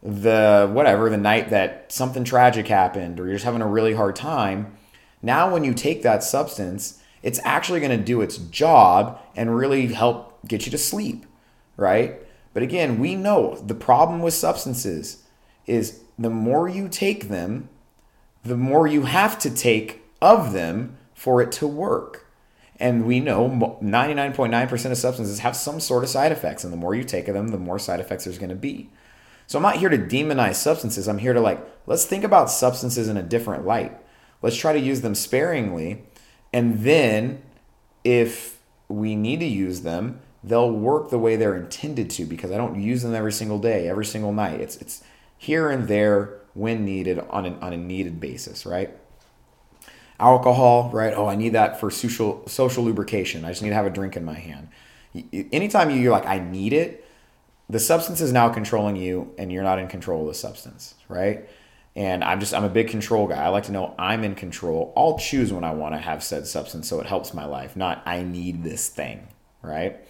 the 0.02 0.68
whatever 0.72 1.08
the 1.08 1.16
night 1.16 1.50
that 1.50 1.92
something 1.92 2.24
tragic 2.24 2.66
happened 2.66 3.20
or 3.20 3.26
you're 3.26 3.34
just 3.34 3.44
having 3.44 3.62
a 3.62 3.66
really 3.66 3.94
hard 3.94 4.16
time, 4.16 4.76
now 5.22 5.52
when 5.52 5.62
you 5.62 5.74
take 5.74 6.02
that 6.02 6.24
substance, 6.24 7.00
it's 7.22 7.38
actually 7.44 7.80
going 7.80 7.96
to 7.96 8.04
do 8.04 8.20
its 8.20 8.38
job 8.38 9.20
and 9.36 9.56
really 9.56 9.86
help 9.88 10.40
get 10.48 10.66
you 10.66 10.72
to 10.72 10.78
sleep, 10.78 11.24
right? 11.76 12.16
But 12.52 12.62
again, 12.62 12.98
we 12.98 13.14
know 13.14 13.54
the 13.56 13.74
problem 13.74 14.22
with 14.22 14.34
substances 14.34 15.22
is 15.66 16.00
the 16.18 16.30
more 16.30 16.68
you 16.68 16.88
take 16.88 17.28
them, 17.28 17.68
the 18.44 18.56
more 18.56 18.86
you 18.86 19.02
have 19.02 19.38
to 19.40 19.50
take 19.50 20.02
of 20.20 20.52
them 20.52 20.96
for 21.14 21.40
it 21.42 21.52
to 21.52 21.66
work. 21.66 22.26
And 22.78 23.06
we 23.06 23.20
know 23.20 23.48
99.9% 23.82 24.90
of 24.90 24.98
substances 24.98 25.38
have 25.40 25.54
some 25.54 25.78
sort 25.78 26.02
of 26.02 26.10
side 26.10 26.32
effects. 26.32 26.64
And 26.64 26.72
the 26.72 26.76
more 26.76 26.94
you 26.94 27.04
take 27.04 27.28
of 27.28 27.34
them, 27.34 27.48
the 27.48 27.58
more 27.58 27.78
side 27.78 28.00
effects 28.00 28.24
there's 28.24 28.38
going 28.38 28.50
to 28.50 28.56
be. 28.56 28.90
So 29.46 29.58
I'm 29.58 29.62
not 29.62 29.76
here 29.76 29.88
to 29.88 29.98
demonize 29.98 30.56
substances. 30.56 31.06
I'm 31.06 31.18
here 31.18 31.32
to 31.32 31.40
like, 31.40 31.64
let's 31.86 32.04
think 32.04 32.24
about 32.24 32.50
substances 32.50 33.08
in 33.08 33.16
a 33.16 33.22
different 33.22 33.64
light. 33.64 33.96
Let's 34.40 34.56
try 34.56 34.72
to 34.72 34.80
use 34.80 35.02
them 35.02 35.14
sparingly 35.14 36.02
and 36.52 36.80
then 36.80 37.42
if 38.04 38.60
we 38.88 39.16
need 39.16 39.40
to 39.40 39.46
use 39.46 39.82
them, 39.82 40.20
they'll 40.44 40.70
work 40.70 41.10
the 41.10 41.18
way 41.18 41.36
they're 41.36 41.56
intended 41.56 42.10
to 42.10 42.26
because 42.26 42.50
I 42.50 42.56
don't 42.56 42.80
use 42.80 43.02
them 43.02 43.14
every 43.14 43.32
single 43.32 43.58
day, 43.58 43.88
every 43.88 44.04
single 44.04 44.32
night. 44.32 44.60
It's 44.60 44.76
it's 44.76 45.02
here 45.38 45.70
and 45.70 45.88
there 45.88 46.40
when 46.54 46.84
needed 46.84 47.18
on 47.30 47.46
an, 47.46 47.58
on 47.60 47.72
a 47.72 47.76
needed 47.76 48.20
basis, 48.20 48.66
right? 48.66 48.96
Alcohol, 50.20 50.90
right? 50.92 51.12
Oh, 51.14 51.26
I 51.26 51.34
need 51.34 51.50
that 51.50 51.80
for 51.80 51.90
social 51.90 52.46
social 52.46 52.84
lubrication. 52.84 53.44
I 53.44 53.48
just 53.48 53.62
need 53.62 53.70
to 53.70 53.74
have 53.74 53.86
a 53.86 53.90
drink 53.90 54.16
in 54.16 54.24
my 54.24 54.38
hand. 54.38 54.68
Anytime 55.52 55.90
you're 55.90 56.12
like, 56.12 56.26
I 56.26 56.38
need 56.38 56.72
it, 56.72 57.04
the 57.68 57.80
substance 57.80 58.20
is 58.20 58.32
now 58.32 58.48
controlling 58.48 58.96
you, 58.96 59.34
and 59.38 59.50
you're 59.52 59.62
not 59.62 59.78
in 59.78 59.88
control 59.88 60.22
of 60.22 60.28
the 60.28 60.34
substance, 60.34 60.94
right? 61.08 61.48
And 61.94 62.24
I'm 62.24 62.40
just, 62.40 62.54
I'm 62.54 62.64
a 62.64 62.70
big 62.70 62.88
control 62.88 63.26
guy. 63.26 63.42
I 63.42 63.48
like 63.48 63.64
to 63.64 63.72
know 63.72 63.94
I'm 63.98 64.24
in 64.24 64.34
control. 64.34 64.92
I'll 64.96 65.18
choose 65.18 65.52
when 65.52 65.64
I 65.64 65.72
want 65.72 65.94
to 65.94 65.98
have 65.98 66.22
said 66.22 66.46
substance 66.46 66.88
so 66.88 67.00
it 67.00 67.06
helps 67.06 67.34
my 67.34 67.44
life, 67.44 67.76
not 67.76 68.02
I 68.06 68.22
need 68.22 68.64
this 68.64 68.88
thing, 68.88 69.28
right? 69.60 70.00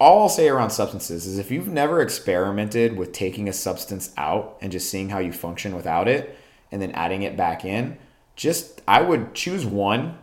All 0.00 0.22
I'll 0.22 0.28
say 0.28 0.48
around 0.48 0.70
substances 0.70 1.26
is 1.26 1.38
if 1.38 1.50
you've 1.50 1.68
never 1.68 2.00
experimented 2.00 2.96
with 2.96 3.12
taking 3.12 3.48
a 3.48 3.52
substance 3.52 4.12
out 4.16 4.58
and 4.60 4.72
just 4.72 4.90
seeing 4.90 5.10
how 5.10 5.18
you 5.18 5.32
function 5.32 5.74
without 5.74 6.08
it 6.08 6.36
and 6.72 6.82
then 6.82 6.90
adding 6.92 7.22
it 7.22 7.36
back 7.36 7.64
in, 7.64 7.96
just, 8.34 8.82
I 8.88 9.02
would 9.02 9.34
choose 9.34 9.64
one. 9.64 10.18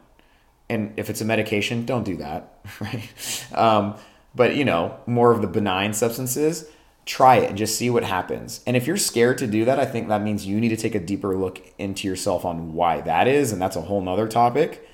And 0.70 0.94
if 0.98 1.10
it's 1.10 1.22
a 1.22 1.26
medication, 1.26 1.86
don't 1.86 2.04
do 2.04 2.18
that, 2.18 2.60
right? 2.80 3.46
Um, 3.54 3.96
but, 4.36 4.56
you 4.56 4.66
know, 4.66 4.98
more 5.06 5.32
of 5.32 5.42
the 5.42 5.48
benign 5.48 5.94
substances 5.94 6.70
try 7.06 7.38
it 7.38 7.50
and 7.50 7.58
just 7.58 7.78
see 7.78 7.90
what 7.90 8.04
happens. 8.04 8.62
And 8.68 8.78
if 8.78 8.86
you're 8.86 8.98
scared 8.98 9.38
to 9.40 9.48
do 9.48 9.66
that, 9.66 9.80
I 9.80 9.86
think 9.86 10.08
that 10.08 10.22
means 10.22 10.46
you 10.46 10.60
need 10.60 10.70
to 10.70 10.78
take 10.78 10.96
a 10.96 11.00
deeper 11.00 11.36
look 11.36 11.62
into 11.78 12.08
yourself 12.08 12.46
on 12.46 12.74
why 12.74 13.02
that 13.02 13.28
is. 13.28 13.52
And 13.52 13.62
that's 13.62 13.76
a 13.76 13.82
whole 13.82 14.02
nother 14.02 14.28
topic. 14.28 14.88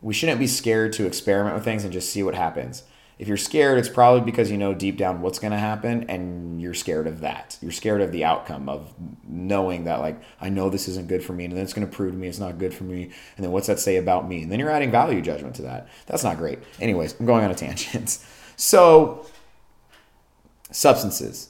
We 0.00 0.12
shouldn't 0.12 0.40
be 0.40 0.48
scared 0.48 0.92
to 0.94 1.06
experiment 1.06 1.54
with 1.54 1.64
things 1.64 1.84
and 1.84 1.92
just 1.92 2.10
see 2.10 2.22
what 2.22 2.34
happens. 2.34 2.82
If 3.22 3.28
you're 3.28 3.36
scared, 3.36 3.78
it's 3.78 3.88
probably 3.88 4.20
because 4.22 4.50
you 4.50 4.58
know 4.58 4.74
deep 4.74 4.96
down 4.96 5.20
what's 5.20 5.38
going 5.38 5.52
to 5.52 5.56
happen 5.56 6.10
and 6.10 6.60
you're 6.60 6.74
scared 6.74 7.06
of 7.06 7.20
that. 7.20 7.56
You're 7.62 7.70
scared 7.70 8.00
of 8.00 8.10
the 8.10 8.24
outcome 8.24 8.68
of 8.68 8.92
knowing 9.22 9.84
that, 9.84 10.00
like, 10.00 10.20
I 10.40 10.48
know 10.48 10.68
this 10.68 10.88
isn't 10.88 11.06
good 11.06 11.22
for 11.22 11.32
me, 11.32 11.44
and 11.44 11.54
then 11.54 11.62
it's 11.62 11.72
going 11.72 11.86
to 11.88 11.96
prove 11.96 12.14
to 12.14 12.18
me 12.18 12.26
it's 12.26 12.40
not 12.40 12.58
good 12.58 12.74
for 12.74 12.82
me. 12.82 13.04
And 13.36 13.44
then 13.44 13.52
what's 13.52 13.68
that 13.68 13.78
say 13.78 13.96
about 13.96 14.28
me? 14.28 14.42
And 14.42 14.50
then 14.50 14.58
you're 14.58 14.70
adding 14.72 14.90
value 14.90 15.20
judgment 15.20 15.54
to 15.54 15.62
that. 15.62 15.86
That's 16.06 16.24
not 16.24 16.36
great. 16.36 16.58
Anyways, 16.80 17.14
I'm 17.20 17.26
going 17.26 17.44
on 17.44 17.52
a 17.52 17.54
tangent. 17.54 18.18
So, 18.54 19.26
substances 20.70 21.48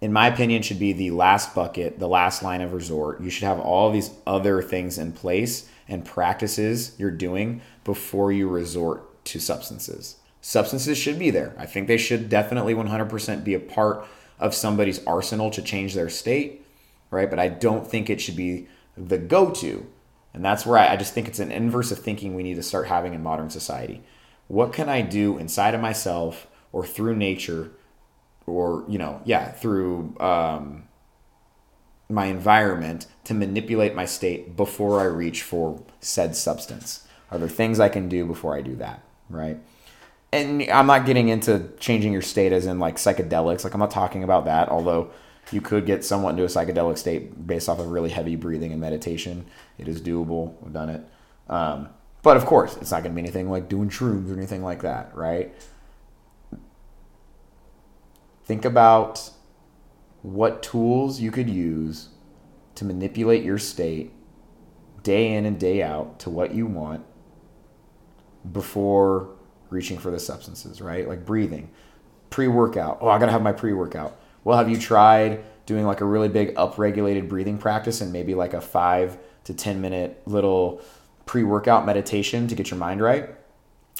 in 0.00 0.12
my 0.12 0.26
opinion, 0.26 0.62
should 0.62 0.78
be 0.78 0.92
the 0.92 1.10
last 1.10 1.54
bucket, 1.54 1.98
the 1.98 2.08
last 2.08 2.42
line 2.42 2.60
of 2.60 2.72
resort. 2.72 3.20
You 3.20 3.30
should 3.30 3.44
have 3.44 3.58
all 3.58 3.90
these 3.90 4.10
other 4.26 4.60
things 4.60 4.98
in 4.98 5.12
place 5.12 5.68
and 5.88 6.04
practices 6.04 6.94
you're 6.98 7.10
doing 7.10 7.62
before 7.82 8.30
you 8.30 8.48
resort 8.48 9.24
to 9.26 9.40
substances. 9.40 10.16
Substances 10.46 10.96
should 10.96 11.18
be 11.18 11.30
there. 11.30 11.56
I 11.58 11.66
think 11.66 11.88
they 11.88 11.96
should 11.96 12.28
definitely 12.28 12.72
100% 12.72 13.42
be 13.42 13.54
a 13.54 13.58
part 13.58 14.06
of 14.38 14.54
somebody's 14.54 15.04
arsenal 15.04 15.50
to 15.50 15.60
change 15.60 15.92
their 15.92 16.08
state. 16.08 16.64
right? 17.10 17.28
But 17.28 17.40
I 17.40 17.48
don't 17.48 17.84
think 17.84 18.08
it 18.08 18.20
should 18.20 18.36
be 18.36 18.68
the 18.96 19.18
go 19.18 19.50
to. 19.50 19.84
And 20.32 20.44
that's 20.44 20.64
where 20.64 20.78
I, 20.78 20.92
I 20.92 20.96
just 20.96 21.14
think 21.14 21.26
it's 21.26 21.40
an 21.40 21.50
inverse 21.50 21.90
of 21.90 21.98
thinking 21.98 22.36
we 22.36 22.44
need 22.44 22.54
to 22.54 22.62
start 22.62 22.86
having 22.86 23.12
in 23.12 23.24
modern 23.24 23.50
society. 23.50 24.04
What 24.46 24.72
can 24.72 24.88
I 24.88 25.00
do 25.00 25.36
inside 25.36 25.74
of 25.74 25.80
myself 25.80 26.46
or 26.70 26.86
through 26.86 27.16
nature 27.16 27.72
or, 28.46 28.84
you 28.86 28.98
know, 28.98 29.22
yeah, 29.24 29.50
through 29.50 30.14
um, 30.20 30.84
my 32.08 32.26
environment 32.26 33.08
to 33.24 33.34
manipulate 33.34 33.96
my 33.96 34.04
state 34.04 34.54
before 34.54 35.00
I 35.00 35.06
reach 35.06 35.42
for 35.42 35.82
said 35.98 36.36
substance? 36.36 37.04
Are 37.32 37.38
there 37.38 37.48
things 37.48 37.80
I 37.80 37.88
can 37.88 38.08
do 38.08 38.24
before 38.24 38.56
I 38.56 38.60
do 38.60 38.76
that, 38.76 39.02
right? 39.28 39.58
And 40.36 40.70
I'm 40.70 40.86
not 40.86 41.06
getting 41.06 41.28
into 41.28 41.70
changing 41.78 42.12
your 42.12 42.22
state 42.22 42.52
as 42.52 42.66
in 42.66 42.78
like 42.78 42.96
psychedelics. 42.96 43.64
Like 43.64 43.74
I'm 43.74 43.80
not 43.80 43.90
talking 43.90 44.22
about 44.22 44.44
that, 44.44 44.68
although 44.68 45.10
you 45.52 45.60
could 45.60 45.86
get 45.86 46.04
somewhat 46.04 46.30
into 46.30 46.42
a 46.42 46.46
psychedelic 46.46 46.98
state 46.98 47.46
based 47.46 47.68
off 47.68 47.78
of 47.78 47.88
really 47.88 48.10
heavy 48.10 48.36
breathing 48.36 48.72
and 48.72 48.80
meditation. 48.80 49.46
It 49.78 49.88
is 49.88 50.00
doable. 50.00 50.54
We've 50.60 50.72
done 50.72 50.88
it. 50.88 51.08
Um, 51.48 51.88
but 52.22 52.36
of 52.36 52.44
course, 52.44 52.76
it's 52.78 52.90
not 52.90 53.02
going 53.02 53.14
to 53.14 53.14
be 53.14 53.22
anything 53.22 53.50
like 53.50 53.68
doing 53.68 53.88
shrooms 53.88 54.30
or 54.30 54.36
anything 54.36 54.62
like 54.62 54.82
that, 54.82 55.14
right? 55.14 55.54
Think 58.44 58.64
about 58.64 59.30
what 60.22 60.62
tools 60.62 61.20
you 61.20 61.30
could 61.30 61.48
use 61.48 62.08
to 62.74 62.84
manipulate 62.84 63.44
your 63.44 63.58
state 63.58 64.12
day 65.02 65.34
in 65.34 65.46
and 65.46 65.58
day 65.58 65.82
out 65.82 66.18
to 66.18 66.30
what 66.30 66.52
you 66.52 66.66
want 66.66 67.04
before 68.52 69.35
reaching 69.70 69.98
for 69.98 70.10
the 70.10 70.18
substances, 70.18 70.80
right? 70.80 71.08
Like 71.08 71.24
breathing, 71.24 71.70
pre 72.30 72.48
workout. 72.48 72.98
Oh, 73.00 73.08
I 73.08 73.18
got 73.18 73.26
to 73.26 73.32
have 73.32 73.42
my 73.42 73.52
pre 73.52 73.72
workout 73.72 74.18
well, 74.46 74.58
have 74.58 74.68
you 74.68 74.78
tried 74.78 75.42
doing 75.66 75.84
like 75.84 76.00
a 76.00 76.04
really 76.04 76.28
big 76.28 76.54
upregulated 76.54 77.28
breathing 77.28 77.58
practice 77.58 78.00
and 78.00 78.12
maybe 78.12 78.32
like 78.36 78.54
a 78.54 78.60
five 78.60 79.18
to 79.42 79.52
10 79.52 79.80
minute 79.80 80.22
little 80.24 80.80
pre 81.24 81.42
workout 81.42 81.84
meditation 81.84 82.46
to 82.46 82.54
get 82.54 82.70
your 82.70 82.78
mind 82.78 83.00
right? 83.00 83.30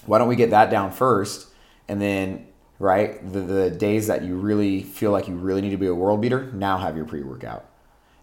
Why 0.04 0.18
don't 0.18 0.28
we 0.28 0.36
get 0.36 0.50
that 0.50 0.70
down 0.70 0.92
first? 0.92 1.48
And 1.88 2.00
then, 2.00 2.46
right, 2.78 3.20
the, 3.32 3.40
the 3.40 3.70
days 3.72 4.06
that 4.06 4.22
you 4.22 4.36
really 4.36 4.84
feel 4.84 5.10
like 5.10 5.26
you 5.26 5.34
really 5.34 5.62
need 5.62 5.70
to 5.70 5.76
be 5.76 5.88
a 5.88 5.94
world 5.96 6.20
beater, 6.20 6.52
now 6.52 6.78
have 6.78 6.94
your 6.94 7.06
pre 7.06 7.24
workout. 7.24 7.68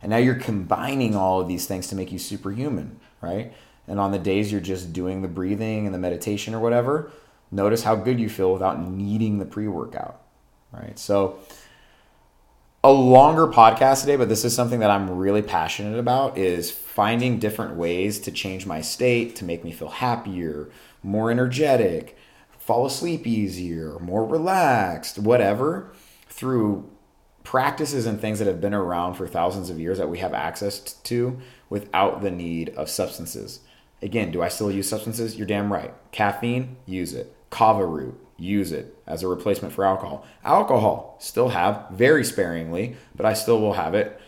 And 0.02 0.10
now 0.10 0.18
you're 0.18 0.36
combining 0.36 1.18
all 1.18 1.42
of 1.42 1.50
these 1.50 1.66
things 1.66 1.88
to 1.90 1.96
make 1.96 2.10
you 2.10 2.20
superhuman, 2.20 3.02
right? 3.20 3.54
And 3.86 4.00
on 4.00 4.14
the 4.14 4.20
days 4.20 4.50
you're 4.50 4.62
just 4.62 4.94
doing 4.94 5.24
the 5.24 5.28
breathing 5.28 5.88
and 5.88 5.94
the 5.94 6.00
meditation 6.00 6.56
or 6.56 6.62
whatever, 6.62 7.12
notice 7.54 7.84
how 7.84 7.96
good 7.96 8.20
you 8.20 8.30
feel 8.30 8.52
without 8.52 8.82
needing 8.82 9.38
the 9.38 9.46
pre 9.46 9.68
workout, 9.68 10.22
right? 10.72 10.98
So, 10.98 11.40
a 12.84 12.92
longer 12.92 13.48
podcast 13.48 14.02
today, 14.02 14.18
but 14.18 14.28
this 14.28 14.44
is 14.44 14.54
something 14.54 14.82
that 14.82 14.92
I'm 14.92 15.10
really 15.10 15.42
passionate 15.42 15.98
about 15.98 16.38
is 16.38 16.70
finding 16.70 17.40
different 17.40 17.76
ways 17.76 18.20
to 18.20 18.32
change 18.32 18.66
my 18.66 18.82
state 18.82 19.38
to 19.38 19.46
make 19.46 19.64
me 19.64 19.72
feel 19.72 19.88
happier, 19.88 20.70
more 21.02 21.32
energetic, 21.32 22.18
fall 22.60 22.86
asleep 22.86 23.26
easier, 23.26 24.00
more 24.00 24.26
relaxed, 24.26 25.18
whatever, 25.18 25.94
through 26.28 26.90
practices 27.44 28.06
and 28.06 28.20
things 28.20 28.40
that 28.40 28.48
have 28.48 28.62
been 28.62 28.74
around 28.74 29.14
for 29.14 29.28
thousands 29.28 29.70
of 29.70 29.80
years 29.80 29.98
that 29.98 30.10
we 30.10 30.18
have 30.20 30.34
access 30.34 30.80
to 30.80 31.38
without 31.70 32.22
the 32.22 32.32
need 32.32 32.70
of 32.70 32.90
substances. 32.90 33.62
Again, 34.02 34.32
do 34.32 34.42
I 34.42 34.50
still 34.50 34.72
use 34.72 34.90
substances? 34.90 35.38
You're 35.38 35.48
damn 35.48 35.72
right. 35.72 35.94
Caffeine, 36.12 36.78
use 36.86 37.14
it. 37.14 37.34
Kava 37.54 37.86
root, 37.86 38.20
use 38.36 38.72
it 38.72 38.98
as 39.06 39.22
a 39.22 39.28
replacement 39.28 39.76
for 39.76 39.86
alcohol. 39.86 40.26
Alcohol, 40.44 41.18
still 41.20 41.50
have 41.50 41.86
very 41.92 42.24
sparingly, 42.24 42.96
but 43.16 43.28
I 43.28 43.34
still 43.34 43.62
will 43.62 43.74
have 43.74 43.94
it. 43.94 44.20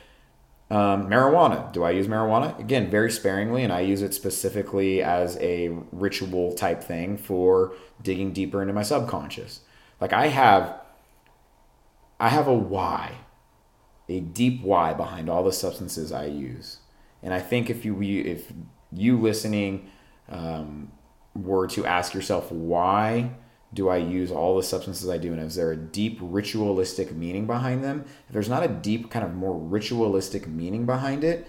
Um, 0.70 1.10
marijuana, 1.10 1.74
do 1.74 1.84
I 1.84 1.90
use 1.90 2.06
marijuana? 2.06 2.60
Again, 2.60 2.92
very 2.92 3.10
sparingly, 3.10 3.64
and 3.64 3.74
I 3.74 3.80
use 3.80 4.04
it 4.04 4.14
specifically 4.14 5.02
as 5.02 5.38
a 5.38 5.70
ritual 5.92 6.54
type 6.54 6.84
thing 6.84 7.18
for 7.18 7.74
digging 8.00 8.32
deeper 8.32 8.62
into 8.62 8.76
my 8.76 8.84
subconscious. 8.84 9.62
Like 10.00 10.14
I 10.14 10.28
have, 10.28 10.80
I 12.20 12.30
have 12.30 12.48
a 12.48 12.54
why, 12.54 13.14
a 14.08 14.20
deep 14.20 14.62
why 14.62 14.94
behind 14.94 15.32
all 15.32 15.44
the 15.44 15.52
substances 15.52 16.12
I 16.12 16.26
use, 16.26 16.78
and 17.24 17.34
I 17.34 17.40
think 17.40 17.72
if 17.72 17.86
you 17.86 18.00
if 18.02 18.54
you 18.92 19.20
listening 19.20 19.90
um, 20.30 20.92
were 21.36 21.68
to 21.68 21.86
ask 21.86 22.14
yourself 22.14 22.52
why 22.52 23.32
do 23.74 23.90
I 23.90 23.98
use 23.98 24.32
all 24.32 24.56
the 24.56 24.64
substances 24.64 25.10
I 25.10 25.18
do? 25.18 25.34
And 25.34 25.42
is 25.42 25.56
there 25.56 25.72
a 25.72 25.78
deep 25.78 26.18
ritualistic 26.22 27.14
meaning 27.14 27.46
behind 27.46 27.84
them? 27.84 28.06
If 28.28 28.34
there's 28.34 28.50
not 28.50 28.64
a 28.64 28.70
deep, 28.70 29.12
kind 29.12 29.26
of 29.26 29.36
more 29.36 29.58
ritualistic 29.58 30.48
meaning 30.48 30.86
behind 30.86 31.24
it, 31.24 31.48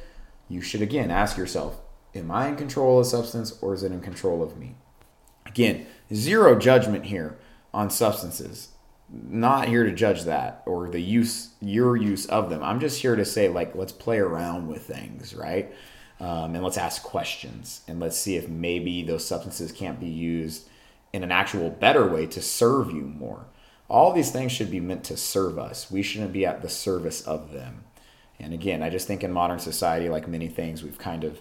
you 0.48 0.60
should 0.60 0.82
again 0.82 1.10
ask 1.10 1.36
yourself 1.36 1.80
Am 2.14 2.30
I 2.30 2.48
in 2.48 2.56
control 2.56 2.98
of 2.98 3.06
substance 3.06 3.58
or 3.60 3.74
is 3.74 3.82
it 3.82 3.92
in 3.92 4.00
control 4.00 4.42
of 4.42 4.56
me? 4.56 4.74
Again, 5.44 5.86
zero 6.12 6.58
judgment 6.58 7.06
here 7.06 7.38
on 7.72 7.90
substances. 7.90 8.68
Not 9.08 9.68
here 9.68 9.84
to 9.84 9.92
judge 9.92 10.24
that 10.24 10.62
or 10.66 10.88
the 10.88 11.00
use, 11.00 11.50
your 11.60 11.96
use 11.96 12.26
of 12.26 12.50
them. 12.50 12.62
I'm 12.62 12.80
just 12.80 13.02
here 13.02 13.14
to 13.14 13.24
say, 13.24 13.48
like, 13.48 13.76
let's 13.76 13.92
play 13.92 14.18
around 14.18 14.66
with 14.66 14.82
things, 14.84 15.34
right? 15.34 15.72
Um, 16.18 16.54
and 16.54 16.64
let's 16.64 16.78
ask 16.78 17.02
questions 17.02 17.82
and 17.86 18.00
let's 18.00 18.16
see 18.16 18.36
if 18.36 18.48
maybe 18.48 19.02
those 19.02 19.26
substances 19.26 19.70
can't 19.70 20.00
be 20.00 20.08
used 20.08 20.66
in 21.12 21.22
an 21.22 21.30
actual 21.30 21.70
better 21.70 22.06
way 22.06 22.26
to 22.26 22.40
serve 22.40 22.90
you 22.90 23.02
more. 23.02 23.46
All 23.88 24.12
these 24.12 24.30
things 24.30 24.50
should 24.50 24.70
be 24.70 24.80
meant 24.80 25.04
to 25.04 25.16
serve 25.16 25.58
us. 25.58 25.90
We 25.90 26.02
shouldn't 26.02 26.32
be 26.32 26.46
at 26.46 26.62
the 26.62 26.68
service 26.68 27.20
of 27.22 27.52
them. 27.52 27.84
And 28.38 28.52
again, 28.52 28.82
I 28.82 28.90
just 28.90 29.06
think 29.06 29.24
in 29.24 29.32
modern 29.32 29.58
society, 29.58 30.08
like 30.08 30.26
many 30.26 30.48
things, 30.48 30.82
we've 30.82 30.98
kind 30.98 31.24
of 31.24 31.40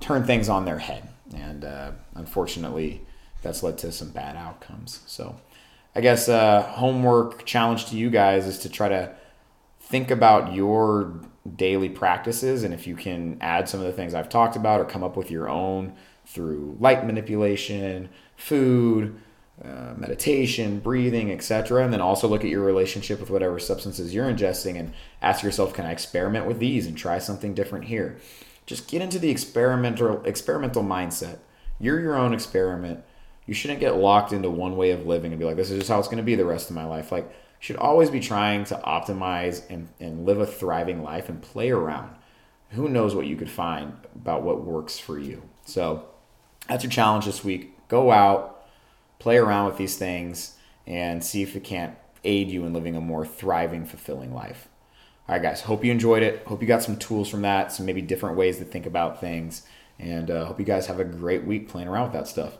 turned 0.00 0.26
things 0.26 0.48
on 0.48 0.64
their 0.64 0.78
head. 0.78 1.08
And 1.34 1.64
uh, 1.64 1.92
unfortunately, 2.14 3.02
that's 3.42 3.62
led 3.62 3.78
to 3.78 3.92
some 3.92 4.10
bad 4.10 4.36
outcomes. 4.36 5.00
So 5.06 5.36
I 5.94 6.00
guess 6.00 6.28
uh, 6.28 6.62
homework 6.62 7.44
challenge 7.44 7.86
to 7.86 7.96
you 7.96 8.10
guys 8.10 8.46
is 8.46 8.58
to 8.60 8.68
try 8.68 8.88
to 8.88 9.12
think 9.80 10.10
about 10.10 10.54
your 10.54 11.20
daily 11.56 11.88
practices 11.88 12.64
and 12.64 12.74
if 12.74 12.86
you 12.86 12.96
can 12.96 13.38
add 13.40 13.68
some 13.68 13.80
of 13.80 13.86
the 13.86 13.92
things 13.92 14.14
I've 14.14 14.28
talked 14.28 14.56
about 14.56 14.80
or 14.80 14.84
come 14.84 15.02
up 15.02 15.16
with 15.16 15.30
your 15.30 15.48
own 15.48 15.94
through 16.26 16.76
light 16.78 17.06
manipulation, 17.06 18.08
food, 18.36 19.18
uh, 19.64 19.94
meditation, 19.96 20.78
breathing, 20.78 21.32
etc. 21.32 21.82
And 21.82 21.92
then 21.92 22.00
also 22.00 22.28
look 22.28 22.44
at 22.44 22.50
your 22.50 22.62
relationship 22.62 23.18
with 23.18 23.30
whatever 23.30 23.58
substances 23.58 24.14
you're 24.14 24.30
ingesting 24.30 24.78
and 24.78 24.92
ask 25.20 25.42
yourself, 25.42 25.74
can 25.74 25.84
I 25.84 25.90
experiment 25.90 26.46
with 26.46 26.60
these 26.60 26.86
and 26.86 26.96
try 26.96 27.18
something 27.18 27.54
different 27.54 27.86
here? 27.86 28.18
Just 28.66 28.86
get 28.86 29.02
into 29.02 29.18
the 29.18 29.30
experimental 29.30 30.22
experimental 30.24 30.84
mindset. 30.84 31.38
You're 31.80 31.98
your 32.00 32.16
own 32.16 32.32
experiment. 32.34 33.02
You 33.46 33.54
shouldn't 33.54 33.80
get 33.80 33.96
locked 33.96 34.32
into 34.32 34.50
one 34.50 34.76
way 34.76 34.90
of 34.90 35.06
living 35.06 35.32
and 35.32 35.38
be 35.38 35.44
like, 35.44 35.56
this 35.56 35.70
is 35.70 35.78
just 35.78 35.90
how 35.90 35.98
it's 35.98 36.08
going 36.08 36.18
to 36.18 36.22
be 36.22 36.34
the 36.34 36.44
rest 36.44 36.68
of 36.68 36.76
my 36.76 36.84
life. 36.84 37.10
Like, 37.10 37.32
should 37.58 37.76
always 37.76 38.10
be 38.10 38.20
trying 38.20 38.64
to 38.64 38.76
optimize 38.84 39.62
and, 39.68 39.88
and 40.00 40.24
live 40.24 40.40
a 40.40 40.46
thriving 40.46 41.02
life 41.02 41.28
and 41.28 41.42
play 41.42 41.70
around. 41.70 42.14
Who 42.70 42.88
knows 42.88 43.14
what 43.14 43.26
you 43.26 43.36
could 43.36 43.50
find 43.50 43.94
about 44.14 44.42
what 44.42 44.64
works 44.64 44.98
for 44.98 45.18
you. 45.18 45.42
So, 45.64 46.04
that's 46.68 46.84
your 46.84 46.90
challenge 46.90 47.24
this 47.24 47.42
week. 47.42 47.88
Go 47.88 48.12
out, 48.12 48.66
play 49.18 49.38
around 49.38 49.66
with 49.66 49.78
these 49.78 49.96
things, 49.96 50.56
and 50.86 51.24
see 51.24 51.42
if 51.42 51.56
it 51.56 51.64
can't 51.64 51.96
aid 52.24 52.50
you 52.50 52.64
in 52.66 52.72
living 52.72 52.94
a 52.94 53.00
more 53.00 53.24
thriving, 53.24 53.86
fulfilling 53.86 54.34
life. 54.34 54.68
All 55.28 55.34
right, 55.34 55.42
guys. 55.42 55.62
Hope 55.62 55.84
you 55.84 55.92
enjoyed 55.92 56.22
it. 56.22 56.46
Hope 56.46 56.60
you 56.62 56.68
got 56.68 56.82
some 56.82 56.96
tools 56.96 57.28
from 57.28 57.42
that, 57.42 57.72
some 57.72 57.86
maybe 57.86 58.02
different 58.02 58.36
ways 58.36 58.58
to 58.58 58.64
think 58.64 58.86
about 58.86 59.20
things, 59.20 59.62
and 59.98 60.30
uh, 60.30 60.44
hope 60.46 60.58
you 60.58 60.64
guys 60.64 60.86
have 60.86 61.00
a 61.00 61.04
great 61.04 61.44
week 61.44 61.68
playing 61.68 61.88
around 61.88 62.04
with 62.04 62.12
that 62.12 62.28
stuff. 62.28 62.58